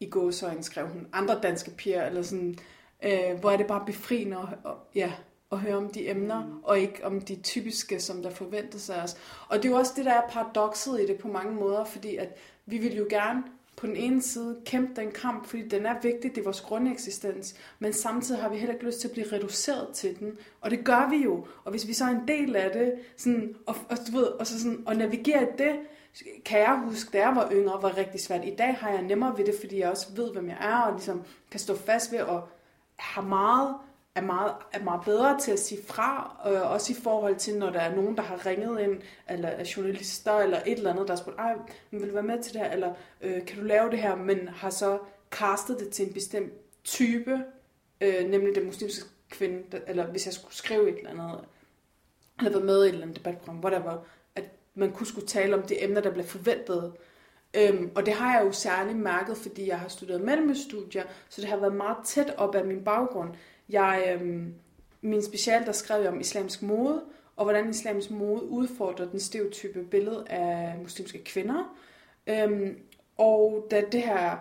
i 0.00 0.10
gåsøjne, 0.10 0.62
skrev 0.62 0.88
hun, 0.88 1.06
andre 1.12 1.40
danske 1.42 1.70
piger, 1.70 2.06
eller 2.06 2.22
sådan, 2.22 2.58
øh, 3.02 3.40
hvor 3.40 3.50
er 3.50 3.56
det 3.56 3.66
bare 3.66 3.86
befriende 3.86 4.36
at, 4.36 4.58
og, 4.64 4.76
ja, 4.94 5.12
at 5.52 5.58
høre 5.58 5.76
om 5.76 5.88
de 5.88 6.08
emner, 6.08 6.46
mm. 6.46 6.62
og 6.62 6.78
ikke 6.78 7.04
om 7.04 7.20
de 7.20 7.36
typiske, 7.36 8.00
som 8.00 8.22
der 8.22 8.30
forventes 8.30 8.90
af 8.90 9.02
os. 9.02 9.16
Og 9.48 9.56
det 9.58 9.64
er 9.64 9.72
jo 9.72 9.76
også 9.78 9.92
det, 9.96 10.04
der 10.04 10.12
er 10.12 10.28
paradokset 10.28 11.00
i 11.00 11.06
det 11.06 11.18
på 11.18 11.28
mange 11.28 11.52
måder, 11.54 11.84
fordi 11.84 12.16
at 12.16 12.36
vi 12.66 12.78
vil 12.78 12.96
jo 12.96 13.06
gerne 13.10 13.42
på 13.76 13.86
den 13.86 13.96
ene 13.96 14.22
side 14.22 14.56
kæmpe 14.64 15.00
den 15.00 15.10
kamp, 15.10 15.46
fordi 15.46 15.68
den 15.68 15.86
er 15.86 15.94
vigtig, 16.02 16.30
det 16.30 16.38
er 16.38 16.44
vores 16.44 16.60
grundeksistens, 16.60 17.54
men 17.78 17.92
samtidig 17.92 18.42
har 18.42 18.48
vi 18.48 18.56
heller 18.56 18.74
ikke 18.74 18.86
lyst 18.86 19.00
til 19.00 19.08
at 19.08 19.12
blive 19.12 19.32
reduceret 19.32 19.88
til 19.94 20.18
den, 20.18 20.38
og 20.60 20.70
det 20.70 20.84
gør 20.84 21.08
vi 21.10 21.16
jo. 21.16 21.46
Og 21.64 21.70
hvis 21.70 21.88
vi 21.88 21.92
så 21.92 22.04
er 22.04 22.08
en 22.08 22.28
del 22.28 22.56
af 22.56 22.70
det, 22.70 22.94
sådan, 23.16 23.54
og, 23.66 23.76
og, 23.90 23.96
du 24.06 24.16
ved, 24.18 24.26
og, 24.26 24.46
så 24.46 24.60
sådan, 24.60 24.82
og 24.86 24.96
navigere 24.96 25.42
i 25.42 25.46
det, 25.58 25.72
kan 26.44 26.58
jeg 26.58 26.82
huske, 26.84 27.10
da 27.12 27.18
jeg 27.18 27.36
var 27.36 27.52
yngre, 27.52 27.82
var 27.82 27.96
rigtig 27.96 28.20
svært. 28.20 28.44
I 28.44 28.54
dag 28.58 28.74
har 28.74 28.90
jeg 28.90 29.02
nemmere 29.02 29.38
ved 29.38 29.44
det, 29.44 29.54
fordi 29.60 29.78
jeg 29.78 29.90
også 29.90 30.06
ved, 30.16 30.32
hvem 30.32 30.48
jeg 30.48 30.58
er, 30.60 30.76
og 30.76 30.92
ligesom 30.92 31.22
kan 31.50 31.60
stå 31.60 31.76
fast 31.76 32.12
ved 32.12 32.18
at 32.18 32.40
have 32.96 33.28
meget 33.28 33.74
er 34.14 34.20
meget, 34.20 34.52
er 34.72 34.82
meget 34.82 35.04
bedre 35.04 35.40
til 35.40 35.52
at 35.52 35.58
sige 35.58 35.82
fra, 35.86 36.40
øh, 36.46 36.70
også 36.70 36.92
i 36.92 36.96
forhold 37.02 37.36
til, 37.36 37.58
når 37.58 37.70
der 37.70 37.80
er 37.80 37.96
nogen, 37.96 38.16
der 38.16 38.22
har 38.22 38.46
ringet 38.46 38.80
ind, 38.80 39.02
eller 39.28 39.48
er 39.48 39.72
journalister, 39.76 40.38
eller 40.38 40.60
et 40.66 40.78
eller 40.78 40.90
andet, 40.90 41.08
der 41.08 41.14
har 41.14 41.18
spurgt, 41.18 41.38
ej, 41.38 41.54
vil 41.90 42.08
du 42.08 42.14
være 42.14 42.22
med 42.22 42.42
til 42.42 42.52
det 42.52 42.60
her, 42.60 42.70
eller 42.70 42.94
øh, 43.20 43.46
kan 43.46 43.58
du 43.58 43.64
lave 43.64 43.90
det 43.90 43.98
her, 43.98 44.16
men 44.16 44.48
har 44.48 44.70
så 44.70 44.98
castet 45.30 45.80
det 45.80 45.88
til 45.88 46.06
en 46.06 46.12
bestemt 46.12 46.52
type, 46.84 47.44
øh, 48.00 48.28
nemlig 48.28 48.54
den 48.54 48.64
muslimske 48.64 49.08
kvinde, 49.30 49.62
der, 49.72 49.78
eller 49.86 50.06
hvis 50.06 50.26
jeg 50.26 50.34
skulle 50.34 50.54
skrive 50.54 50.88
et 50.88 50.98
eller 50.98 51.10
andet, 51.10 51.44
eller 52.38 52.50
være 52.50 52.66
med 52.66 52.84
i 52.84 52.88
et 52.88 52.92
eller 52.92 53.02
andet 53.02 53.16
debatprogram, 53.16 53.60
whatever, 53.60 54.04
at 54.34 54.44
man 54.74 54.92
kunne 54.92 55.06
skulle 55.06 55.26
tale 55.26 55.54
om 55.54 55.62
de 55.62 55.84
emner, 55.84 56.00
der 56.00 56.10
blev 56.10 56.24
forventet. 56.24 56.92
Øhm, 57.54 57.90
og 57.94 58.06
det 58.06 58.14
har 58.14 58.38
jeg 58.38 58.46
jo 58.46 58.52
særligt 58.52 58.98
mærket, 58.98 59.36
fordi 59.36 59.68
jeg 59.68 59.78
har 59.78 59.88
studeret 59.88 60.20
mellemstudier, 60.20 61.04
så 61.28 61.40
det 61.40 61.50
har 61.50 61.56
været 61.56 61.74
meget 61.74 61.96
tæt 62.04 62.34
op 62.36 62.54
af 62.54 62.64
min 62.64 62.84
baggrund. 62.84 63.34
Jeg, 63.70 64.16
øhm, 64.20 64.54
min 65.00 65.22
special, 65.22 65.66
der 65.66 65.72
skrev 65.72 66.02
jeg 66.02 66.12
om 66.12 66.20
islamisk 66.20 66.62
mode, 66.62 67.02
og 67.36 67.44
hvordan 67.44 67.70
islamisk 67.70 68.10
mode 68.10 68.42
udfordrer 68.42 69.10
den 69.10 69.20
stereotype 69.20 69.84
billede 69.84 70.24
af 70.28 70.78
muslimske 70.78 71.24
kvinder. 71.24 71.76
Øhm, 72.26 72.78
og 73.18 73.66
da 73.70 73.84
det 73.92 74.02
her, 74.02 74.36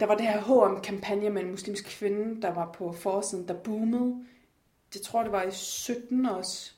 der 0.00 0.06
var 0.06 0.14
det 0.14 0.26
her 0.26 0.40
H&M-kampagne 0.40 1.30
med 1.30 1.42
en 1.42 1.50
muslimsk 1.50 1.84
kvinde, 1.98 2.42
der 2.42 2.54
var 2.54 2.72
på 2.72 2.92
forsiden, 2.92 3.48
der 3.48 3.54
boomede. 3.54 4.24
Det 4.94 5.02
tror 5.02 5.22
det 5.22 5.32
var 5.32 5.42
i 5.42 5.50
17 5.50 6.26
også. 6.26 6.72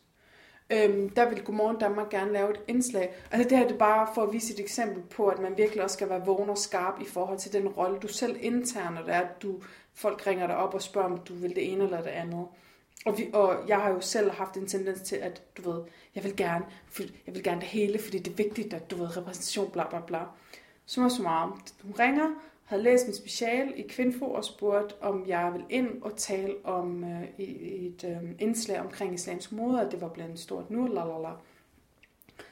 Øhm, 0.73 1.09
der 1.09 1.29
ville 1.29 1.45
Godmorgen 1.45 1.79
Danmark 1.79 2.11
gerne 2.11 2.33
lave 2.33 2.51
et 2.51 2.61
indslag. 2.69 3.15
Altså 3.31 3.49
det 3.49 3.59
her 3.59 3.67
det 3.67 3.75
er 3.75 3.79
bare 3.79 4.09
for 4.15 4.23
at 4.23 4.33
vise 4.33 4.55
et 4.55 4.61
eksempel 4.61 5.03
på, 5.03 5.27
at 5.27 5.39
man 5.39 5.57
virkelig 5.57 5.85
også 5.85 5.95
skal 5.95 6.09
være 6.09 6.27
vågen 6.27 6.51
og 6.51 6.59
skarp 6.59 7.01
i 7.01 7.05
forhold 7.05 7.39
til 7.39 7.53
den 7.53 7.69
rolle, 7.69 7.99
du 7.99 8.09
selv 8.09 8.37
indtager, 8.41 8.91
når 8.91 9.03
det 9.03 9.15
er, 9.15 9.21
at 9.21 9.43
du, 9.43 9.63
folk 9.95 10.27
ringer 10.27 10.47
dig 10.47 10.57
op 10.57 10.75
og 10.75 10.83
spørger, 10.83 11.09
om 11.09 11.19
du 11.19 11.35
vil 11.35 11.57
det 11.57 11.73
ene 11.73 11.85
eller 11.85 12.03
det 12.03 12.11
andet. 12.11 12.47
Og, 13.07 13.19
vi, 13.19 13.31
og 13.33 13.69
jeg 13.69 13.81
har 13.81 13.91
jo 13.91 14.01
selv 14.01 14.31
haft 14.31 14.57
en 14.57 14.67
tendens 14.67 15.01
til, 15.01 15.17
at 15.17 15.43
du 15.57 15.71
ved, 15.71 15.83
jeg 16.15 16.25
vil 16.25 16.37
gerne, 16.37 16.65
for, 16.87 17.03
jeg 17.27 17.35
vil 17.35 17.43
gerne 17.43 17.61
det 17.61 17.69
hele, 17.69 17.99
fordi 17.99 18.19
det 18.19 18.31
er 18.31 18.37
vigtigt, 18.37 18.75
at 18.75 18.91
du 18.91 18.97
ved, 18.97 19.17
repræsentation, 19.17 19.71
bla 19.71 19.89
bla 19.89 20.01
bla. 20.01 20.21
Så 20.87 21.01
meget 21.01 21.13
så 21.13 21.23
meget. 21.23 21.53
Hun 21.83 21.95
ringer, 21.99 22.31
havde 22.65 22.83
læst 22.83 23.07
min 23.07 23.15
special 23.15 23.73
i 23.77 23.83
Kvinfo 23.83 24.25
og 24.31 24.45
spurgt, 24.45 24.97
om 25.01 25.25
jeg 25.27 25.53
vil 25.55 25.65
ind 25.69 26.03
og 26.03 26.17
tale 26.17 26.55
om 26.65 27.05
øh, 27.05 27.23
i, 27.39 27.45
i 27.45 27.87
et 27.87 28.05
øh, 28.05 28.31
indslag 28.39 28.81
omkring 28.81 29.15
islamisk 29.15 29.53
mode, 29.53 29.81
og 29.81 29.93
det 29.93 30.01
var 30.01 30.09
blandt 30.09 30.41
stort 30.41 30.71
nu, 30.71 30.87
la 30.87 31.05
la 31.05 31.19
la. 31.19 31.33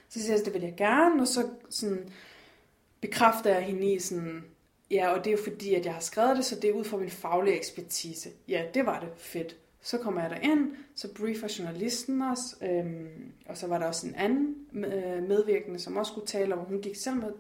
Så 0.09 0.20
siger 0.22 0.37
jeg, 0.37 0.44
det 0.44 0.55
vil 0.55 0.62
jeg 0.62 0.74
gerne, 0.77 1.22
og 1.22 1.29
så 1.29 1.48
sådan, 1.70 2.09
bekræfter 3.01 3.51
jeg 3.51 3.62
hende 3.62 3.92
i 3.92 3.98
sådan, 3.98 4.44
ja, 4.90 5.09
og 5.09 5.24
det 5.24 5.27
er 5.27 5.37
jo 5.37 5.42
fordi, 5.44 5.74
at 5.74 5.85
jeg 5.85 5.94
har 5.94 6.01
skrevet 6.01 6.37
det, 6.37 6.44
så 6.44 6.55
det 6.55 6.70
er 6.70 6.74
ud 6.74 6.85
fra 6.85 6.96
min 6.96 7.11
faglige 7.11 7.57
ekspertise. 7.57 8.31
Ja, 8.48 8.64
det 8.74 8.87
var 8.87 9.01
det. 9.01 9.09
Fedt. 9.16 9.57
Så 9.81 9.98
kommer 9.98 10.20
jeg 10.20 10.31
derind, 10.31 10.77
så 10.94 11.14
briefer 11.14 11.57
journalisten 11.59 12.22
os, 12.22 12.57
øhm, 12.62 13.33
og 13.46 13.57
så 13.57 13.66
var 13.66 13.79
der 13.79 13.87
også 13.87 14.07
en 14.07 14.14
anden 14.14 14.57
øh, 14.85 15.29
medvirkende, 15.29 15.79
som 15.79 15.96
også 15.96 16.12
skulle 16.12 16.27
tale 16.27 16.55
om, 16.55 16.64
hun 16.64 16.83
gik 16.83 16.96
selv 16.96 17.16
med 17.16 17.33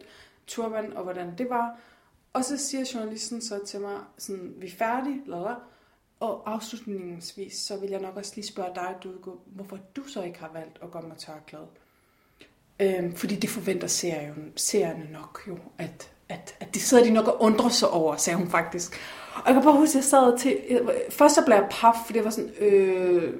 turban, 0.46 0.92
og 0.92 1.02
hvordan 1.02 1.38
det 1.38 1.50
var. 1.50 1.80
Og 2.32 2.44
så 2.44 2.56
siger 2.56 2.90
journalisten 2.94 3.40
så 3.40 3.64
til 3.66 3.80
mig, 3.80 4.00
sådan, 4.18 4.54
vi 4.56 4.66
er 4.66 4.70
færdige, 4.70 5.22
lala. 5.26 5.54
og 6.20 6.52
afslutningsvis, 6.52 7.54
så 7.56 7.80
vil 7.80 7.90
jeg 7.90 8.00
nok 8.00 8.16
også 8.16 8.32
lige 8.34 8.46
spørge 8.46 8.74
dig, 8.74 8.96
Dudgo, 9.02 9.36
hvorfor 9.46 9.78
du 9.96 10.04
så 10.04 10.22
ikke 10.22 10.38
har 10.38 10.52
valgt 10.52 10.78
at 10.82 10.90
gå 10.90 11.00
med 11.00 11.16
tørklæde. 11.16 11.66
Øhm, 12.80 13.12
fordi 13.12 13.36
det 13.36 13.50
forventer 13.50 13.86
serien, 13.86 14.52
seerne 14.56 15.08
nok 15.12 15.42
jo, 15.48 15.58
at, 15.78 16.12
at, 16.28 16.54
at 16.60 16.74
det 16.74 16.82
sidder 16.82 17.04
de 17.04 17.10
nok 17.10 17.28
og 17.28 17.42
undrer 17.42 17.68
sig 17.68 17.90
over, 17.90 18.16
sagde 18.16 18.36
hun 18.38 18.50
faktisk. 18.50 19.00
Og 19.34 19.42
jeg 19.46 19.54
kan 19.54 19.62
bare 19.62 19.76
huske, 19.76 19.90
at 19.90 19.94
jeg 19.94 20.04
sad 20.04 20.38
til... 20.38 20.58
Først 21.10 21.34
så 21.34 21.44
blev 21.44 21.56
jeg 21.56 21.66
paf, 21.70 21.94
fordi 22.06 22.16
jeg 22.16 22.24
var 22.24 22.30
sådan... 22.30 22.50
Øh, 22.60 23.32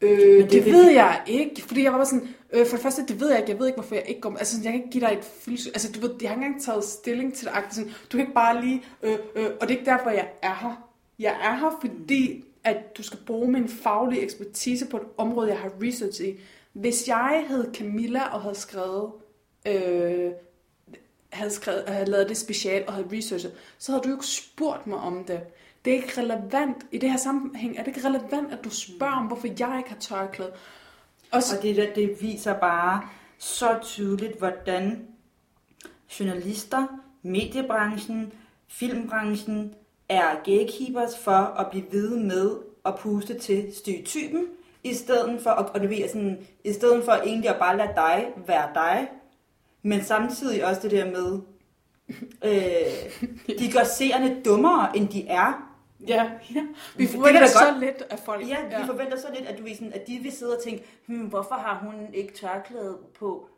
øh, 0.00 0.42
det, 0.42 0.50
det 0.50 0.64
ved 0.64 0.90
jeg 0.90 1.22
ikke. 1.26 1.62
Fordi 1.62 1.82
jeg 1.82 1.92
var 1.92 1.98
bare 1.98 2.06
sådan... 2.06 2.28
Øh, 2.52 2.66
for 2.66 2.76
det 2.76 2.82
første, 2.82 3.06
det 3.06 3.20
ved 3.20 3.28
jeg 3.28 3.38
ikke. 3.38 3.50
Jeg 3.50 3.58
ved 3.58 3.66
ikke, 3.66 3.76
hvorfor 3.76 3.94
jeg 3.94 4.04
ikke 4.08 4.20
går 4.20 4.30
med. 4.30 4.38
Altså, 4.38 4.56
jeg 4.62 4.72
kan 4.72 4.80
ikke 4.80 4.90
give 4.90 5.06
dig 5.06 5.12
et 5.18 5.24
fylds... 5.24 5.66
Altså, 5.66 5.92
du 5.92 6.00
ved, 6.00 6.14
jeg 6.22 6.30
har 6.30 6.36
ikke 6.36 6.46
engang 6.46 6.64
taget 6.64 6.84
stilling 6.84 7.34
til 7.34 7.46
det. 7.46 7.52
agtigt. 7.54 7.74
Sådan, 7.74 7.90
du 7.90 8.16
kan 8.16 8.20
ikke 8.20 8.34
bare 8.34 8.60
lige... 8.60 8.82
Øh, 9.02 9.18
øh, 9.34 9.50
og 9.60 9.68
det 9.68 9.74
er 9.74 9.78
ikke 9.78 9.90
derfor, 9.90 10.10
jeg 10.10 10.28
er 10.42 10.54
her. 10.54 10.88
Jeg 11.18 11.36
er 11.42 11.54
her, 11.54 11.78
fordi 11.80 12.44
at 12.64 12.96
du 12.96 13.02
skal 13.02 13.18
bruge 13.26 13.50
min 13.50 13.68
faglige 13.68 14.22
ekspertise 14.22 14.86
på 14.86 14.96
et 14.96 15.02
område, 15.16 15.48
jeg 15.48 15.58
har 15.58 15.72
research 15.82 16.22
i. 16.22 16.40
Hvis 16.72 17.08
jeg 17.08 17.44
hed 17.48 17.74
Camilla 17.74 18.24
og 18.34 18.40
havde 18.40 18.54
skrevet... 18.54 19.10
Øh, 19.66 20.30
havde, 21.34 21.50
skrevet, 21.50 21.88
havde 21.88 22.10
lavet 22.10 22.28
det 22.28 22.36
special 22.36 22.84
og 22.86 22.92
havde 22.92 23.08
researchet, 23.12 23.52
så 23.78 23.92
havde 23.92 24.02
du 24.02 24.08
jo 24.08 24.14
ikke 24.14 24.26
spurgt 24.26 24.86
mig 24.86 24.98
om 24.98 25.24
det. 25.24 25.40
Det 25.84 25.90
er 25.90 25.96
ikke 25.96 26.20
relevant. 26.20 26.76
I 26.92 26.98
det 26.98 27.10
her 27.10 27.16
sammenhæng 27.16 27.78
er 27.78 27.82
det 27.82 27.96
ikke 27.96 28.08
relevant, 28.08 28.52
at 28.52 28.64
du 28.64 28.70
spørger 28.70 29.16
om, 29.16 29.26
hvorfor 29.26 29.46
jeg 29.46 29.74
ikke 29.78 29.90
har 29.90 29.98
tørklæde. 30.00 30.52
Og, 31.32 31.42
så, 31.42 31.56
Og 31.56 31.62
det, 31.62 31.76
der, 31.76 31.94
det 31.94 32.16
viser 32.20 32.58
bare 32.58 33.08
så 33.38 33.78
tydeligt, 33.82 34.38
hvordan 34.38 35.06
journalister, 36.20 36.86
mediebranchen, 37.22 38.32
filmbranchen 38.68 39.74
er 40.08 40.34
gatekeepers 40.44 41.18
for 41.18 41.30
at 41.30 41.70
blive 41.70 41.84
ved 41.92 42.16
med 42.16 42.50
at 42.86 42.94
puste 42.98 43.38
til 43.38 43.74
stereotypen, 43.74 44.46
i 44.84 44.94
stedet 44.94 45.40
for, 45.42 45.50
og, 45.50 45.70
og 45.74 45.80
det 45.80 45.90
ved, 45.90 46.08
sådan, 46.08 46.46
i 46.64 46.72
stedet 46.72 47.04
for 47.04 47.12
egentlig 47.12 47.50
at 47.50 47.58
bare 47.58 47.76
lade 47.76 47.92
dig 47.96 48.26
være 48.46 48.68
dig, 48.74 49.08
men 49.84 50.04
samtidig 50.04 50.66
også 50.66 50.80
det 50.82 50.90
der 50.90 51.04
med, 51.10 51.40
øh, 52.44 53.28
de 53.58 53.72
gør 53.72 53.84
seerne 53.84 54.40
dummere, 54.44 54.96
end 54.96 55.08
de 55.08 55.26
er. 55.28 55.70
Ja, 56.08 56.30
ja. 56.54 56.66
Vi 56.96 57.04
Det 57.04 57.08
forventer 57.14 57.40
da 57.40 57.46
så 57.46 57.58
godt- 57.70 57.80
lidt 57.80 58.02
af 58.10 58.18
folk. 58.18 58.48
Ja, 58.48 58.56
de 58.80 58.86
forventer 58.86 59.18
så 59.18 59.26
lidt, 59.38 59.48
at, 59.48 59.58
du 59.58 59.64
sådan, 59.74 59.92
at 59.92 60.06
de 60.06 60.18
vil 60.22 60.32
sidde 60.32 60.56
og 60.56 60.62
tænke, 60.64 60.84
hmm, 61.06 61.18
hvorfor 61.26 61.54
har 61.54 61.78
hun 61.84 62.14
ikke 62.14 62.32
tørklæde 62.34 62.98
på? 63.18 63.48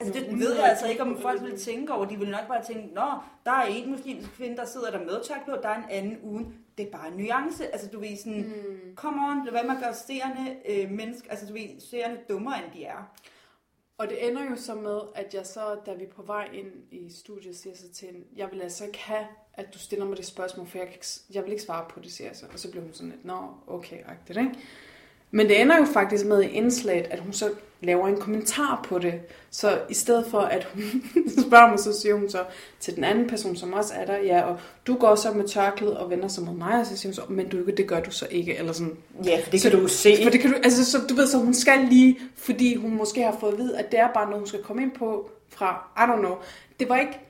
Altså, 0.00 0.20
det 0.20 0.30
Hun 0.30 0.40
ved 0.40 0.54
jeg 0.54 0.64
altså 0.64 0.86
ikke, 0.86 1.02
om 1.02 1.18
folk 1.20 1.42
vil 1.42 1.50
det. 1.50 1.60
tænke 1.60 1.92
over. 1.92 2.04
De 2.04 2.16
vil 2.18 2.30
nok 2.30 2.48
bare 2.48 2.64
tænke, 2.64 2.94
nå, 2.94 3.02
der 3.44 3.50
er 3.52 3.62
en 3.64 3.90
muslimsk 3.90 4.30
kvinde, 4.36 4.56
der 4.56 4.64
sidder 4.66 4.90
der 4.90 4.98
med 4.98 5.20
tørklæde, 5.28 5.62
der 5.62 5.68
er 5.68 5.76
en 5.76 5.84
anden 5.90 6.18
uden. 6.22 6.54
Det 6.78 6.86
er 6.86 6.90
bare 6.90 7.08
en 7.08 7.14
nuance. 7.24 7.66
Altså, 7.72 7.88
du 7.92 8.00
ved 8.00 8.16
sådan, 8.18 8.38
mm. 8.42 8.96
come 8.96 9.20
on, 9.30 9.44
lad 9.44 9.52
være 9.52 9.64
med 9.64 9.76
at 9.76 9.82
gøre 9.82 9.94
seerne 9.94 10.56
øh, 10.70 10.90
mennesker, 10.90 11.30
altså 11.30 11.46
du 11.46 11.52
ved, 11.52 11.80
seerne 11.90 12.16
dummere, 12.28 12.54
end 12.64 12.72
de 12.74 12.84
er. 12.84 13.10
Og 13.98 14.08
det 14.08 14.28
ender 14.28 14.50
jo 14.50 14.56
så 14.56 14.74
med, 14.74 15.00
at 15.14 15.34
jeg 15.34 15.46
så, 15.46 15.80
da 15.86 15.94
vi 15.94 16.04
er 16.04 16.10
på 16.10 16.22
vej 16.22 16.48
ind 16.52 16.72
i 16.90 17.10
studiet, 17.10 17.56
siger 17.56 17.76
så 17.76 17.92
til 17.92 18.08
hende, 18.08 18.26
jeg 18.36 18.50
vil 18.52 18.62
altså 18.62 18.84
ikke 18.84 18.98
have, 18.98 19.26
at 19.54 19.74
du 19.74 19.78
stiller 19.78 20.06
mig 20.06 20.16
det 20.16 20.26
spørgsmål, 20.26 20.66
for 20.66 20.78
jeg, 20.78 20.86
kan 20.86 20.94
ikke, 20.94 21.06
jeg 21.30 21.42
vil 21.42 21.50
ikke 21.50 21.62
svare 21.62 21.86
på 21.90 22.00
det, 22.00 22.12
siger 22.12 22.28
jeg 22.28 22.36
så. 22.36 22.46
Og 22.52 22.58
så 22.58 22.70
blev 22.70 22.82
hun 22.82 22.92
sådan 22.92 23.10
lidt, 23.10 23.24
nå, 23.24 23.54
okay, 23.66 24.02
agtigt, 24.06 24.38
ikke? 24.38 24.54
Men 25.34 25.48
det 25.48 25.60
ender 25.60 25.76
jo 25.76 25.84
faktisk 25.84 26.26
med 26.26 26.42
i 26.42 26.46
indslaget, 26.46 27.06
at 27.10 27.20
hun 27.20 27.32
så 27.32 27.50
laver 27.80 28.08
en 28.08 28.16
kommentar 28.16 28.86
på 28.88 28.98
det. 28.98 29.14
Så 29.50 29.78
i 29.90 29.94
stedet 29.94 30.26
for, 30.30 30.38
at 30.38 30.64
hun 30.74 30.82
spørger 31.46 31.68
mig, 31.68 31.78
så 31.78 32.00
siger 32.00 32.14
hun 32.14 32.30
så 32.30 32.44
til 32.80 32.96
den 32.96 33.04
anden 33.04 33.28
person, 33.28 33.56
som 33.56 33.72
også 33.72 33.94
er 33.94 34.06
der, 34.06 34.16
ja, 34.16 34.42
og 34.42 34.60
du 34.86 34.94
går 34.94 35.14
så 35.14 35.32
med 35.32 35.48
tørklæde 35.48 36.00
og 36.00 36.10
vender 36.10 36.28
sig 36.28 36.44
mod 36.44 36.54
mig, 36.54 36.80
og 36.80 36.86
så 36.86 36.96
siger 36.96 37.10
hun 37.10 37.14
så, 37.14 37.22
men 37.28 37.48
du, 37.48 37.70
det 37.76 37.86
gør 37.86 38.00
du 38.00 38.10
så 38.10 38.26
ikke, 38.30 38.58
eller 38.58 38.72
sådan. 38.72 38.96
Ja, 39.24 39.40
for 39.44 39.50
det 39.50 39.60
Så 39.60 39.70
kan 39.70 39.80
du 39.80 39.88
se. 39.88 40.22
For 40.22 40.30
det 40.30 40.40
kan 40.40 40.50
du, 40.50 40.56
altså, 40.64 40.84
så, 40.84 40.98
du 41.08 41.14
ved, 41.14 41.26
så 41.26 41.38
hun 41.38 41.54
skal 41.54 41.78
lige, 41.90 42.18
fordi 42.36 42.74
hun 42.74 42.96
måske 42.96 43.22
har 43.22 43.36
fået 43.40 43.52
at 43.52 43.58
vide, 43.58 43.78
at 43.78 43.90
det 43.90 44.00
er 44.00 44.08
bare 44.14 44.24
noget, 44.24 44.38
hun 44.38 44.48
skal 44.48 44.62
komme 44.62 44.82
ind 44.82 44.92
på 44.92 45.30
fra, 45.48 45.90
I 45.96 46.00
don't 46.00 46.18
know. 46.18 46.36
Det 46.80 46.88
var 46.88 46.96
ikke, 46.96 47.20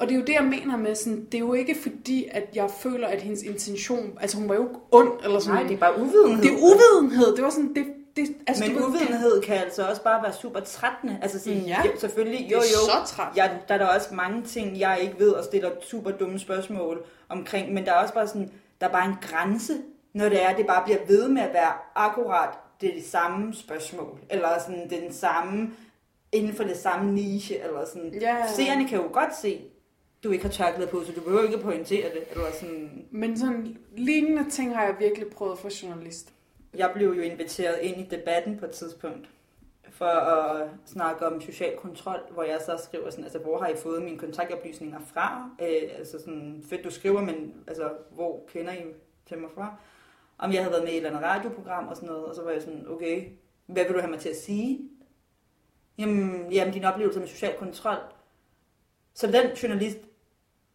og 0.00 0.06
det 0.08 0.14
er 0.14 0.18
jo 0.18 0.24
det, 0.24 0.32
jeg 0.32 0.44
mener 0.44 0.76
med 0.76 0.94
sådan, 0.94 1.24
det 1.24 1.34
er 1.34 1.38
jo 1.38 1.52
ikke 1.54 1.76
fordi, 1.82 2.28
at 2.30 2.44
jeg 2.54 2.70
føler, 2.78 3.08
at 3.08 3.22
hendes 3.22 3.42
intention, 3.42 4.18
altså 4.20 4.36
hun 4.38 4.48
var 4.48 4.54
jo 4.54 4.68
ond, 4.90 5.12
eller 5.24 5.38
sådan. 5.38 5.54
Nej, 5.54 5.62
det 5.68 5.74
er 5.74 5.78
bare 5.78 5.98
uvidenhed. 5.98 6.42
det 6.42 6.52
er 6.52 6.56
uvidenhed, 6.58 7.36
det 7.36 7.44
var 7.44 7.50
sådan, 7.50 7.74
det, 7.74 7.86
det 8.16 8.28
altså, 8.46 8.64
Men 8.64 8.76
du 8.76 8.86
uvidenhed 8.86 9.42
kan 9.42 9.56
altså 9.56 9.82
også 9.86 10.02
bare 10.02 10.22
være 10.22 10.32
super 10.32 10.60
trættende. 10.60 11.18
Altså 11.22 11.38
sådan, 11.38 11.58
Ja. 11.58 11.82
jo, 11.84 11.90
selvfølgelig, 11.98 12.44
det 12.44 12.52
jo 12.52 12.56
er 12.56 12.60
jo, 12.60 13.06
så 13.06 13.14
træt. 13.14 13.36
jeg, 13.36 13.58
der 13.68 13.74
er 13.74 13.78
der 13.78 13.86
også 13.86 14.14
mange 14.14 14.42
ting, 14.42 14.80
jeg 14.80 14.98
ikke 15.02 15.14
ved 15.18 15.30
og 15.30 15.44
stiller 15.44 15.70
super 15.82 16.10
dumme 16.10 16.38
spørgsmål 16.38 17.04
omkring, 17.28 17.72
men 17.74 17.84
der 17.86 17.92
er 17.92 17.96
også 18.02 18.14
bare 18.14 18.26
sådan, 18.26 18.50
der 18.80 18.86
er 18.88 18.92
bare 18.92 19.06
en 19.06 19.16
grænse, 19.22 19.72
når 20.14 20.28
det 20.28 20.42
er, 20.44 20.56
det 20.56 20.66
bare 20.66 20.82
bliver 20.84 20.98
ved 21.08 21.28
med 21.28 21.42
at 21.42 21.52
være 21.52 21.72
akkurat 21.94 22.48
det 22.80 22.88
er 22.90 22.94
de 22.94 23.04
samme 23.08 23.54
spørgsmål, 23.54 24.18
eller 24.30 24.48
sådan 24.66 24.90
den 24.90 25.12
samme, 25.12 25.70
inden 26.32 26.54
for 26.54 26.64
det 26.64 26.76
samme 26.76 27.12
niche, 27.12 27.58
eller 27.64 27.86
sådan. 27.86 28.14
Ja. 28.20 28.36
Seerne 28.56 28.88
kan 28.88 28.98
jo 28.98 29.04
godt 29.12 29.36
se, 29.42 29.60
du 30.24 30.30
ikke 30.30 30.44
har 30.44 30.52
tørklæde 30.52 30.90
på, 30.90 31.04
så 31.04 31.12
du 31.12 31.20
behøver 31.20 31.42
ikke 31.42 31.56
at 31.56 31.62
pointere 31.62 32.10
det, 32.10 32.24
eller 32.30 32.52
sådan. 32.60 33.06
Men 33.10 33.38
sådan 33.38 33.76
lignende 33.96 34.50
ting 34.50 34.76
har 34.76 34.84
jeg 34.84 34.96
virkelig 34.98 35.28
prøvet 35.28 35.58
for 35.58 35.82
journalist. 35.82 36.32
Jeg 36.74 36.90
blev 36.94 37.14
jo 37.14 37.22
inviteret 37.22 37.78
ind 37.82 38.00
i 38.00 38.16
debatten 38.16 38.58
på 38.58 38.64
et 38.64 38.70
tidspunkt 38.70 39.28
for 39.90 40.04
at 40.04 40.68
snakke 40.86 41.26
om 41.26 41.40
social 41.40 41.76
kontrol, 41.76 42.20
hvor 42.30 42.42
jeg 42.42 42.58
så 42.66 42.80
skriver 42.84 43.10
sådan, 43.10 43.24
altså 43.24 43.38
hvor 43.38 43.58
har 43.58 43.68
I 43.68 43.76
fået 43.76 44.02
mine 44.02 44.18
kontaktoplysninger 44.18 45.00
fra? 45.06 45.50
Øh, 45.62 45.98
altså 45.98 46.18
sådan, 46.18 46.64
fedt 46.68 46.84
du 46.84 46.90
skriver, 46.90 47.20
men 47.20 47.54
altså 47.66 47.90
hvor 48.10 48.44
kender 48.48 48.72
I 48.72 48.82
til 49.26 49.38
mig 49.38 49.50
fra? 49.54 49.74
Om 50.38 50.52
jeg 50.52 50.62
havde 50.62 50.72
været 50.72 50.84
med 50.84 50.92
i 50.92 50.94
et 50.94 50.96
eller 50.96 51.10
andet 51.10 51.30
radioprogram 51.30 51.88
og 51.88 51.96
sådan 51.96 52.08
noget, 52.08 52.24
og 52.24 52.34
så 52.34 52.42
var 52.42 52.50
jeg 52.50 52.62
sådan, 52.62 52.86
okay, 52.88 53.28
hvad 53.66 53.84
vil 53.84 53.94
du 53.94 54.00
have 54.00 54.10
mig 54.10 54.20
til 54.20 54.28
at 54.28 54.36
sige? 54.36 54.80
Jamen, 55.98 56.52
jamen 56.52 56.74
din 56.74 56.84
oplevelse 56.84 57.20
med 57.20 57.28
social 57.28 57.56
kontrol. 57.58 57.98
Så 59.14 59.26
den 59.26 59.50
journalist 59.62 59.98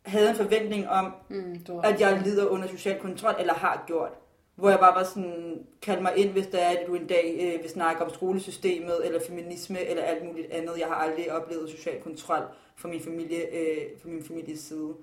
havde 0.06 0.30
en 0.30 0.36
forventning 0.36 0.90
om, 0.90 1.14
Mm, 1.30 1.60
at 1.84 2.02
jeg 2.02 2.22
lider 2.24 2.46
under 2.48 2.68
social 2.68 3.00
kontrol, 3.00 3.36
eller 3.40 3.54
har 3.54 3.84
gjort. 3.88 4.12
Hvor 4.56 4.70
jeg 4.70 4.80
bare 4.80 4.96
var 4.96 5.04
sådan, 5.04 5.66
kald 5.82 6.02
mig 6.02 6.18
ind, 6.18 6.32
hvis 6.32 6.48
der 6.48 6.58
er, 6.58 6.70
at 6.70 6.84
du 6.88 6.96
en 6.96 7.08
dag 7.08 7.38
øh, 7.42 7.64
vil 7.64 7.70
snakke 7.70 8.04
om 8.06 8.14
skolesystemet, 8.14 9.06
eller 9.06 9.20
feminisme, 9.28 9.80
eller 9.80 10.04
alt 10.04 10.26
muligt 10.26 10.52
andet. 10.52 10.80
Jeg 10.80 10.88
har 10.88 10.96
aldrig 10.96 11.32
oplevet 11.32 11.70
social 11.70 12.02
kontrol 12.02 12.44
fra 12.76 12.90
min, 12.90 13.02
familie, 13.02 13.38
øh, 13.38 13.78
fra 14.02 14.10
min 14.10 14.24
families 14.24 14.60
side. 14.60 14.94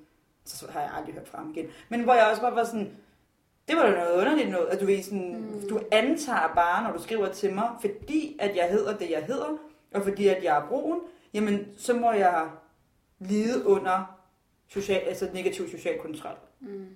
Så, 0.45 0.59
så 0.59 0.67
har 0.71 0.81
jeg 0.81 0.91
aldrig 0.99 1.15
hørt 1.15 1.29
fra 1.29 1.39
ham 1.39 1.51
igen. 1.57 1.67
Men 1.89 2.01
hvor 2.01 2.15
jeg 2.15 2.27
også 2.31 2.43
bare 2.43 2.55
var 2.55 2.65
sådan, 2.65 2.91
det 3.69 3.77
var 3.77 3.83
da 3.83 3.91
noget 3.91 4.21
underligt 4.21 4.51
noget, 4.51 4.67
at 4.67 4.81
du, 4.81 4.87
ved, 4.87 5.03
sådan, 5.03 5.37
mm. 5.37 5.69
du 5.69 5.81
antager 5.93 6.53
bare, 6.55 6.85
når 6.85 6.97
du 6.97 7.03
skriver 7.03 7.29
til 7.29 7.55
mig, 7.55 7.69
fordi 7.81 8.37
at 8.41 8.57
jeg 8.57 8.69
hedder 8.71 8.97
det, 8.97 9.11
jeg 9.11 9.25
hedder, 9.25 9.59
og 9.95 10.03
fordi 10.03 10.29
at 10.29 10.45
jeg 10.45 10.59
er 10.59 10.69
brun, 10.69 11.01
jamen 11.35 11.67
så 11.77 11.95
må 11.95 12.13
jeg 12.13 12.49
lide 13.19 13.67
under 13.67 14.22
social, 14.73 14.99
altså 15.01 15.29
negativ 15.35 15.69
social 15.71 15.99
kontrol. 15.99 16.37
mm, 16.61 16.87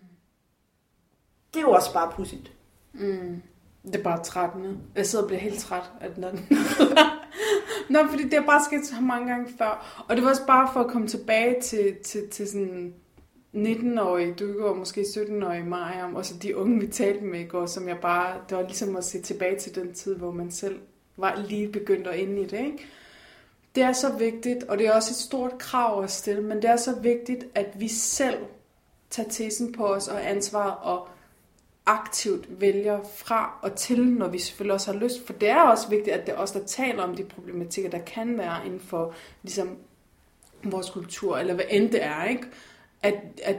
Det 1.55 1.59
er 1.61 1.65
jo 1.65 1.71
også 1.71 1.93
bare 1.93 2.13
pudsigt. 2.17 2.53
mm, 2.93 3.43
det 3.85 3.97
er 3.97 4.03
bare 4.03 4.25
trættende. 4.25 4.79
Jeg 4.95 5.07
sidder 5.07 5.25
og 5.25 5.29
bliver 5.29 5.41
helt 5.41 5.59
træt 5.59 5.91
af 6.01 6.15
den 6.15 6.25
anden. 6.25 6.47
Nå, 7.91 7.99
fordi 8.11 8.23
det 8.25 8.35
har 8.35 8.47
bare 8.47 8.65
sket 8.65 8.87
så 8.87 9.01
mange 9.01 9.29
gange 9.29 9.53
før. 9.59 10.05
Og 10.09 10.17
det 10.17 10.25
var 10.25 10.31
også 10.31 10.47
bare 10.47 10.71
for 10.73 10.81
at 10.81 10.91
komme 10.91 11.09
tilbage 11.09 11.61
til, 11.61 11.97
til, 12.05 12.29
til 12.29 12.49
sådan 12.49 12.95
19-årige 13.55 14.35
Dukke 14.35 14.67
og 14.67 14.77
måske 14.77 15.01
17-årige 15.01 15.65
Mariam, 15.65 16.15
og 16.15 16.25
så 16.27 16.35
de 16.43 16.57
unge, 16.57 16.81
vi 16.81 16.87
talte 16.87 17.25
med 17.25 17.41
i 17.41 17.45
går, 17.45 17.67
som 17.67 17.89
jeg 17.89 17.99
bare, 18.03 18.41
det 18.49 18.57
var 18.57 18.63
ligesom 18.63 18.97
at 18.97 19.05
se 19.05 19.23
tilbage 19.23 19.59
til 19.59 19.75
den 19.75 19.95
tid, 19.95 20.17
hvor 20.17 20.31
man 20.31 20.51
selv 20.51 20.81
var 21.17 21.45
lige 21.49 21.69
begyndt 21.73 22.07
at 22.07 22.19
ind 22.19 22.39
i 22.39 22.43
det, 22.45 22.59
ikke? 22.59 22.87
Det 23.77 23.85
er 23.85 23.93
så 23.93 24.13
vigtigt, 24.13 24.65
og 24.65 24.79
det 24.79 24.87
er 24.87 24.93
også 24.93 25.11
et 25.11 25.17
stort 25.17 25.59
krav 25.59 26.03
at 26.03 26.11
stille, 26.11 26.43
men 26.43 26.57
det 26.57 26.71
er 26.71 26.77
så 26.77 26.95
vigtigt, 26.95 27.45
at 27.55 27.81
vi 27.81 27.89
selv 27.89 28.39
tager 29.11 29.29
tesen 29.29 29.73
på 29.73 29.87
os 29.87 30.09
og 30.09 30.31
ansvar 30.31 30.71
og 30.71 31.09
aktivt 31.87 32.61
vælger 32.61 33.01
fra 33.17 33.59
og 33.63 33.75
til, 33.75 34.07
når 34.07 34.29
vi 34.29 34.39
selvfølgelig 34.39 34.75
også 34.75 34.93
har 34.93 34.99
lyst. 34.99 35.27
For 35.27 35.33
det 35.33 35.49
er 35.49 35.61
også 35.61 35.89
vigtigt, 35.89 36.17
at 36.17 36.27
det 36.27 36.35
er 36.35 36.39
os, 36.39 36.53
der 36.53 36.65
taler 36.65 37.03
om 37.03 37.17
de 37.17 37.25
problematikker, 37.25 37.91
der 37.91 37.99
kan 37.99 38.39
være 38.39 38.67
inden 38.67 38.81
for 38.81 39.15
ligesom, 39.43 39.77
vores 40.65 40.91
kultur, 40.91 41.39
eller 41.39 41.55
hvad 41.55 41.65
end 41.71 41.91
det 41.91 42.05
er. 42.05 42.25
Ikke? 42.25 42.45
At, 43.03 43.15
at, 43.43 43.57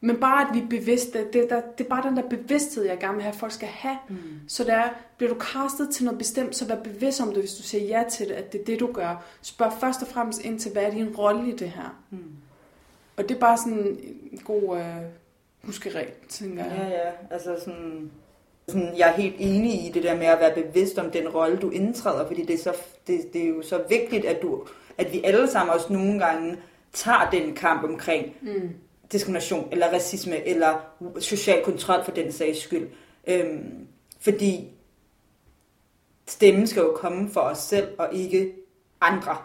men 0.00 0.16
bare, 0.16 0.48
at 0.48 0.54
vi 0.54 0.60
er 0.60 0.66
bevidste, 0.66 1.18
det, 1.32 1.50
der, 1.50 1.60
det 1.78 1.84
er 1.84 1.88
bare 1.88 2.08
den 2.08 2.16
der 2.16 2.28
bevidsthed, 2.28 2.84
jeg 2.84 2.98
gerne 2.98 3.14
vil 3.14 3.22
have, 3.22 3.32
at 3.32 3.38
folk 3.38 3.52
skal 3.52 3.68
have. 3.68 3.96
Mm. 4.08 4.16
Så 4.48 4.64
der 4.64 4.82
bliver 5.16 5.34
du 5.34 5.40
castet 5.40 5.90
til 5.90 6.04
noget 6.04 6.18
bestemt, 6.18 6.56
så 6.56 6.66
vær 6.66 6.76
bevidst 6.76 7.20
om 7.20 7.28
det, 7.28 7.38
hvis 7.38 7.54
du 7.54 7.62
siger 7.62 7.84
ja 7.84 8.04
til 8.10 8.28
det, 8.28 8.34
at 8.34 8.52
det 8.52 8.60
er 8.60 8.64
det, 8.64 8.80
du 8.80 8.92
gør. 8.92 9.24
Spørg 9.42 9.72
først 9.80 10.02
og 10.02 10.08
fremmest 10.08 10.44
ind 10.44 10.60
til, 10.60 10.72
hvad 10.72 10.82
er 10.82 10.90
din 10.90 11.16
rolle 11.16 11.52
i 11.52 11.56
det 11.56 11.70
her? 11.70 12.02
Mm. 12.10 12.18
Og 13.16 13.28
det 13.28 13.34
er 13.34 13.38
bare 13.38 13.58
sådan 13.58 13.98
en 14.32 14.38
god 14.44 14.78
øh, 14.78 14.84
huskeregel, 15.62 16.12
tænker 16.28 16.64
jeg. 16.64 16.76
Ja, 16.78 16.88
ja. 16.88 17.10
Altså 17.30 17.56
sådan, 17.64 18.10
sådan, 18.68 18.98
jeg 18.98 19.08
er 19.08 19.12
helt 19.12 19.34
enig 19.38 19.86
i 19.86 19.90
det 19.94 20.02
der 20.02 20.16
med 20.16 20.26
at 20.26 20.40
være 20.40 20.54
bevidst 20.62 20.98
om 20.98 21.10
den 21.10 21.28
rolle, 21.28 21.56
du 21.56 21.70
indtræder, 21.70 22.26
fordi 22.26 22.44
det 22.44 22.54
er, 22.54 22.58
så, 22.58 22.72
det, 23.06 23.32
det 23.32 23.44
er 23.44 23.48
jo 23.48 23.62
så 23.62 23.82
vigtigt, 23.88 24.24
at, 24.24 24.42
du, 24.42 24.66
at 24.98 25.12
vi 25.12 25.22
alle 25.24 25.50
sammen 25.50 25.74
også 25.74 25.92
nogle 25.92 26.18
gange 26.18 26.56
tager 26.92 27.30
den 27.30 27.54
kamp 27.54 27.84
omkring 27.84 28.32
Mm. 28.40 28.70
Diskrimination, 29.12 29.68
eller 29.72 29.92
racisme, 29.92 30.48
eller 30.48 30.80
social 31.20 31.64
kontrol 31.64 32.04
for 32.04 32.10
den 32.12 32.32
sags 32.32 32.62
skyld. 32.62 32.88
Øhm, 33.26 33.86
fordi 34.20 34.70
stemmen 36.28 36.66
skal 36.66 36.80
jo 36.80 36.92
komme 36.92 37.30
for 37.30 37.40
os 37.40 37.58
selv, 37.58 37.88
og 37.98 38.08
ikke 38.12 38.52
andre. 39.00 39.36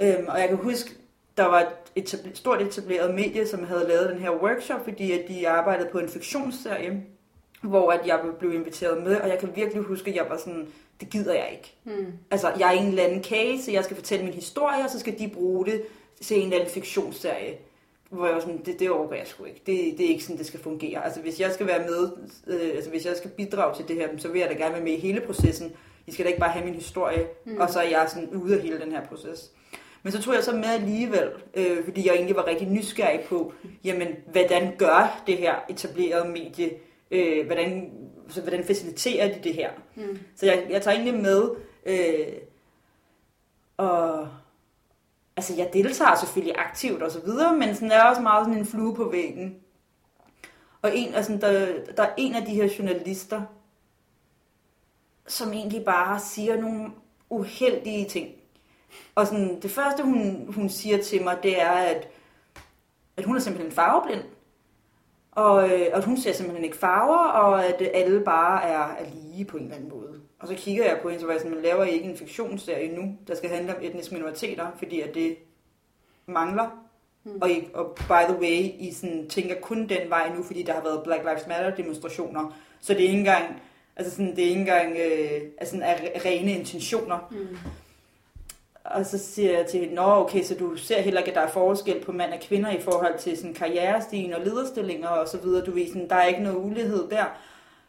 Øhm, 0.00 0.26
og 0.28 0.40
jeg 0.40 0.48
kan 0.48 0.56
huske, 0.56 0.90
der 1.36 1.44
var 1.46 1.72
et 1.96 2.08
etabl- 2.08 2.34
stort 2.34 2.62
etableret 2.62 3.14
medie, 3.14 3.46
som 3.46 3.64
havde 3.64 3.88
lavet 3.88 4.10
den 4.10 4.18
her 4.18 4.30
workshop, 4.42 4.84
fordi 4.84 5.12
at 5.12 5.28
de 5.28 5.48
arbejdede 5.48 5.88
på 5.92 5.98
en 5.98 6.08
fiktionsserie, 6.08 7.04
hvor 7.62 7.90
at 7.92 8.06
jeg 8.06 8.20
blev 8.38 8.54
inviteret 8.54 9.02
med, 9.02 9.16
og 9.16 9.28
jeg 9.28 9.38
kan 9.38 9.56
virkelig 9.56 9.82
huske, 9.82 10.10
at 10.10 10.16
jeg 10.16 10.26
var 10.28 10.36
sådan, 10.36 10.68
det 11.00 11.10
gider 11.10 11.34
jeg 11.34 11.48
ikke. 11.52 11.76
Mm. 11.84 12.12
Altså, 12.30 12.52
jeg 12.58 12.74
er 12.74 12.80
en 12.80 12.86
eller 12.86 13.04
anden 13.04 13.24
case, 13.24 13.72
jeg 13.72 13.84
skal 13.84 13.96
fortælle 13.96 14.24
min 14.24 14.34
historie, 14.34 14.84
og 14.84 14.90
så 14.90 14.98
skal 14.98 15.18
de 15.18 15.28
bruge 15.28 15.66
det 15.66 15.82
til 16.22 16.36
en 16.36 16.42
eller 16.42 16.56
anden 16.56 16.70
fiktionsserie. 16.70 17.58
Hvor 18.10 18.26
jeg 18.26 18.34
var 18.34 18.40
sådan, 18.40 18.62
det, 18.64 18.80
det 18.80 18.90
overgår 18.90 19.14
jeg 19.14 19.26
sgu 19.26 19.44
ikke. 19.44 19.62
Det, 19.66 19.98
det 19.98 20.06
er 20.06 20.08
ikke 20.08 20.24
sådan, 20.24 20.38
det 20.38 20.46
skal 20.46 20.60
fungere. 20.60 21.04
Altså, 21.04 21.20
hvis 21.20 21.40
jeg 21.40 21.52
skal 21.52 21.66
være 21.66 21.86
med, 21.88 22.10
øh, 22.46 22.70
altså 22.74 22.90
hvis 22.90 23.06
jeg 23.06 23.16
skal 23.16 23.30
bidrage 23.30 23.76
til 23.76 23.88
det 23.88 23.96
her, 23.96 24.08
så 24.18 24.28
vil 24.28 24.40
jeg 24.40 24.48
da 24.48 24.54
gerne 24.54 24.74
være 24.74 24.84
med 24.84 24.92
i 24.92 25.00
hele 25.00 25.20
processen. 25.20 25.72
I 26.06 26.12
skal 26.12 26.24
da 26.24 26.28
ikke 26.28 26.40
bare 26.40 26.50
have 26.50 26.64
min 26.64 26.74
historie, 26.74 27.26
mm. 27.46 27.56
og 27.56 27.70
så 27.70 27.80
er 27.80 27.88
jeg 27.88 28.06
sådan 28.08 28.28
ude 28.28 28.56
af 28.56 28.62
hele 28.62 28.80
den 28.80 28.92
her 28.92 29.06
proces. 29.06 29.50
Men 30.02 30.12
så 30.12 30.22
tog 30.22 30.34
jeg 30.34 30.44
så 30.44 30.52
med 30.52 30.64
alligevel, 30.64 31.30
øh, 31.54 31.84
fordi 31.84 32.06
jeg 32.06 32.14
egentlig 32.14 32.36
var 32.36 32.46
rigtig 32.46 32.68
nysgerrig 32.68 33.20
på, 33.20 33.52
jamen, 33.84 34.08
hvordan 34.32 34.76
gør 34.78 35.22
det 35.26 35.36
her 35.36 35.54
etablerede 35.68 36.28
medie, 36.28 36.70
øh, 37.10 37.46
hvordan, 37.46 37.90
så 38.28 38.40
hvordan 38.40 38.64
faciliterer 38.64 39.28
de 39.28 39.40
det 39.44 39.54
her? 39.54 39.70
Mm. 39.96 40.18
Så 40.36 40.46
jeg, 40.46 40.66
jeg 40.70 40.82
tager 40.82 40.96
egentlig 40.96 41.22
med, 41.22 41.50
øh, 41.86 42.26
og 43.76 44.28
altså 45.40 45.54
jeg 45.54 45.70
deltager 45.72 46.14
selvfølgelig 46.14 46.58
aktivt 46.58 47.02
og 47.02 47.10
så 47.10 47.20
videre, 47.20 47.56
men 47.56 47.74
sådan, 47.74 47.90
jeg 47.90 47.98
er 47.98 48.10
også 48.10 48.22
meget 48.22 48.46
sådan 48.46 48.58
en 48.58 48.66
flue 48.66 48.94
på 48.94 49.08
væggen. 49.08 49.56
Og 50.82 50.96
en, 50.96 51.14
altså, 51.14 51.32
der, 51.40 51.66
der 51.96 52.02
er 52.02 52.14
en 52.16 52.34
af 52.34 52.46
de 52.46 52.54
her 52.54 52.68
journalister, 52.78 53.42
som 55.26 55.52
egentlig 55.52 55.84
bare 55.84 56.20
siger 56.20 56.60
nogle 56.60 56.90
uheldige 57.30 58.08
ting. 58.08 58.28
Og 59.14 59.26
sådan, 59.26 59.60
det 59.60 59.70
første, 59.70 60.02
hun, 60.02 60.52
hun 60.54 60.68
siger 60.68 61.02
til 61.02 61.22
mig, 61.22 61.38
det 61.42 61.62
er, 61.62 61.70
at, 61.70 62.08
at 63.16 63.24
hun 63.24 63.36
er 63.36 63.40
simpelthen 63.40 63.72
farveblind. 63.72 64.24
Og 65.32 65.70
øh, 65.70 65.86
og 65.92 65.98
at 65.98 66.04
hun 66.04 66.16
ser 66.16 66.32
simpelthen 66.32 66.64
ikke 66.64 66.76
farver, 66.76 67.28
og 67.28 67.64
at 67.64 67.82
alle 67.94 68.20
bare 68.24 68.64
er, 68.64 69.04
er 69.04 69.06
lige 69.32 69.44
på 69.44 69.56
en 69.56 69.62
eller 69.62 69.76
anden 69.76 69.90
måde. 69.90 70.09
Og 70.40 70.48
så 70.48 70.54
kigger 70.54 70.84
jeg 70.84 70.98
på 71.02 71.08
hende, 71.08 71.20
så 71.20 71.26
var 71.26 71.32
jeg 71.32 71.42
sådan, 71.42 71.62
laver 71.62 71.84
ikke 71.84 72.04
en 72.04 72.16
fiktionsserie 72.16 72.96
nu, 72.96 73.16
der 73.28 73.34
skal 73.34 73.50
handle 73.50 73.76
om 73.76 73.82
etniske 73.82 74.14
minoriteter, 74.14 74.66
fordi 74.78 75.00
at 75.00 75.14
det 75.14 75.36
mangler. 76.26 76.86
Mm. 77.24 77.38
Og, 77.40 77.50
I, 77.50 77.68
og 77.74 77.94
by 77.94 78.32
the 78.32 78.40
way, 78.40 78.70
I 78.78 78.92
sådan, 78.92 79.28
tænker 79.28 79.54
kun 79.60 79.88
den 79.88 80.10
vej 80.10 80.34
nu, 80.36 80.42
fordi 80.42 80.62
der 80.62 80.72
har 80.72 80.82
været 80.82 81.02
Black 81.04 81.22
Lives 81.22 81.46
Matter 81.46 81.76
demonstrationer. 81.76 82.56
Så 82.80 82.92
det 82.94 83.00
er 83.00 83.08
ikke 83.08 83.18
engang, 83.18 83.62
altså 83.96 84.12
sådan, 84.12 84.36
det 84.36 84.44
er 84.44 84.48
ikke 84.48 84.60
engang 84.60 84.96
øh, 84.96 85.40
altså 85.58 85.76
sådan, 85.76 85.82
er 85.82 86.24
rene 86.24 86.52
intentioner. 86.52 87.28
Mm. 87.30 87.56
Og 88.84 89.06
så 89.06 89.18
siger 89.18 89.58
jeg 89.58 89.66
til 89.66 89.80
hende, 89.80 89.94
Nå, 89.94 90.02
okay, 90.02 90.42
så 90.42 90.54
du 90.54 90.76
ser 90.76 91.00
heller 91.00 91.20
ikke, 91.20 91.30
at 91.30 91.36
der 91.36 91.42
er 91.42 91.50
forskel 91.50 92.04
på 92.04 92.12
mand 92.12 92.32
og 92.32 92.40
kvinder 92.40 92.70
i 92.70 92.80
forhold 92.80 93.18
til 93.18 93.36
sådan 93.36 93.54
karrierestigen 93.54 94.32
og 94.32 94.40
lederstillinger 94.40 95.08
og 95.08 95.28
så 95.28 95.38
videre. 95.38 95.64
Du 95.64 95.70
ved, 95.70 95.88
sådan, 95.88 96.08
der 96.08 96.16
er 96.16 96.26
ikke 96.26 96.42
noget 96.42 96.56
ulighed 96.56 97.08
der. 97.10 97.24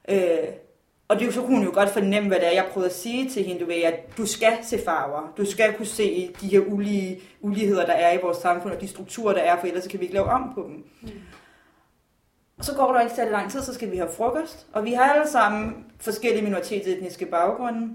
Øh, 0.09 0.47
og 1.11 1.19
det, 1.19 1.33
så 1.33 1.41
kunne 1.41 1.57
hun 1.57 1.65
jo 1.65 1.71
godt 1.73 1.89
fornemme, 1.89 2.27
hvad 2.27 2.39
det 2.39 2.47
er, 2.47 2.51
jeg 2.51 2.65
prøvede 2.73 2.89
at 2.89 2.95
sige 2.95 3.29
til 3.29 3.43
hende, 3.43 3.61
du 3.61 3.65
ved, 3.65 3.75
at 3.75 4.17
du 4.17 4.25
skal 4.25 4.57
se 4.63 4.79
farver. 4.85 5.33
Du 5.37 5.45
skal 5.45 5.73
kunne 5.73 5.85
se 5.85 6.35
de 6.41 6.47
her 6.47 6.59
ulige, 6.59 7.21
uligheder, 7.41 7.85
der 7.85 7.93
er 7.93 8.13
i 8.13 8.21
vores 8.21 8.37
samfund, 8.37 8.73
og 8.73 8.81
de 8.81 8.87
strukturer, 8.87 9.33
der 9.33 9.41
er, 9.41 9.59
for 9.59 9.67
ellers 9.67 9.87
kan 9.87 9.99
vi 9.99 10.05
ikke 10.05 10.13
lave 10.13 10.25
om 10.25 10.51
på 10.55 10.63
dem. 10.63 10.83
Mm. 11.01 11.09
Og 12.57 12.65
så 12.65 12.75
går 12.75 12.93
der 12.93 13.01
ikke 13.01 13.15
særlig 13.15 13.31
lang 13.31 13.51
tid, 13.51 13.61
så 13.61 13.73
skal 13.73 13.91
vi 13.91 13.97
have 13.97 14.09
frokost. 14.17 14.67
Og 14.73 14.85
vi 14.85 14.93
har 14.93 15.13
alle 15.13 15.27
sammen 15.27 15.85
forskellige 15.99 16.43
minoritetsetniske 16.43 17.25
baggrunde. 17.25 17.89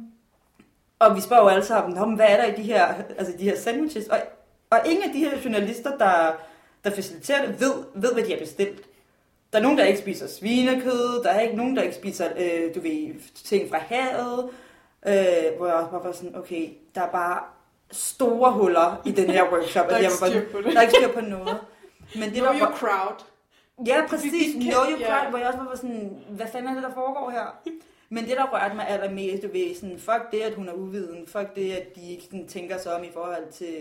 Og 0.99 1.17
vi 1.17 1.21
spørger 1.21 1.43
jo 1.43 1.49
alle 1.49 1.65
sammen, 1.65 2.17
hvad 2.17 2.27
er 2.29 2.37
der 2.37 2.45
i 2.45 2.57
de 2.57 2.63
her, 2.63 2.87
altså 3.19 3.35
de 3.39 3.45
her 3.45 3.57
sandwiches? 3.57 4.09
Og, 4.09 4.19
og 4.71 4.79
ingen 4.87 5.03
af 5.03 5.13
de 5.13 5.19
her 5.19 5.39
journalister, 5.45 5.97
der, 5.99 6.33
der 6.85 6.91
faciliterer 6.91 7.47
det, 7.47 7.61
ved, 7.61 7.73
ved, 7.95 8.13
hvad 8.13 8.25
de 8.25 8.31
har 8.31 8.39
bestilt. 8.39 8.86
Der 9.57 9.61
er 9.61 9.65
nogen, 9.65 9.79
der 9.79 9.85
ikke 9.85 9.99
spiser 9.99 10.27
svinekød, 10.27 11.23
der 11.23 11.31
er 11.31 11.41
ikke 11.41 11.57
nogen, 11.57 11.77
der 11.77 11.83
ikke 11.83 11.95
spiser, 11.95 12.29
øh, 12.39 12.75
du 12.75 12.81
ved, 12.81 13.15
ting 13.45 13.71
fra 13.71 13.79
havet, 13.79 14.51
øh, 15.07 15.57
hvor 15.57 15.67
jeg 15.67 15.89
var 15.93 16.13
sådan, 16.13 16.37
okay, 16.37 16.69
der 16.95 17.01
er 17.01 17.11
bare 17.11 17.41
store 17.91 18.53
huller 18.53 19.03
i 19.05 19.13
den 19.13 19.31
her 19.31 19.53
workshop. 19.53 19.87
der 19.91 19.95
er 19.95 19.99
ikke 19.99 20.13
styr 20.13 20.51
på 20.53 20.59
det. 20.59 20.73
Der 20.73 20.79
er 20.79 20.83
ikke 20.83 20.95
styr 20.95 21.13
på 21.13 21.21
noget. 21.21 21.59
Men 22.15 22.23
det, 22.23 22.33
Know 22.33 22.53
der 22.53 22.61
your 22.61 22.69
var, 22.69 22.77
crowd. 22.77 23.25
Ja, 23.87 24.07
præcis. 24.09 24.55
Know 24.55 24.83
your 24.91 25.07
crowd, 25.07 25.31
hvor 25.31 25.39
jeg 25.39 25.47
også 25.47 25.59
var 25.59 25.77
sådan, 25.77 26.19
hvad 26.29 26.47
fanden 26.53 26.71
er 26.71 26.75
det, 26.75 26.83
der 26.83 26.95
foregår 26.95 27.31
her? 27.31 27.63
Men 28.09 28.25
det, 28.25 28.37
der 28.37 28.47
rørte 28.53 28.77
mig 28.77 28.89
allermest, 28.89 29.43
du 29.43 29.49
ved, 29.53 29.75
sådan, 29.75 29.99
fuck 29.99 30.33
det, 30.33 30.41
at 30.41 30.55
hun 30.55 30.69
er 30.69 30.73
uviden, 30.73 31.27
fuck 31.27 31.57
det, 31.57 31.73
at 31.73 31.97
de 31.97 32.11
ikke 32.11 32.25
sådan, 32.25 32.49
tænker 32.49 32.79
sig 32.79 32.95
om 32.95 33.05
i 33.05 33.11
forhold 33.13 33.53
til, 33.53 33.77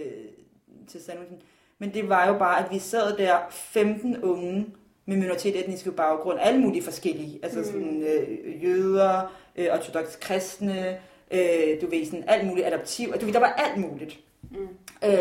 til 0.87 1.03
sandwichen. 1.03 1.41
Men 1.79 1.93
det 1.93 2.09
var 2.09 2.27
jo 2.27 2.37
bare, 2.37 2.65
at 2.65 2.71
vi 2.71 2.79
sad 2.79 3.17
der 3.17 3.37
15 3.49 4.23
unge 4.23 4.65
med 5.05 5.17
minoritetsetniske 5.17 5.91
baggrund, 5.91 6.39
alle 6.41 6.59
mulige 6.59 6.83
forskellige, 6.83 7.39
altså 7.43 7.59
Mm. 7.59 7.65
sådan 7.65 8.03
øh, 8.03 8.63
jøder, 8.63 9.35
øh, 9.55 9.67
ortodox 9.73 10.19
kristne, 10.19 10.97
øh, 11.31 11.81
du 11.81 11.89
ved, 11.89 12.05
sådan 12.05 12.23
alt 12.27 12.47
muligt 12.47 12.67
adoptiv, 12.67 13.13
du 13.13 13.25
ved, 13.25 13.33
der 13.33 13.39
var 13.39 13.53
alt 13.53 13.77
muligt. 13.81 14.19
Mm. 14.51 14.67
Øh, 15.03 15.17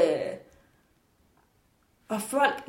og 2.09 2.23
folk 2.23 2.63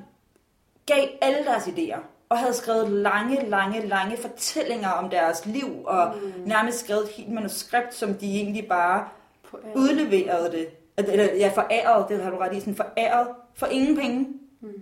gav 0.86 1.08
alle 1.22 1.46
deres 1.46 1.64
idéer, 1.64 2.00
og 2.30 2.38
havde 2.38 2.54
skrevet 2.54 2.90
lange, 2.92 3.50
lange, 3.50 3.88
lange 3.88 4.18
fortællinger 4.18 4.90
om 4.90 5.10
deres 5.10 5.46
liv, 5.46 5.84
og 5.86 6.14
mm. 6.16 6.44
nærmest 6.46 6.80
skrevet 6.80 7.04
et 7.04 7.10
helt 7.10 7.32
manuskript, 7.32 7.94
som 7.94 8.14
de 8.14 8.36
egentlig 8.36 8.68
bare 8.68 9.08
På 9.44 9.58
udleverede 9.76 10.52
det. 10.52 10.68
Eller, 10.98 11.34
ja, 11.34 11.52
foræret, 11.56 12.10
det 12.10 12.24
har 12.24 12.30
du 12.32 12.38
ret 12.38 12.56
i, 12.56 12.60
sådan 12.60 12.76
foræret 12.76 13.28
for 13.54 13.66
ingen 13.66 13.98
penge. 13.98 14.28
Mm. 14.62 14.82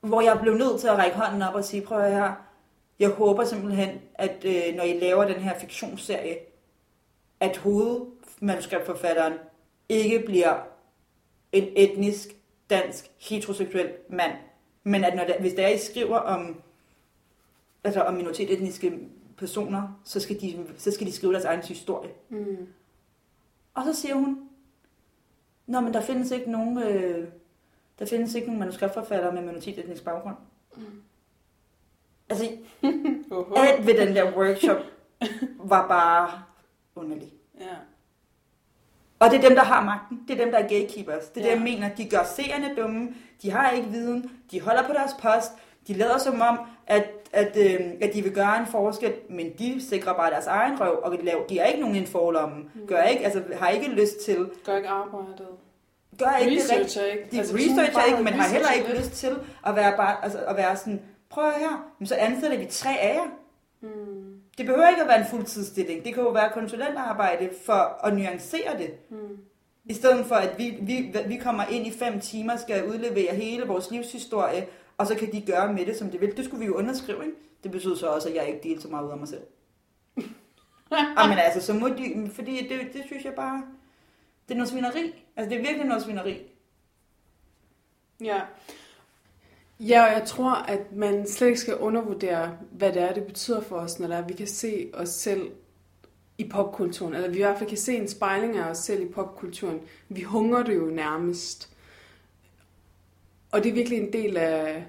Hvor 0.00 0.20
jeg 0.20 0.38
blev 0.42 0.54
nødt 0.54 0.80
til 0.80 0.88
at 0.88 0.98
række 0.98 1.16
hånden 1.16 1.42
op 1.42 1.54
og 1.54 1.64
sige, 1.64 1.82
prøv 1.82 2.00
at 2.00 2.12
her, 2.12 2.32
jeg 2.98 3.10
håber 3.10 3.44
simpelthen, 3.44 4.00
at 4.14 4.44
øh, 4.44 4.76
når 4.76 4.84
I 4.84 4.98
laver 4.98 5.24
den 5.24 5.36
her 5.42 5.58
fiktionsserie, 5.58 6.38
at 7.40 7.56
hovedmanuskriptforfatteren 7.56 9.32
ikke 9.88 10.22
bliver 10.26 10.58
en 11.52 11.68
etnisk, 11.76 12.28
dansk, 12.70 13.10
heteroseksuel 13.18 13.92
mand. 14.08 14.32
Men 14.84 15.04
at 15.04 15.16
når 15.16 15.24
der, 15.24 15.40
hvis 15.40 15.54
der 15.54 15.68
I 15.68 15.78
skriver 15.78 16.18
om, 16.18 16.62
altså 17.84 18.02
om 18.02 18.14
minoritetsetniske 18.14 18.98
personer, 19.36 20.00
så 20.04 20.20
skal, 20.20 20.40
de, 20.40 20.66
så 20.78 20.90
skal 20.90 21.06
de 21.06 21.12
skrive 21.12 21.32
deres 21.32 21.44
egen 21.44 21.62
historie. 21.62 22.10
Mm. 22.28 22.66
Og 23.74 23.84
så 23.84 23.92
siger 23.92 24.14
hun, 24.14 24.50
Nå, 25.70 25.80
men 25.80 25.94
der 25.94 26.00
findes 26.00 26.30
ikke 26.30 26.50
nogen, 26.50 26.78
øh, 26.78 27.28
der 28.00 28.06
findes 28.06 28.34
ikke 28.34 28.46
nogen 28.46 28.58
manuskriptforfattere 28.60 29.32
med 29.32 29.42
minoritetsetnisk 29.42 30.04
baggrund. 30.04 30.36
Mm. 30.76 30.82
Altså, 32.30 32.44
alt 33.56 33.86
ved 33.86 34.06
den 34.06 34.16
der 34.16 34.36
workshop 34.36 34.76
var 35.58 35.88
bare 35.88 36.42
underligt. 36.94 37.32
Ja. 37.60 37.66
Og 39.18 39.30
det 39.30 39.36
er 39.44 39.48
dem, 39.48 39.56
der 39.56 39.64
har 39.64 39.84
magten. 39.84 40.20
Det 40.28 40.40
er 40.40 40.44
dem, 40.44 40.52
der 40.52 40.58
er 40.58 40.68
gatekeepers. 40.68 41.24
Det 41.28 41.42
er 41.42 41.46
Ja. 41.46 41.52
dem, 41.54 41.58
der 41.58 41.64
mener, 41.72 41.94
de 41.94 42.08
gør 42.08 42.22
seerne 42.36 42.74
dumme. 42.76 43.14
De 43.42 43.50
har 43.50 43.70
ikke 43.70 43.88
viden. 43.88 44.30
De 44.50 44.60
holder 44.60 44.86
på 44.86 44.92
deres 44.92 45.12
post. 45.20 45.52
De 45.88 45.94
lader 45.94 46.18
som 46.18 46.40
om, 46.40 46.58
at, 46.86 47.10
at, 47.32 47.56
øh, 47.56 47.80
at 48.00 48.14
de 48.14 48.22
vil 48.22 48.34
gøre 48.34 48.58
en 48.60 48.66
forskel, 48.66 49.14
men 49.30 49.52
de 49.58 49.88
sikrer 49.88 50.14
bare 50.14 50.30
deres 50.30 50.46
egen 50.46 50.80
røv, 50.80 51.00
og 51.02 51.18
laver, 51.22 51.46
de 51.46 51.58
har 51.58 51.66
ikke 51.66 51.80
nogen 51.80 51.96
en 51.96 52.06
forlomme. 52.06 52.56
Mm. 52.74 52.86
Gør 52.86 53.02
ikke, 53.02 53.24
altså, 53.24 53.42
har 53.54 53.68
ikke 53.68 53.88
lyst 53.88 54.20
til, 54.24 54.50
Gør 54.66 54.76
ikke 54.76 54.88
arbejdet. 54.88 55.48
Gør 56.18 56.36
ikke 56.36 56.62
det 56.62 56.70
rigtigt. 56.70 56.86
Researcher 56.86 57.04
ikke. 57.12 57.28
De 57.32 57.38
Altså, 57.38 57.54
researcher 57.56 58.04
ikke, 58.04 58.22
men 58.22 58.32
har 58.32 58.48
heller 58.48 58.68
researcher 58.68 58.72
ikke 58.72 58.88
lidt. 58.88 58.98
lyst 58.98 59.20
til 59.20 59.36
at 59.66 59.76
være, 59.76 59.96
bare, 59.96 60.24
altså, 60.24 60.38
at 60.38 60.56
være 60.56 60.76
sådan, 60.76 61.02
prøv 61.30 61.50
her, 61.52 61.92
men 61.98 62.06
så 62.06 62.14
ansætter 62.14 62.58
vi 62.58 62.64
tre 62.70 62.98
af 62.98 63.14
jer. 63.14 63.28
Mm. 63.80 64.40
Det 64.58 64.66
behøver 64.66 64.88
ikke 64.88 65.02
at 65.02 65.08
være 65.08 65.20
en 65.20 65.26
fuldtidsstilling. 65.30 66.04
Det 66.04 66.14
kan 66.14 66.22
jo 66.22 66.28
være 66.30 66.50
konsulentarbejde 66.54 67.50
for 67.66 68.06
at 68.06 68.16
nuancere 68.16 68.78
det. 68.78 68.90
Mm. 69.10 69.36
I 69.84 69.94
stedet 69.94 70.26
for, 70.26 70.34
at 70.34 70.58
vi, 70.58 70.78
vi, 70.80 71.14
vi 71.26 71.36
kommer 71.36 71.64
ind 71.64 71.86
i 71.86 71.92
fem 71.92 72.20
timer, 72.20 72.56
skal 72.56 72.84
udlevere 72.86 73.34
hele 73.34 73.66
vores 73.66 73.90
livshistorie, 73.90 74.66
og 74.98 75.06
så 75.06 75.14
kan 75.14 75.32
de 75.32 75.40
gøre 75.40 75.72
med 75.72 75.86
det, 75.86 75.96
som 75.96 76.10
de 76.10 76.20
vil. 76.20 76.36
Det 76.36 76.44
skulle 76.44 76.60
vi 76.60 76.66
jo 76.66 76.74
underskrive, 76.74 77.24
ikke? 77.24 77.36
Det 77.62 77.70
betyder 77.70 77.96
så 77.96 78.06
også, 78.06 78.28
at 78.28 78.34
jeg 78.34 78.46
ikke 78.48 78.60
deler 78.68 78.80
så 78.80 78.88
meget 78.88 79.06
ud 79.06 79.10
af 79.10 79.18
mig 79.18 79.28
selv. 79.28 79.42
Jamen 81.18 81.38
altså, 81.38 81.66
så 81.66 81.72
må 81.72 81.88
de, 81.88 82.30
fordi 82.34 82.68
det, 82.68 82.80
det 82.92 83.02
synes 83.06 83.24
jeg 83.24 83.32
bare, 83.36 83.62
det 84.50 84.54
er 84.54 84.58
noget 84.58 84.70
svineri. 84.70 85.24
Altså, 85.36 85.50
det 85.50 85.58
er 85.58 85.66
virkelig 85.66 85.86
noget 85.86 86.02
svineri. 86.02 86.42
Ja. 88.20 88.40
Ja, 89.80 90.06
og 90.06 90.12
jeg 90.12 90.22
tror, 90.26 90.52
at 90.52 90.92
man 90.92 91.28
slet 91.28 91.48
ikke 91.48 91.60
skal 91.60 91.76
undervurdere, 91.76 92.58
hvad 92.70 92.92
det 92.92 93.02
er, 93.02 93.14
det 93.14 93.24
betyder 93.24 93.60
for 93.60 93.76
os, 93.76 93.98
når 93.98 94.08
der 94.08 94.16
er, 94.16 94.26
vi 94.26 94.34
kan 94.34 94.46
se 94.46 94.90
os 94.94 95.08
selv 95.08 95.50
i 96.38 96.48
popkulturen, 96.48 97.14
eller 97.14 97.28
vi 97.28 97.36
i 97.36 97.42
hvert 97.42 97.58
fald 97.58 97.68
kan 97.68 97.78
se 97.78 97.96
en 97.96 98.08
spejling 98.08 98.56
af 98.56 98.70
os 98.70 98.78
selv 98.78 99.02
i 99.02 99.08
popkulturen. 99.08 99.80
Vi 100.08 100.22
hungrer 100.22 100.62
det 100.62 100.74
jo 100.74 100.84
nærmest. 100.84 101.76
Og 103.50 103.64
det 103.64 103.70
er 103.70 103.74
virkelig 103.74 103.98
en 103.98 104.12
del 104.12 104.36
af, 104.36 104.86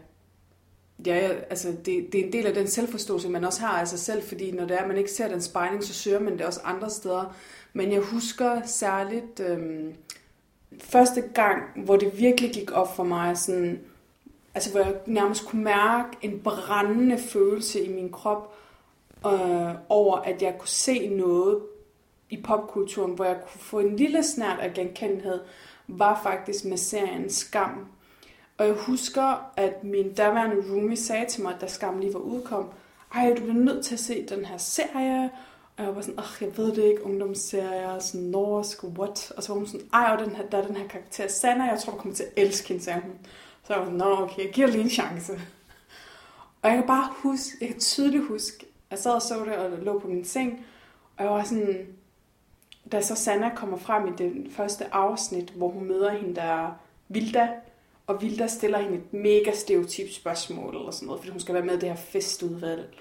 ja, 1.06 1.16
ja, 1.16 1.34
altså 1.50 1.68
det, 1.86 1.86
det 2.12 2.16
er 2.16 2.26
en 2.26 2.34
del 2.34 2.46
af 2.46 2.54
den 2.54 2.68
selvforståelse, 2.68 3.30
man 3.30 3.44
også 3.44 3.62
har 3.62 3.80
af 3.80 3.88
sig 3.88 4.00
selv, 4.00 4.24
fordi 4.24 4.52
når 4.52 4.66
det 4.66 4.78
er, 4.78 4.82
at 4.82 4.88
man 4.88 4.98
ikke 4.98 5.12
ser 5.12 5.28
den 5.28 5.42
spejling, 5.42 5.84
så 5.84 5.94
søger 5.94 6.20
man 6.20 6.38
det 6.38 6.46
også 6.46 6.60
andre 6.64 6.90
steder. 6.90 7.36
Men 7.74 7.92
jeg 7.92 8.02
husker 8.02 8.62
særligt 8.66 9.40
øhm, 9.40 9.94
første 10.80 11.22
gang, 11.22 11.64
hvor 11.76 11.98
det 11.98 12.20
virkelig 12.20 12.52
gik 12.52 12.72
op 12.72 12.96
for 12.96 13.04
mig, 13.04 13.38
sådan, 13.38 13.80
altså 14.54 14.72
hvor 14.72 14.80
jeg 14.80 14.96
nærmest 15.06 15.46
kunne 15.46 15.64
mærke 15.64 16.18
en 16.22 16.40
brændende 16.40 17.18
følelse 17.18 17.84
i 17.84 17.94
min 17.94 18.12
krop, 18.12 18.56
øh, 19.26 19.76
over 19.90 20.18
at 20.18 20.42
jeg 20.42 20.56
kunne 20.60 20.70
se 20.70 21.08
noget 21.08 21.60
i 22.30 22.42
popkulturen, 22.42 23.14
hvor 23.14 23.26
jeg 23.26 23.38
kunne 23.42 23.62
få 23.62 23.80
en 23.80 23.96
lille 23.96 24.24
snært 24.24 24.60
af 24.60 24.74
genkendelighed, 24.74 25.40
var 25.88 26.20
faktisk 26.24 26.66
med 26.66 26.78
serien 26.78 27.30
Skam. 27.30 27.88
Og 28.62 28.68
jeg 28.68 28.76
husker, 28.76 29.52
at 29.58 29.84
min 29.84 30.14
daværende 30.14 30.56
roomie 30.56 30.98
sagde 30.98 31.26
til 31.26 31.44
mig, 31.44 31.58
da 31.62 31.68
Skam 31.68 32.00
lige 32.00 32.14
var 32.14 32.20
udkom, 32.20 32.70
ej, 33.16 33.34
du 33.38 33.42
bliver 33.42 33.54
nødt 33.54 33.86
til 33.86 33.94
at 33.94 34.00
se 34.00 34.26
den 34.30 34.46
her 34.46 34.58
serie. 34.58 35.30
Og 35.78 35.84
jeg 35.84 35.96
var 35.96 36.02
sådan, 36.02 36.20
ach, 36.20 36.44
jeg 36.44 36.58
ved 36.58 36.76
det 36.76 36.84
ikke, 36.84 37.06
ungdomsserier, 37.06 38.00
sådan 38.00 38.28
norsk, 38.28 38.84
what? 38.84 39.32
Og 39.38 39.44
så 39.44 39.54
var 39.54 39.58
hun 39.58 39.68
sådan, 39.68 39.88
ej, 39.94 40.16
og 40.16 40.26
den 40.26 40.36
her, 40.36 40.46
der 40.46 40.58
er 40.58 40.68
den 40.68 40.76
her 40.76 40.88
karakter, 40.88 41.28
Sanna, 41.28 41.64
jeg 41.64 41.80
tror, 41.80 41.92
du 41.94 41.98
kommer 41.98 42.16
til 42.16 42.24
at 42.24 42.44
elske 42.44 42.68
hende, 42.68 42.84
sagde 42.84 43.02
hun. 43.02 43.12
Så 43.64 43.74
jeg 43.74 43.80
var 43.80 43.86
sådan, 43.86 43.98
nå, 43.98 44.22
okay, 44.22 44.46
jeg 44.46 44.52
giver 44.54 44.68
lige 44.68 44.84
en 44.84 44.90
chance. 44.90 45.34
Og 46.62 46.70
jeg 46.70 46.78
kan 46.78 46.88
bare 46.88 47.10
huske, 47.16 47.58
jeg 47.62 47.70
kan 47.70 47.80
tydeligt 47.80 48.28
huske, 48.28 48.66
jeg 48.92 49.00
sad 49.00 49.12
og 49.12 49.22
så 49.22 49.46
det, 49.46 49.56
og 49.56 49.72
lå 49.72 50.00
på 50.00 50.08
min 50.08 50.26
seng, 50.26 50.66
og 51.18 51.24
jeg 51.24 51.34
var 51.34 51.44
sådan, 51.44 51.88
da 52.92 53.02
så 53.02 53.16
Sanna 53.16 53.56
kommer 53.56 53.78
frem 53.78 54.08
i 54.08 54.12
det 54.18 54.48
første 54.52 54.94
afsnit, 54.94 55.50
hvor 55.50 55.70
hun 55.70 55.88
møder 55.88 56.12
hende 56.12 56.36
der 56.36 56.80
Vilda, 57.08 57.50
og 58.12 58.22
Vilda 58.22 58.48
stiller 58.48 58.80
hende 58.80 58.98
et 58.98 59.14
mega 59.14 59.52
stereotypt 59.52 60.14
spørgsmål 60.14 60.76
eller 60.76 60.92
sådan 60.92 61.06
noget, 61.06 61.20
fordi 61.20 61.32
hun 61.32 61.40
skal 61.40 61.56
være 61.56 61.66
med 61.66 61.78
i 61.78 61.80
det 61.80 61.90
her 61.90 61.96
festudvalg. 61.96 62.94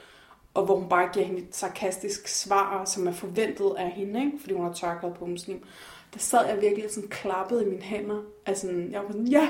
og 0.54 0.64
hvor 0.64 0.76
hun 0.76 0.88
bare 0.88 1.08
giver 1.12 1.26
hende 1.26 1.40
et 1.40 1.56
sarkastisk 1.56 2.28
svar, 2.28 2.84
som 2.84 3.08
er 3.08 3.12
forventet 3.12 3.74
af 3.78 3.90
hende, 3.90 4.20
ikke? 4.20 4.38
fordi 4.40 4.54
hun 4.54 4.64
har 4.64 4.72
tørklæde 4.72 5.14
på 5.18 5.26
muslim. 5.26 5.64
Der 6.14 6.18
sad 6.18 6.46
jeg 6.46 6.60
virkelig 6.60 6.90
sådan 6.90 7.08
klappet 7.08 7.62
i 7.62 7.64
mine 7.64 7.82
hænder. 7.82 8.22
Altså, 8.46 8.66
jeg 8.90 9.00
var 9.00 9.06
sådan, 9.10 9.26
ja, 9.26 9.48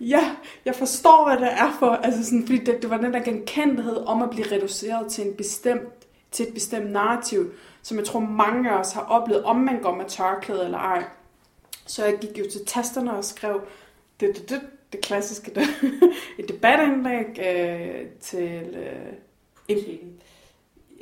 ja, 0.00 0.36
jeg 0.64 0.74
forstår, 0.74 1.24
hvad 1.24 1.46
det 1.46 1.52
er 1.52 1.76
for. 1.78 1.90
Altså 1.90 2.24
sådan, 2.24 2.46
fordi 2.46 2.64
det, 2.64 2.82
det 2.82 2.90
var 2.90 2.96
den 2.96 3.12
der 3.12 3.20
genkendthed 3.20 3.96
om 3.96 4.22
at 4.22 4.30
blive 4.30 4.46
reduceret 4.52 5.12
til, 5.12 5.26
en 5.26 5.34
bestemt, 5.34 6.06
til 6.30 6.48
et 6.48 6.54
bestemt 6.54 6.90
narrativ, 6.90 7.52
som 7.82 7.98
jeg 7.98 8.06
tror 8.06 8.20
mange 8.20 8.70
af 8.70 8.78
os 8.78 8.92
har 8.92 9.02
oplevet, 9.02 9.44
om 9.44 9.56
man 9.56 9.82
går 9.82 9.94
med 9.94 10.04
tørklæde 10.04 10.64
eller 10.64 10.78
ej. 10.78 11.04
Så 11.86 12.04
jeg 12.04 12.18
gik 12.20 12.38
jo 12.38 12.44
til 12.52 12.66
tasterne 12.66 13.16
og 13.16 13.24
skrev 13.24 13.60
det, 14.20 14.36
det, 14.36 14.50
det, 14.50 14.60
det 14.92 15.00
klassiske, 15.00 15.60
et 16.38 16.48
debatindlæg 16.48 17.38
øh, 17.38 18.06
til 18.20 18.76
øh, 18.76 19.76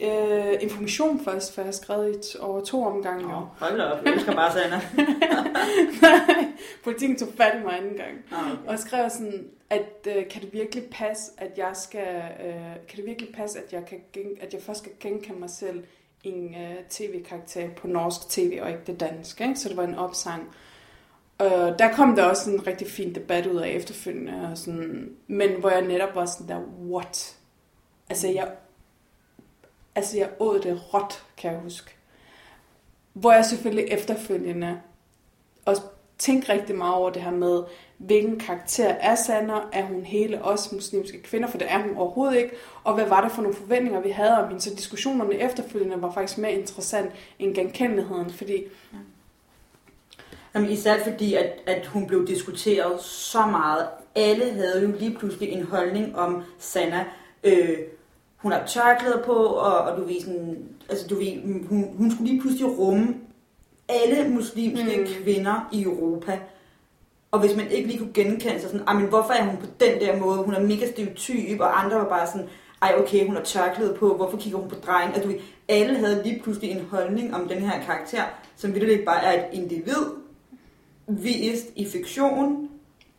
øh, 0.00 0.54
information 0.60 1.24
først, 1.24 1.54
for 1.54 1.60
jeg 1.60 1.66
har 1.66 1.72
skrevet 1.72 2.34
i 2.34 2.38
over 2.40 2.64
to 2.64 2.84
omgange. 2.84 3.28
Nå, 3.28 3.46
hold 3.58 3.80
op, 3.80 4.04
jeg 4.04 4.12
elsker 4.12 4.34
bare 4.34 4.52
Sanna. 4.52 4.80
Nej, 6.02 6.46
politikken 6.84 7.18
tog 7.18 7.28
fat 7.36 7.60
i 7.60 7.64
mig 7.64 7.78
anden 7.78 7.96
gang. 7.96 8.24
Ah, 8.32 8.52
okay. 8.52 8.68
Og 8.68 8.78
skrev 8.78 9.10
sådan, 9.10 9.48
at 9.70 10.08
øh, 10.08 10.28
kan 10.28 10.42
det 10.42 10.52
virkelig 10.52 10.84
passe, 10.90 11.32
at 11.38 11.58
jeg 11.58 11.70
skal, 11.74 12.22
øh, 12.46 12.54
kan 12.88 12.96
det 12.96 13.06
virkelig 13.06 13.34
passe, 13.34 13.58
at 13.58 13.72
jeg, 13.72 13.86
kan 13.86 14.00
gen, 14.12 14.26
at 14.40 14.54
jeg 14.54 14.62
først 14.62 14.78
skal 14.78 14.92
genkende 15.00 15.40
mig 15.40 15.50
selv 15.50 15.84
i 16.22 16.28
en 16.28 16.54
øh, 16.54 16.76
tv-karakter 16.90 17.68
på 17.76 17.86
norsk 17.88 18.28
tv, 18.28 18.58
og 18.62 18.68
ikke 18.68 18.82
det 18.86 19.00
danske, 19.00 19.44
ikke? 19.44 19.56
Så 19.56 19.68
det 19.68 19.76
var 19.76 19.84
en 19.84 19.94
opsang. 19.94 20.48
Og 21.38 21.78
der 21.78 21.92
kom 21.92 22.16
der 22.16 22.24
også 22.24 22.50
en 22.50 22.66
rigtig 22.66 22.90
fin 22.90 23.14
debat 23.14 23.46
ud 23.46 23.56
af 23.56 23.68
efterfølgende, 23.68 24.48
og 24.50 24.58
sådan, 24.58 25.12
men 25.26 25.60
hvor 25.60 25.70
jeg 25.70 25.82
netop 25.82 26.14
var 26.14 26.26
sådan 26.26 26.48
der, 26.48 26.60
what? 26.90 27.36
Altså 28.10 28.28
jeg, 28.28 28.48
altså 29.94 30.18
jeg 30.18 30.30
åd 30.40 30.60
det 30.60 30.94
råt, 30.94 31.24
kan 31.36 31.52
jeg 31.52 31.60
huske. 31.60 31.90
Hvor 33.12 33.32
jeg 33.32 33.44
selvfølgelig 33.44 33.84
efterfølgende 33.92 34.80
også 35.64 35.82
tænkte 36.18 36.52
rigtig 36.52 36.76
meget 36.76 36.94
over 36.94 37.10
det 37.10 37.22
her 37.22 37.30
med, 37.30 37.62
hvilken 37.98 38.38
karakter 38.38 38.88
er 38.88 39.14
Sander? 39.14 39.68
Er 39.72 39.84
hun 39.84 40.04
hele 40.04 40.44
os 40.44 40.72
muslimske 40.72 41.22
kvinder? 41.22 41.48
For 41.48 41.58
det 41.58 41.66
er 41.70 41.82
hun 41.82 41.96
overhovedet 41.96 42.36
ikke. 42.36 42.50
Og 42.84 42.94
hvad 42.94 43.06
var 43.06 43.20
det 43.20 43.32
for 43.32 43.42
nogle 43.42 43.56
forventninger, 43.56 44.00
vi 44.00 44.10
havde 44.10 44.38
om 44.38 44.48
hende? 44.48 44.60
Så 44.60 44.74
diskussionerne 44.74 45.34
efterfølgende 45.34 46.02
var 46.02 46.12
faktisk 46.12 46.38
mere 46.38 46.52
interessant 46.52 47.12
end 47.38 47.54
genkendeligheden, 47.54 48.30
fordi 48.30 48.64
Jamen, 50.56 50.70
især 50.70 51.04
fordi, 51.04 51.34
at, 51.34 51.52
at 51.66 51.86
hun 51.86 52.06
blev 52.06 52.26
diskuteret 52.26 53.00
så 53.00 53.46
meget. 53.46 53.86
Alle 54.14 54.52
havde 54.52 54.82
jo 54.82 54.92
lige 54.98 55.16
pludselig 55.18 55.48
en 55.48 55.62
holdning 55.62 56.16
om 56.18 56.42
Sanna. 56.58 57.04
Øh, 57.44 57.78
hun 58.36 58.52
har 58.52 58.66
tørklæder 58.66 59.22
på, 59.22 59.32
og, 59.32 59.78
og 59.78 59.96
du 59.98 60.04
ved 60.04 60.20
sådan, 60.20 60.58
altså 60.88 61.08
du 61.08 61.14
ved, 61.14 61.66
hun, 61.68 61.94
hun 61.96 62.10
skulle 62.10 62.30
lige 62.30 62.40
pludselig 62.40 62.78
rumme 62.78 63.14
alle 63.88 64.28
muslimske 64.28 64.96
Mm. 64.98 65.06
kvinder 65.22 65.68
i 65.72 65.82
Europa. 65.82 66.38
Og 67.30 67.40
hvis 67.40 67.56
man 67.56 67.70
ikke 67.70 67.88
lige 67.88 67.98
kunne 67.98 68.12
genkende 68.14 68.60
sig 68.60 68.70
sådan, 68.70 68.86
"Ej, 68.86 68.94
men 68.94 69.06
hvorfor 69.08 69.32
er 69.32 69.44
hun 69.44 69.56
på 69.56 69.66
den 69.80 70.00
der 70.00 70.16
måde? 70.16 70.38
Hun 70.38 70.54
er 70.54 70.60
mega 70.60 70.86
stereotyp, 70.86 71.60
og 71.60 71.84
andre 71.84 71.96
var 71.96 72.08
bare 72.08 72.26
sådan, 72.26 72.48
ej 72.82 72.94
okay, 72.98 73.26
hun 73.26 73.36
har 73.36 73.42
tørklæde 73.42 73.94
på, 73.98 74.14
hvorfor 74.16 74.36
kigger 74.36 74.58
hun 74.58 74.68
på 74.68 74.76
dreng? 74.86 75.14
Altså, 75.14 75.22
du 75.22 75.28
ved, 75.28 75.40
alle 75.68 75.98
havde 75.98 76.22
lige 76.24 76.40
pludselig 76.42 76.70
en 76.70 76.86
holdning 76.90 77.34
om 77.34 77.48
den 77.48 77.58
her 77.58 77.84
karakter, 77.84 78.22
som 78.56 78.74
virkelig 78.74 79.04
bare 79.04 79.24
er 79.24 79.38
et 79.46 79.54
individ, 79.58 80.25
vist 81.08 81.66
i 81.76 81.86
fiktion, 81.92 82.68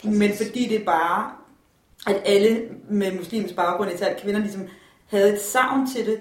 Præcis. 0.02 0.20
men 0.20 0.34
fordi 0.34 0.68
det 0.68 0.86
bare, 0.86 1.32
at 2.08 2.22
alle 2.26 2.70
med 2.90 3.12
muslimsk 3.12 3.56
baggrund, 3.56 3.92
især 3.92 4.14
kvinder, 4.20 4.40
ligesom 4.40 4.62
havde 5.08 5.34
et 5.34 5.42
savn 5.42 5.88
til 5.96 6.06
det, 6.06 6.20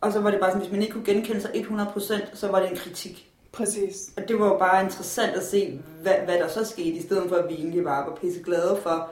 og 0.00 0.12
så 0.12 0.20
var 0.20 0.30
det 0.30 0.40
bare 0.40 0.50
sådan, 0.50 0.62
hvis 0.62 0.72
man 0.72 0.82
ikke 0.82 0.92
kunne 0.92 1.04
genkende 1.04 1.40
sig 1.40 1.50
100%, 1.54 2.36
så 2.36 2.48
var 2.50 2.60
det 2.60 2.70
en 2.70 2.76
kritik. 2.76 3.26
præcis. 3.52 4.10
Og 4.16 4.28
det 4.28 4.38
var 4.40 4.46
jo 4.46 4.58
bare 4.58 4.82
interessant 4.84 5.36
at 5.36 5.42
se, 5.46 5.80
hvad, 6.02 6.14
hvad 6.24 6.34
der 6.38 6.48
så 6.48 6.64
skete, 6.64 6.88
i 6.90 7.02
stedet 7.02 7.28
for 7.28 7.36
at 7.36 7.48
vi 7.48 7.54
egentlig 7.54 7.84
bare 7.84 8.06
var 8.06 8.14
pisse 8.14 8.42
glade 8.42 8.78
for, 8.82 9.10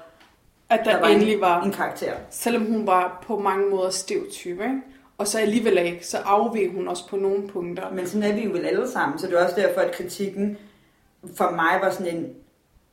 At 0.68 0.80
der, 0.84 0.92
der 0.92 1.00
var 1.00 1.08
endelig 1.08 1.34
en, 1.34 1.40
var, 1.40 1.62
en 1.62 1.72
karakter. 1.72 2.12
selvom 2.30 2.64
hun 2.64 2.86
var 2.86 3.24
på 3.26 3.38
mange 3.38 3.70
måder 3.70 3.90
stereotyp, 3.90 4.60
ikke? 4.60 4.80
Og 5.18 5.26
så 5.28 5.38
alligevel 5.38 5.78
ikke, 5.78 6.06
så 6.06 6.18
afveg 6.18 6.70
hun 6.74 6.88
også 6.88 7.08
på 7.08 7.16
nogle 7.16 7.48
punkter. 7.48 7.90
Men 7.90 8.06
sådan 8.06 8.30
er 8.30 8.34
vi 8.34 8.44
jo 8.44 8.50
vel 8.50 8.64
alle 8.64 8.90
sammen, 8.90 9.18
så 9.18 9.26
det 9.26 9.38
er 9.38 9.44
også 9.44 9.60
derfor, 9.60 9.80
at 9.80 9.92
kritikken 9.92 10.56
for 11.36 11.50
mig 11.50 11.78
var 11.82 11.90
sådan 11.90 12.16
en, 12.16 12.34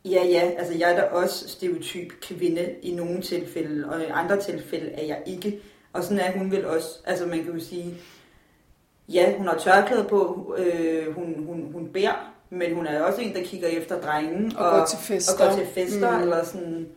ja 0.06 0.24
ja, 0.26 0.52
altså 0.58 0.74
jeg 0.78 0.91
er 0.91 0.96
da 0.96 1.02
også 1.02 1.48
stereotyp 1.50 2.12
kvinde 2.22 2.76
i 2.82 2.96
nogle 2.96 3.22
tilfælde, 3.22 3.89
og 3.89 4.02
i 4.02 4.06
andre 4.06 4.41
tilfælde 4.41 4.91
er 4.91 5.06
jeg 5.06 5.22
ikke. 5.26 5.60
Og 5.94 6.04
sådan 6.04 6.20
er 6.20 6.32
hun 6.32 6.52
vel 6.52 6.65
også, 6.65 6.88
altså 7.06 7.26
man 7.26 7.44
kan 7.44 7.54
jo 7.54 7.60
sige, 7.60 7.94
ja, 9.10 9.38
hun 9.38 9.48
har 9.48 9.58
tørklæde 9.58 10.04
på, 10.10 10.56
øh, 10.58 11.15
hun, 11.15 11.44
hun, 11.48 11.70
hun 11.74 11.88
beder, 11.94 12.34
men 12.50 12.76
hun 12.76 12.86
er 12.88 13.02
også 13.04 13.22
en, 13.22 13.34
der 13.36 13.44
kigger 13.44 13.67
efter 13.67 14.02
drengen 14.02 14.56
Og 14.58 14.72
går 14.72 14.86
til 14.86 14.98
fester. 15.00 15.46
Og 15.46 15.50
går 15.50 15.58
til 15.58 15.67
fester, 15.67 16.17
Mm. 16.17 16.22
eller 16.24 16.46
sådan. 16.46 16.88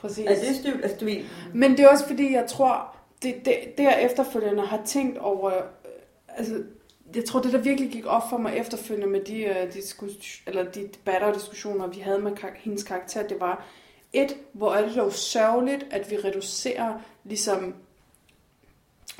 Præcis. 0.00 0.24
Er 0.26 0.34
det 0.34 0.56
styrt? 0.56 0.80
Altså, 0.82 0.96
du 1.00 1.04
ved, 1.04 1.16
Men 1.54 1.70
det 1.70 1.80
er 1.80 1.88
også 1.88 2.06
fordi, 2.06 2.32
jeg 2.32 2.44
tror, 2.48 2.96
det, 3.22 3.34
det, 3.44 3.54
det 3.78 3.84
jeg 3.84 4.02
efterfølgende 4.02 4.62
har 4.62 4.80
tænkt 4.86 5.18
over, 5.18 5.54
øh, 5.54 5.62
altså, 6.28 6.54
jeg 7.16 7.24
tror, 7.24 7.40
det 7.40 7.52
der 7.52 7.58
virkelig 7.58 7.90
gik 7.90 8.06
op 8.06 8.30
for 8.30 8.36
mig 8.36 8.56
efterfølgende 8.56 9.06
med 9.06 9.24
de, 9.24 9.50
uh, 9.50 9.74
diskus, 9.74 10.42
eller 10.46 10.64
de 10.64 10.88
debatter 10.94 11.28
og 11.28 11.34
diskussioner, 11.34 11.86
vi 11.86 12.00
havde 12.00 12.18
med 12.18 12.32
kar- 12.36 12.56
hendes 12.56 12.82
karakter, 12.82 13.26
det 13.26 13.40
var, 13.40 13.64
et, 14.12 14.36
hvor 14.52 14.74
er 14.74 14.86
det 14.86 14.96
dog 14.96 15.12
sørgeligt, 15.12 15.86
at 15.90 16.10
vi 16.10 16.16
reducerer 16.16 17.00
ligesom 17.24 17.74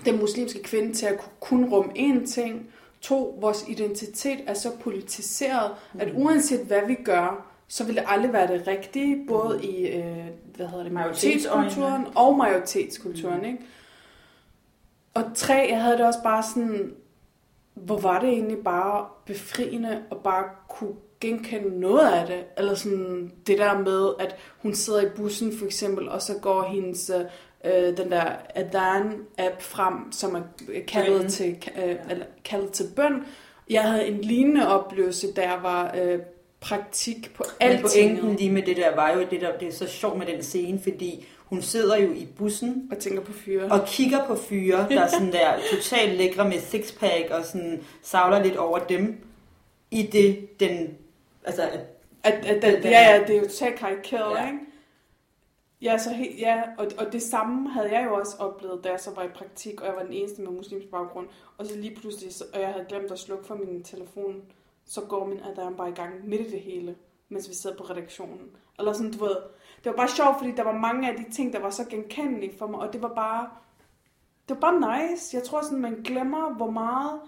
den 0.05 0.19
muslimske 0.21 0.63
kvinde 0.63 0.95
til 0.95 1.07
at 1.07 1.21
kun 1.41 1.65
rumme 1.65 1.93
én 1.93 2.27
ting. 2.27 2.71
To, 3.01 3.39
vores 3.41 3.65
identitet 3.69 4.39
er 4.47 4.55
så 4.55 4.71
politiseret, 4.81 5.71
at 5.99 6.09
uanset 6.15 6.61
hvad 6.61 6.87
vi 6.87 6.95
gør, 6.95 7.51
så 7.69 7.85
vil 7.85 7.95
det 7.95 8.05
aldrig 8.07 8.33
være 8.33 8.59
det 8.59 8.67
rigtige, 8.67 9.27
både 9.29 9.65
i 9.65 9.87
øh, 9.87 10.27
hvad 10.57 10.67
hedder 10.67 10.83
det, 10.83 10.93
majoritetskulturen 10.93 12.07
og 12.15 12.37
majoritetskulturen. 12.37 13.45
Ikke? 13.45 13.59
Og 15.15 15.25
tre, 15.35 15.67
jeg 15.71 15.83
havde 15.83 15.97
det 15.97 16.07
også 16.07 16.23
bare 16.23 16.43
sådan, 16.43 16.95
hvor 17.75 17.99
var 17.99 18.21
det 18.21 18.29
egentlig 18.29 18.59
bare 18.59 19.07
befriende 19.27 20.03
at 20.11 20.17
bare 20.25 20.45
kunne 20.69 20.95
genkende 21.21 21.81
noget 21.81 22.13
af 22.13 22.27
det. 22.27 22.45
Eller 22.59 22.75
sådan 22.75 23.33
det 23.47 23.59
der 23.59 23.79
med, 23.79 24.11
at 24.19 24.37
hun 24.63 24.75
sidder 24.75 25.01
i 25.03 25.09
bussen 25.17 25.59
for 25.59 25.67
eksempel, 25.67 26.09
og 26.09 26.23
så 26.23 26.33
går 26.43 26.63
hendes 26.63 27.11
øh, 27.65 27.97
den 27.97 28.11
der 28.11 28.25
Adhan-app 28.57 29.61
frem, 29.63 30.13
som 30.13 30.35
er 30.35 30.41
kaldet 30.89 31.13
Bønnen. 31.13 31.31
til, 31.31 31.57
øh, 31.85 31.97
eller 32.11 32.27
kaldet 32.45 32.71
til 32.71 32.87
bøn. 32.97 33.25
Jeg 33.71 33.83
havde 33.83 34.07
en 34.07 34.21
lignende 34.21 34.69
oplevelse, 34.81 35.33
da 35.33 35.43
jeg 35.43 35.59
var 35.63 35.95
øh, 36.03 36.19
praktik 36.61 37.35
på 37.35 37.45
Men 37.61 37.69
alting. 37.71 38.19
pointen 38.19 38.37
lige 38.37 38.53
med 38.53 38.63
det 38.63 38.77
der 38.77 38.95
var 38.95 39.13
jo, 39.13 39.21
det, 39.31 39.41
der, 39.41 39.59
det 39.59 39.69
er 39.69 39.73
så 39.73 39.87
sjovt 39.87 40.19
med 40.19 40.27
den 40.27 40.43
scene, 40.43 40.81
fordi 40.83 41.27
hun 41.55 41.63
sidder 41.63 41.97
jo 41.97 42.13
i 42.13 42.27
bussen 42.39 42.89
Og 42.93 42.99
tænker 42.99 43.21
på 43.23 43.33
fyre. 43.33 43.73
og 43.73 43.87
kigger 43.87 44.27
på 44.27 44.37
fyre, 44.37 44.87
der 44.91 45.01
er 45.01 45.09
sådan 45.09 45.33
der 45.33 45.55
totalt 45.71 46.17
lækre 46.17 46.49
med 46.49 46.61
sixpack 46.61 47.31
og 47.31 47.45
sådan 47.45 47.83
savler 48.03 48.43
lidt 48.43 48.57
over 48.57 48.79
dem 48.79 49.17
i 49.91 50.03
det, 50.03 50.61
den, 50.61 50.99
altså, 51.45 51.63
at 51.63 51.81
At, 52.23 52.33
at, 52.47 52.63
Den- 52.63 52.73
den 52.83 52.83
ja, 52.93 53.13
ja, 53.15 53.25
det 53.27 53.37
er 53.37 53.41
jo 53.41 53.45
totalt 53.49 53.79
karikeret, 53.79 54.37
Ja. 54.39 54.47
ikke? 54.47 54.59
Ja, 55.83 55.99
så 55.99 56.11
he, 56.11 56.35
ja 56.39 56.63
og, 56.79 56.87
og 56.99 57.13
det 57.13 57.23
samme 57.23 57.71
havde 57.71 57.93
jeg 57.93 58.05
jo 58.05 58.15
også 58.15 58.37
oplevet, 58.39 58.85
da 58.85 58.91
jeg 58.91 59.01
så 59.01 59.11
var 59.15 59.23
i 59.23 59.29
praktik, 59.29 59.81
og 59.81 59.87
jeg 59.87 59.95
var 59.97 60.03
den 60.03 60.13
eneste 60.13 60.43
med 60.43 60.51
muslimsk 60.51 60.87
baggrund. 60.91 61.27
Og 61.59 61.67
så 61.67 61.77
lige 61.77 61.97
pludselig, 61.97 62.35
så, 62.35 62.45
og 62.55 62.61
jeg 62.61 62.69
havde 62.69 62.85
glemt 62.89 63.11
at 63.13 63.19
slukke 63.19 63.47
for 63.47 63.55
min 63.55 63.83
telefon, 63.83 64.43
så 64.87 65.01
går 65.01 65.27
min 65.27 65.41
Adam 65.53 65.75
bare 65.77 65.89
i 65.89 65.93
gang 65.93 66.29
midt 66.29 66.41
i 66.41 66.51
det 66.51 66.61
hele, 66.61 66.95
mens 67.29 67.49
vi 67.49 67.55
sidder 67.55 67.77
på 67.77 67.83
redaktionen. 67.85 68.51
Eller 68.79 68.93
sådan, 68.93 69.13
du 69.13 69.25
ved, 69.25 69.37
det 69.85 69.91
var 69.91 69.97
bare 69.97 70.09
sjovt, 70.09 70.39
fordi 70.39 70.53
der 70.53 70.63
var 70.63 70.79
mange 70.79 71.11
af 71.11 71.17
de 71.17 71.31
ting, 71.33 71.53
der 71.53 71.59
var 71.59 71.71
så 71.71 71.85
genkendelige 71.85 72.59
for 72.59 72.67
mig, 72.67 72.81
og 72.81 72.93
det 72.93 73.03
var 73.03 73.15
bare, 73.15 73.49
det 74.49 74.61
var 74.61 74.73
bare 74.73 75.11
nice. 75.13 75.37
Jeg 75.37 75.45
tror 75.45 75.63
sådan, 75.63 75.81
man 75.81 76.03
glemmer, 76.05 76.55
hvor 76.55 76.71
meget 76.71 77.21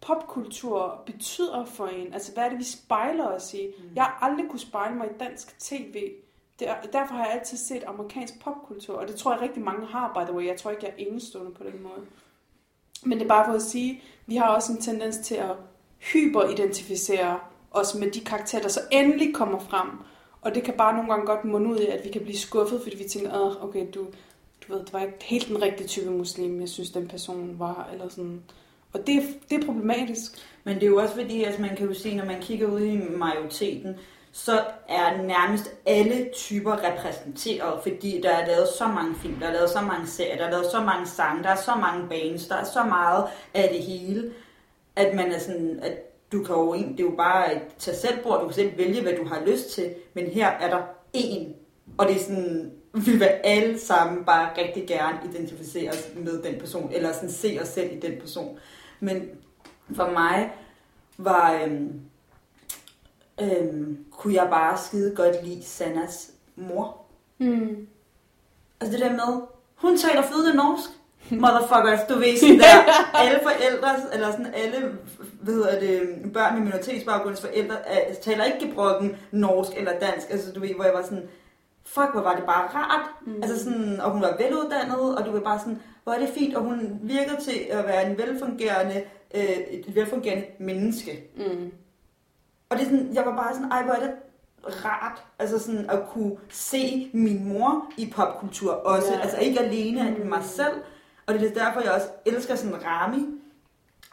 popkultur 0.00 1.02
betyder 1.06 1.64
for 1.64 1.86
en. 1.86 2.12
Altså, 2.14 2.32
hvad 2.32 2.44
er 2.44 2.48
det, 2.48 2.58
vi 2.58 2.64
spejler 2.64 3.26
os 3.26 3.54
i? 3.54 3.66
Mm. 3.78 3.84
Jeg 3.94 4.04
har 4.04 4.18
aldrig 4.22 4.50
kunne 4.50 4.58
spejle 4.58 4.96
mig 4.96 5.06
i 5.06 5.18
dansk 5.20 5.58
tv. 5.58 6.12
Det 6.58 6.68
er, 6.68 6.74
derfor 6.92 7.14
har 7.14 7.24
jeg 7.24 7.34
altid 7.34 7.56
set 7.56 7.84
amerikansk 7.84 8.40
popkultur, 8.40 8.94
og 8.94 9.08
det 9.08 9.16
tror 9.16 9.32
jeg 9.32 9.40
rigtig 9.40 9.62
mange 9.62 9.86
har, 9.86 10.12
by 10.14 10.26
the 10.26 10.36
way. 10.36 10.46
Jeg 10.46 10.56
tror 10.56 10.70
ikke, 10.70 10.86
jeg 10.86 10.92
er 10.92 11.06
enestående 11.10 11.52
på 11.52 11.64
den 11.64 11.82
måde. 11.82 12.06
Men 13.02 13.18
det 13.18 13.24
er 13.24 13.28
bare 13.28 13.46
for 13.46 13.52
at 13.52 13.62
sige, 13.62 14.02
vi 14.26 14.36
har 14.36 14.48
også 14.48 14.72
en 14.72 14.80
tendens 14.80 15.18
til 15.18 15.34
at 15.34 15.56
hyperidentificere 15.98 17.40
os 17.70 17.94
med 17.94 18.10
de 18.10 18.20
karakterer, 18.20 18.62
der 18.62 18.68
så 18.68 18.80
endelig 18.92 19.34
kommer 19.34 19.58
frem. 19.58 19.88
Og 20.42 20.54
det 20.54 20.62
kan 20.62 20.74
bare 20.74 20.94
nogle 20.94 21.10
gange 21.10 21.26
godt 21.26 21.44
munde 21.44 21.70
ud 21.70 21.78
i, 21.78 21.86
at 21.86 22.04
vi 22.04 22.08
kan 22.08 22.22
blive 22.22 22.38
skuffet, 22.38 22.80
fordi 22.82 22.96
vi 22.96 23.08
tænker, 23.08 23.32
at 23.32 23.62
okay, 23.62 23.86
du, 23.94 24.06
du 24.68 24.72
ved, 24.72 24.84
det 24.84 24.92
var 24.92 25.00
ikke 25.00 25.24
helt 25.24 25.48
den 25.48 25.62
rigtige 25.62 25.88
type 25.88 26.10
muslim, 26.10 26.60
jeg 26.60 26.68
synes, 26.68 26.90
den 26.90 27.08
person 27.08 27.58
var, 27.58 27.88
eller 27.92 28.08
sådan. 28.08 28.42
Og 28.92 29.06
det, 29.06 29.22
det 29.50 29.62
er 29.62 29.66
problematisk. 29.66 30.32
Men 30.64 30.74
det 30.74 30.82
er 30.82 30.86
jo 30.86 30.96
også 30.96 31.14
fordi, 31.14 31.44
altså 31.44 31.60
man 31.60 31.76
kan 31.76 31.86
jo 31.86 31.94
se, 31.94 32.16
når 32.16 32.24
man 32.24 32.40
kigger 32.40 32.66
ud 32.66 32.80
i 32.80 32.96
majoriteten, 32.96 33.96
så 34.32 34.64
er 34.88 35.22
nærmest 35.22 35.70
alle 35.86 36.28
typer 36.34 36.76
repræsenteret, 36.84 37.82
fordi 37.82 38.20
der 38.22 38.30
er 38.30 38.46
lavet 38.46 38.68
så 38.78 38.86
mange 38.86 39.14
film, 39.14 39.34
der 39.34 39.46
er 39.46 39.52
lavet 39.52 39.70
så 39.70 39.80
mange 39.80 40.06
serier, 40.06 40.36
der 40.36 40.44
er 40.44 40.50
lavet 40.50 40.66
så 40.70 40.80
mange 40.80 41.06
sange, 41.06 41.42
der 41.42 41.48
er 41.48 41.56
så 41.56 41.74
mange 41.74 42.08
bands, 42.08 42.46
der 42.46 42.54
er 42.54 42.64
så 42.64 42.84
meget 42.84 43.24
af 43.54 43.68
det 43.72 43.82
hele, 43.82 44.32
at 44.96 45.14
man 45.14 45.32
er 45.32 45.38
sådan, 45.38 45.80
at 45.82 46.07
du 46.32 46.44
kan 46.44 46.54
jo, 46.54 46.74
det 46.74 47.00
er 47.00 47.04
jo 47.04 47.14
bare 47.16 47.56
et 47.56 47.62
tag 47.78 47.94
selv 47.94 48.22
bord, 48.22 48.40
du 48.40 48.46
kan 48.46 48.54
selv 48.54 48.78
vælge, 48.78 49.02
hvad 49.02 49.16
du 49.16 49.24
har 49.24 49.42
lyst 49.46 49.70
til, 49.70 49.94
men 50.14 50.26
her 50.26 50.48
er 50.48 50.70
der 50.70 50.82
én, 51.16 51.48
og 51.98 52.06
det 52.06 52.16
er 52.16 52.20
sådan, 52.20 52.72
vi 52.92 53.12
vil 53.12 53.24
alle 53.44 53.78
sammen 53.78 54.24
bare 54.24 54.50
rigtig 54.58 54.88
gerne 54.88 55.18
identificere 55.32 55.90
os 55.90 56.08
med 56.16 56.42
den 56.42 56.60
person, 56.60 56.92
eller 56.92 57.12
sådan 57.12 57.30
se 57.30 57.58
os 57.62 57.68
selv 57.68 57.96
i 57.96 58.00
den 58.00 58.20
person. 58.20 58.58
Men 59.00 59.28
for 59.96 60.10
mig 60.10 60.52
var, 61.18 61.52
øhm, 61.52 62.00
øhm, 63.40 64.04
kunne 64.10 64.34
jeg 64.34 64.48
bare 64.50 64.78
skide 64.78 65.14
godt 65.14 65.44
lide 65.44 65.62
Sannas 65.62 66.30
mor. 66.56 67.04
Mm. 67.38 67.86
Altså 68.80 68.98
det 68.98 69.06
der 69.06 69.12
med, 69.12 69.42
hun 69.74 69.98
taler 69.98 70.22
flydende 70.22 70.56
norsk. 70.56 70.90
Motherfuckers, 71.30 72.00
du 72.08 72.14
ved 72.18 72.36
sådan 72.38 72.58
der, 72.58 72.76
alle 73.24 73.40
forældre, 73.42 73.88
eller 74.14 74.30
sådan 74.30 74.54
alle, 74.54 74.92
hvad 75.40 75.54
hedder 75.54 75.80
det, 75.80 76.00
børn 76.32 76.54
med 76.54 76.62
minoritetsbaggrunds 76.62 77.40
forældre, 77.40 77.88
er, 77.88 78.14
taler 78.14 78.44
ikke 78.44 78.66
gebrokken 78.68 79.16
norsk 79.32 79.70
eller 79.76 79.92
dansk, 79.98 80.26
altså 80.30 80.52
du 80.52 80.60
ved, 80.60 80.74
hvor 80.74 80.84
jeg 80.84 80.94
var 80.94 81.02
sådan, 81.02 81.28
fuck, 81.86 82.08
hvor 82.12 82.22
var 82.22 82.34
det 82.34 82.44
bare 82.44 82.66
rart. 82.74 83.10
Mm. 83.26 83.42
Altså 83.42 83.64
sådan, 83.64 84.00
og 84.00 84.10
hun 84.10 84.22
var 84.22 84.36
veluddannet, 84.38 85.16
og 85.18 85.26
du 85.26 85.30
var 85.32 85.40
bare 85.40 85.58
sådan, 85.58 85.82
hvor 86.04 86.12
er 86.12 86.18
det 86.18 86.28
fint, 86.28 86.54
og 86.56 86.62
hun 86.62 86.98
virker 87.02 87.36
til 87.36 87.58
at 87.70 87.84
være 87.86 88.10
en 88.10 88.18
velfungerende, 88.18 89.02
øh, 89.34 89.42
et 89.70 89.94
velfungerende 89.94 90.44
menneske. 90.58 91.24
Mm. 91.36 91.72
Og 92.70 92.76
det 92.78 92.84
er 92.84 92.90
sådan, 92.90 93.10
jeg 93.14 93.26
var 93.26 93.36
bare 93.36 93.54
sådan, 93.54 93.70
ej, 93.72 93.82
hvor 93.82 93.92
er 93.92 94.00
det 94.00 94.10
rart, 94.84 95.24
altså 95.38 95.58
sådan 95.58 95.90
at 95.90 95.98
kunne 96.12 96.36
se 96.50 97.10
min 97.12 97.48
mor 97.48 97.86
i 97.96 98.12
popkultur 98.16 98.72
også, 98.72 99.12
Ja. 99.12 99.20
altså 99.20 99.38
ikke 99.38 99.60
alene 99.60 100.16
mm. 100.18 100.26
mig 100.28 100.44
selv, 100.44 100.74
og 101.28 101.34
det 101.34 101.42
er 101.42 101.64
derfor, 101.64 101.80
jeg 101.80 101.92
også 101.92 102.08
elsker 102.26 102.54
sådan 102.54 102.84
Rami, 102.84 103.24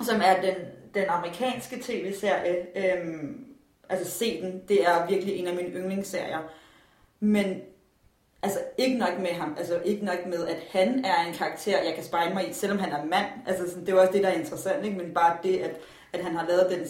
som 0.02 0.22
er 0.24 0.42
den, 0.42 0.56
den 0.94 1.06
amerikanske 1.10 1.80
tv-serie, 1.82 2.56
øhm, 2.76 3.46
altså 3.90 4.12
se 4.12 4.42
den, 4.42 4.62
det 4.68 4.88
er 4.88 5.08
virkelig 5.08 5.36
en 5.36 5.48
af 5.48 5.56
mine 5.56 5.70
yndlingsserier, 5.70 6.40
men 7.20 7.62
altså 8.44 8.60
ikke 8.78 8.98
nok 8.98 9.20
med 9.20 9.32
ham, 9.32 9.56
altså 9.58 9.82
ikke 9.86 10.06
nok 10.06 10.26
med, 10.26 10.48
at 10.48 10.58
han 10.72 11.06
er 11.06 11.26
en 11.28 11.34
karakter, 11.34 11.84
jeg 11.84 11.94
kan 11.96 12.04
spejle 12.04 12.34
mig 12.34 12.50
i, 12.50 12.54
selvom 12.54 12.80
han 12.80 12.92
er 12.92 13.06
mand, 13.06 13.26
altså 13.46 13.70
sådan, 13.70 13.86
det 13.86 13.94
er 13.94 14.00
også 14.00 14.14
det, 14.14 14.24
der 14.24 14.30
er 14.30 14.40
interessant, 14.40 14.86
ikke? 14.86 14.98
men 14.98 15.14
bare 15.14 15.38
det, 15.44 15.58
at, 15.58 15.78
at 16.14 16.24
han 16.24 16.36
har 16.36 16.48
lavet 16.48 16.68
den, 16.72 16.88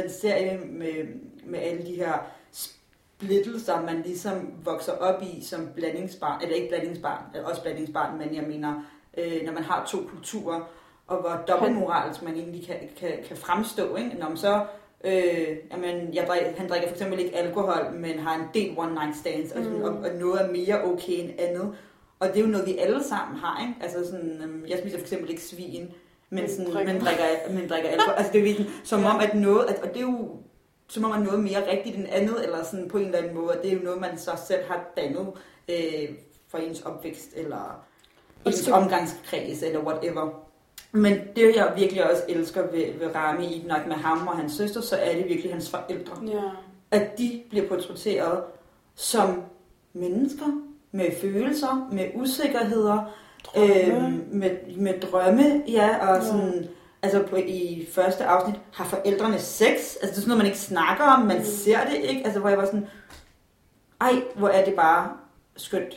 den 0.00 0.10
serie 0.10 0.58
med, 0.58 1.06
med 1.44 1.58
alle 1.58 1.86
de 1.86 1.94
her 1.94 2.32
splittelser, 2.52 3.82
man 3.82 4.02
ligesom 4.02 4.52
vokser 4.64 4.92
op 4.92 5.22
i 5.22 5.44
som 5.44 5.68
blandingsbarn, 5.76 6.42
eller 6.42 6.56
ikke 6.56 6.68
blandingsbarn, 6.68 7.22
også 7.44 7.62
blandingsbarn, 7.62 8.18
men 8.18 8.34
jeg 8.34 8.42
mener, 8.42 8.82
øh, 9.18 9.42
når 9.44 9.52
man 9.52 9.62
har 9.62 9.86
to 9.86 9.98
kulturer, 10.08 10.60
og 11.06 11.16
hvor 11.20 11.40
dobbeltmoralsk 11.48 12.22
man 12.22 12.34
egentlig 12.34 12.66
kan, 12.66 12.76
kan, 12.98 13.12
kan 13.28 13.36
fremstå, 13.36 13.96
ikke? 13.96 14.10
Når 14.18 14.28
man 14.28 14.36
så, 14.36 14.64
øh, 15.04 15.56
jamen, 15.72 16.14
jeg 16.14 16.24
drik, 16.28 16.40
han 16.56 16.68
drikker 16.68 16.88
for 16.88 16.94
eksempel 16.94 17.18
ikke 17.18 17.36
alkohol, 17.36 17.92
men 17.94 18.18
har 18.18 18.34
en 18.34 18.44
del 18.54 18.74
one 18.78 18.94
night 18.94 19.16
stands, 19.16 19.52
og, 19.52 19.62
sådan, 19.64 19.78
Mm. 19.78 19.84
og, 19.84 19.90
og 19.90 20.08
noget 20.20 20.42
er 20.42 20.50
mere 20.52 20.84
okay 20.84 21.12
end 21.12 21.30
andet. 21.38 21.76
Og 22.20 22.28
det 22.28 22.36
er 22.36 22.40
jo 22.40 22.46
noget, 22.46 22.66
vi 22.66 22.76
alle 22.78 23.04
sammen 23.04 23.36
har, 23.38 23.60
ikke? 23.68 23.74
Altså 23.82 24.10
sådan, 24.10 24.40
øhm, 24.42 24.64
jeg 24.68 24.78
spiser 24.78 24.98
for 24.98 25.02
eksempel 25.04 25.30
ikke 25.30 25.42
svin, 25.42 25.90
men, 26.30 26.48
sådan, 26.50 26.72
drikker. 26.72 26.92
men, 26.92 27.02
drikker, 27.02 27.24
men 27.50 27.68
drikker 27.68 27.88
alkohol. 27.90 28.14
Altså 28.16 28.32
det 28.32 28.38
er 28.38 28.42
virkelig, 28.44 28.70
som 28.84 29.00
Ja. 29.00 29.14
om, 29.14 29.20
at 29.20 29.34
noget, 29.34 29.64
at, 29.64 29.82
og 29.82 29.88
det 29.88 29.96
er 29.96 30.00
jo 30.00 30.28
som 30.88 31.04
om, 31.04 31.12
at 31.12 31.20
noget 31.20 31.40
mere 31.40 31.70
rigtigt 31.70 31.96
end 31.96 32.06
andet, 32.10 32.44
eller 32.44 32.64
sådan 32.64 32.88
på 32.88 32.98
en 32.98 33.04
eller 33.04 33.18
anden 33.18 33.34
måde, 33.34 33.48
og 33.48 33.62
det 33.62 33.72
er 33.72 33.76
jo 33.76 33.82
noget, 33.82 34.00
man 34.00 34.18
så 34.18 34.30
selv 34.48 34.64
har 34.64 34.84
dannet 34.96 35.26
øh, 35.68 36.08
for 36.48 36.58
ens 36.58 36.82
opvækst, 36.82 37.30
eller 37.36 37.56
Og 37.56 37.74
ens 38.46 38.68
omgangskreds, 38.68 39.62
eller 39.62 39.80
whatever. 39.80 40.28
Men 40.92 41.18
det, 41.36 41.56
jeg 41.56 41.72
virkelig 41.76 42.10
også 42.10 42.22
elsker 42.28 42.62
ved, 42.62 42.98
ved 42.98 43.14
Rami, 43.14 43.54
ikke 43.54 43.68
nok 43.68 43.86
med 43.86 43.96
ham 43.96 44.26
og 44.28 44.36
hans 44.36 44.52
søster, 44.52 44.80
så 44.80 44.96
er 44.96 45.14
det 45.16 45.24
virkelig 45.28 45.52
hans 45.52 45.70
forældre 45.70 46.12
Ja. 46.26 46.40
at 46.90 47.18
de 47.18 47.42
bliver 47.50 47.68
portrætteret 47.68 48.42
som 48.94 49.42
mennesker 49.92 50.46
med 50.92 51.06
følelser, 51.20 51.88
med 51.92 52.06
usikkerheder, 52.14 52.98
Drømme. 53.44 54.06
øh, 54.06 54.34
med, 54.34 54.50
med 54.76 55.00
drømme, 55.00 55.62
ja, 55.68 56.08
og 56.08 56.16
Ja. 56.16 56.24
sådan, 56.24 56.68
altså 57.02 57.22
på, 57.22 57.36
i 57.36 57.88
første 57.92 58.24
afsnit 58.24 58.60
har 58.72 58.84
forældrene 58.84 59.38
sex, 59.38 59.66
altså 59.70 59.98
det 60.02 60.08
er 60.10 60.14
sådan 60.14 60.28
noget, 60.28 60.38
man 60.38 60.46
ikke 60.46 60.58
snakker 60.58 61.04
om, 61.04 61.20
man 61.26 61.38
mm. 61.38 61.44
ser 61.44 61.78
det 61.84 61.96
ikke, 62.02 62.22
altså 62.24 62.40
hvor 62.40 62.48
jeg 62.48 62.58
var 62.58 62.64
sådan, 62.66 62.86
ej, 64.00 64.12
hvor 64.36 64.48
er 64.48 64.64
det 64.64 64.74
bare 64.74 65.08
skønt. 65.56 65.94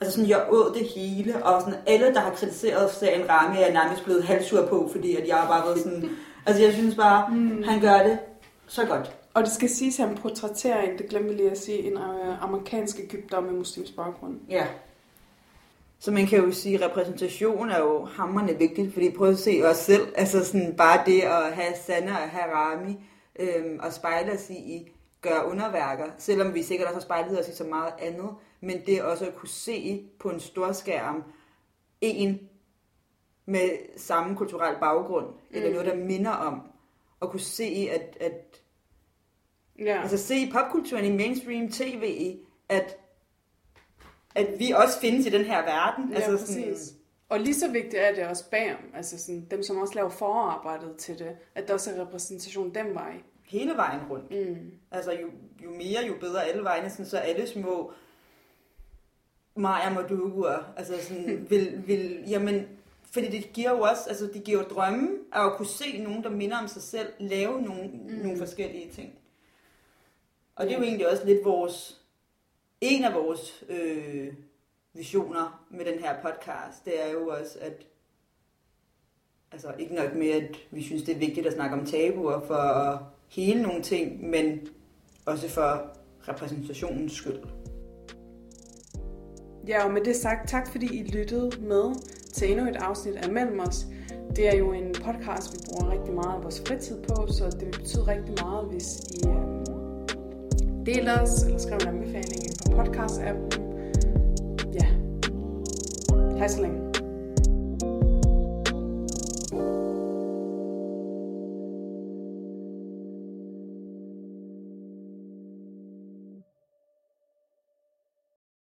Altså 0.00 0.16
sådan, 0.16 0.30
jeg 0.30 0.46
åd 0.50 0.74
det 0.78 0.86
hele, 0.86 1.44
og 1.44 1.60
sådan 1.60 1.78
alle, 1.86 2.14
der 2.14 2.20
har 2.20 2.30
kritiseret 2.34 2.90
serien 2.90 3.30
Rami, 3.30 3.56
er 3.62 3.72
nærmest 3.72 4.04
blevet 4.04 4.24
halvsur 4.24 4.66
på, 4.66 4.88
fordi 4.92 5.16
at 5.16 5.28
jeg 5.28 5.36
har 5.36 5.48
bare 5.48 5.66
været 5.66 5.78
sådan, 5.78 6.10
altså 6.46 6.62
jeg 6.62 6.72
synes 6.72 6.94
bare, 6.94 7.28
Mm. 7.30 7.62
han 7.62 7.80
gør 7.80 8.02
det 8.02 8.18
så 8.66 8.84
godt. 8.86 9.12
Og 9.34 9.42
det 9.44 9.52
skal 9.52 9.68
siges, 9.68 10.00
at 10.00 10.08
han 10.08 10.16
portrætterer 10.16 10.82
en, 10.82 10.98
det 10.98 11.08
glemte 11.08 11.34
lige 11.36 11.50
at 11.50 11.58
sige, 11.58 11.78
en 11.82 11.92
øh, 11.92 12.42
amerikansk 12.44 12.98
egypter 13.00 13.40
med 13.40 13.50
muslimsk 13.52 13.96
baggrund. 13.96 14.34
Ja. 14.50 14.66
Så 16.00 16.10
man 16.10 16.26
kan 16.26 16.38
jo 16.44 16.52
sige, 16.52 16.74
at 16.84 16.90
repræsentation 16.90 17.70
er 17.70 17.78
jo 17.80 18.04
hammerende 18.04 18.58
vigtigt, 18.58 18.92
fordi 18.92 19.10
prøv 19.10 19.28
at 19.30 19.38
se 19.38 19.62
os 19.64 19.76
selv, 19.76 20.06
altså 20.16 20.44
sådan 20.44 20.74
bare 20.78 21.02
det 21.06 21.20
at 21.20 21.52
have 21.52 21.72
Sanna 21.86 22.10
og 22.10 22.28
have 22.30 22.54
Rami 22.54 22.98
øhm, 23.38 23.80
og 23.82 23.92
spejle 23.92 24.32
os 24.32 24.50
i, 24.50 24.54
i 24.54 24.90
gør 25.22 25.42
underværker, 25.50 26.04
selvom 26.18 26.54
vi 26.54 26.62
sikkert 26.62 26.86
også 26.86 26.96
har 26.96 27.00
spejlet 27.02 27.40
os 27.40 27.48
i 27.48 27.56
så 27.56 27.64
meget 27.64 27.92
andet, 27.98 28.28
men 28.60 28.86
det 28.86 29.02
også 29.02 29.26
at 29.26 29.36
kunne 29.36 29.48
se 29.48 30.08
på 30.18 30.30
en 30.30 30.40
stor 30.40 30.72
skærm 30.72 31.24
en 32.00 32.48
med 33.46 33.70
samme 33.96 34.36
kulturel 34.36 34.76
baggrund, 34.80 35.26
mm. 35.26 35.36
eller 35.50 35.70
noget, 35.70 35.86
der 35.86 35.94
minder 35.94 36.30
om, 36.30 36.62
og 37.20 37.30
kunne 37.30 37.40
se, 37.40 37.88
at, 37.92 38.16
at 38.20 38.62
Ja. 39.78 40.02
Altså 40.02 40.18
se 40.18 40.36
i 40.36 40.50
popkulturen 40.52 41.04
i 41.04 41.16
mainstream 41.16 41.68
tv, 41.68 42.36
at, 42.68 42.96
at 44.34 44.48
vi 44.58 44.70
også 44.70 45.00
findes 45.00 45.26
i 45.26 45.30
den 45.30 45.44
her 45.44 45.62
verden. 45.62 46.12
Ja, 46.12 46.16
altså 46.16 46.46
præcis. 46.46 46.94
Og 47.28 47.40
lige 47.40 47.54
så 47.54 47.70
vigtigt 47.70 47.94
er 47.94 48.14
det 48.14 48.26
også 48.26 48.50
bagom, 48.50 48.78
altså 48.94 49.18
sådan, 49.18 49.46
dem 49.50 49.62
som 49.62 49.76
også 49.76 49.94
laver 49.94 50.08
forarbejdet 50.08 50.96
til 50.96 51.18
det, 51.18 51.36
at 51.54 51.68
der 51.68 51.74
også 51.74 51.90
er 51.90 52.00
repræsentation 52.06 52.74
den 52.74 52.94
vej. 52.94 53.22
hele 53.44 53.72
vejen 53.76 54.00
rundt. 54.10 54.30
Mm. 54.30 54.70
Altså 54.90 55.12
jo, 55.12 55.28
jo 55.64 55.70
mere, 55.70 56.06
jo 56.08 56.14
bedre 56.20 56.44
alle 56.44 56.64
vegne, 56.64 56.90
sådan, 56.90 57.06
så 57.06 57.18
alle 57.18 57.46
små 57.46 57.92
Maja 59.58 59.90
Moduguer, 59.90 60.72
altså 60.76 60.94
sådan, 61.00 61.46
vil, 61.50 61.82
vil, 61.86 62.24
jamen, 62.28 62.68
fordi 63.10 63.28
det 63.28 63.52
giver 63.52 63.70
jo 63.70 63.80
også, 63.80 64.02
altså 64.08 64.30
det 64.34 64.44
giver 64.44 64.58
jo 64.58 64.64
drømme 64.64 65.08
at 65.32 65.52
kunne 65.56 65.68
se 65.68 65.98
nogen, 65.98 66.22
der 66.22 66.30
minder 66.30 66.58
om 66.58 66.68
sig 66.68 66.82
selv, 66.82 67.08
lave 67.18 67.62
nogle, 67.62 67.88
mm. 67.88 68.14
nogle 68.14 68.38
forskellige 68.38 68.90
ting. 68.92 69.12
Og 70.56 70.66
det 70.66 70.72
er 70.72 70.78
jo 70.78 70.84
egentlig 70.84 71.10
også 71.10 71.26
lidt 71.26 71.44
vores, 71.44 72.00
en 72.80 73.04
af 73.04 73.14
vores 73.14 73.64
øh, 73.68 74.32
visioner 74.94 75.66
med 75.70 75.84
den 75.84 75.98
her 75.98 76.22
podcast, 76.22 76.84
det 76.84 77.06
er 77.06 77.12
jo 77.12 77.28
også, 77.28 77.58
at 77.60 77.86
altså 79.52 79.72
ikke 79.78 79.94
nok 79.94 80.14
med, 80.14 80.30
at 80.30 80.56
vi 80.70 80.82
synes, 80.82 81.02
det 81.02 81.14
er 81.14 81.18
vigtigt 81.18 81.46
at 81.46 81.52
snakke 81.52 81.76
om 81.76 81.86
tabuer 81.86 82.40
for 82.40 82.54
at 82.54 82.98
hele 83.28 83.62
nogle 83.62 83.82
ting, 83.82 84.30
men 84.30 84.68
også 85.26 85.48
for 85.48 85.96
repræsentationens 86.28 87.12
skyld. 87.12 87.38
Ja, 89.68 89.84
og 89.84 89.90
med 89.90 90.04
det 90.04 90.16
sagt, 90.16 90.48
tak 90.48 90.70
fordi 90.72 90.86
I 90.86 91.10
lyttede 91.10 91.50
med 91.60 91.94
til 92.32 92.50
endnu 92.50 92.68
et 92.68 92.76
afsnit 92.76 93.16
af 93.16 93.32
Mellem 93.32 93.60
os. 93.60 93.86
Det 94.36 94.48
er 94.48 94.56
jo 94.56 94.72
en 94.72 94.94
podcast, 95.04 95.52
vi 95.52 95.58
bruger 95.68 95.92
rigtig 95.92 96.14
meget 96.14 96.36
af 96.36 96.42
vores 96.42 96.62
fritid 96.66 97.02
på, 97.02 97.26
så 97.32 97.44
det 97.44 97.66
vil 97.66 97.78
betyde 97.78 98.06
rigtig 98.06 98.34
meget, 98.44 98.66
hvis 98.66 98.86
I 99.10 99.28
øh, 99.28 99.34
deler 100.86 101.22
os 101.22 101.42
eller 101.42 101.58
skriver 101.58 101.80
en 101.80 101.88
anbefaling 101.88 102.42
på 102.66 102.82
podcast-appen. 102.82 103.60
Ja, 104.74 104.86
hej 106.38 106.48
så 106.48 106.62
længe. 106.62 106.87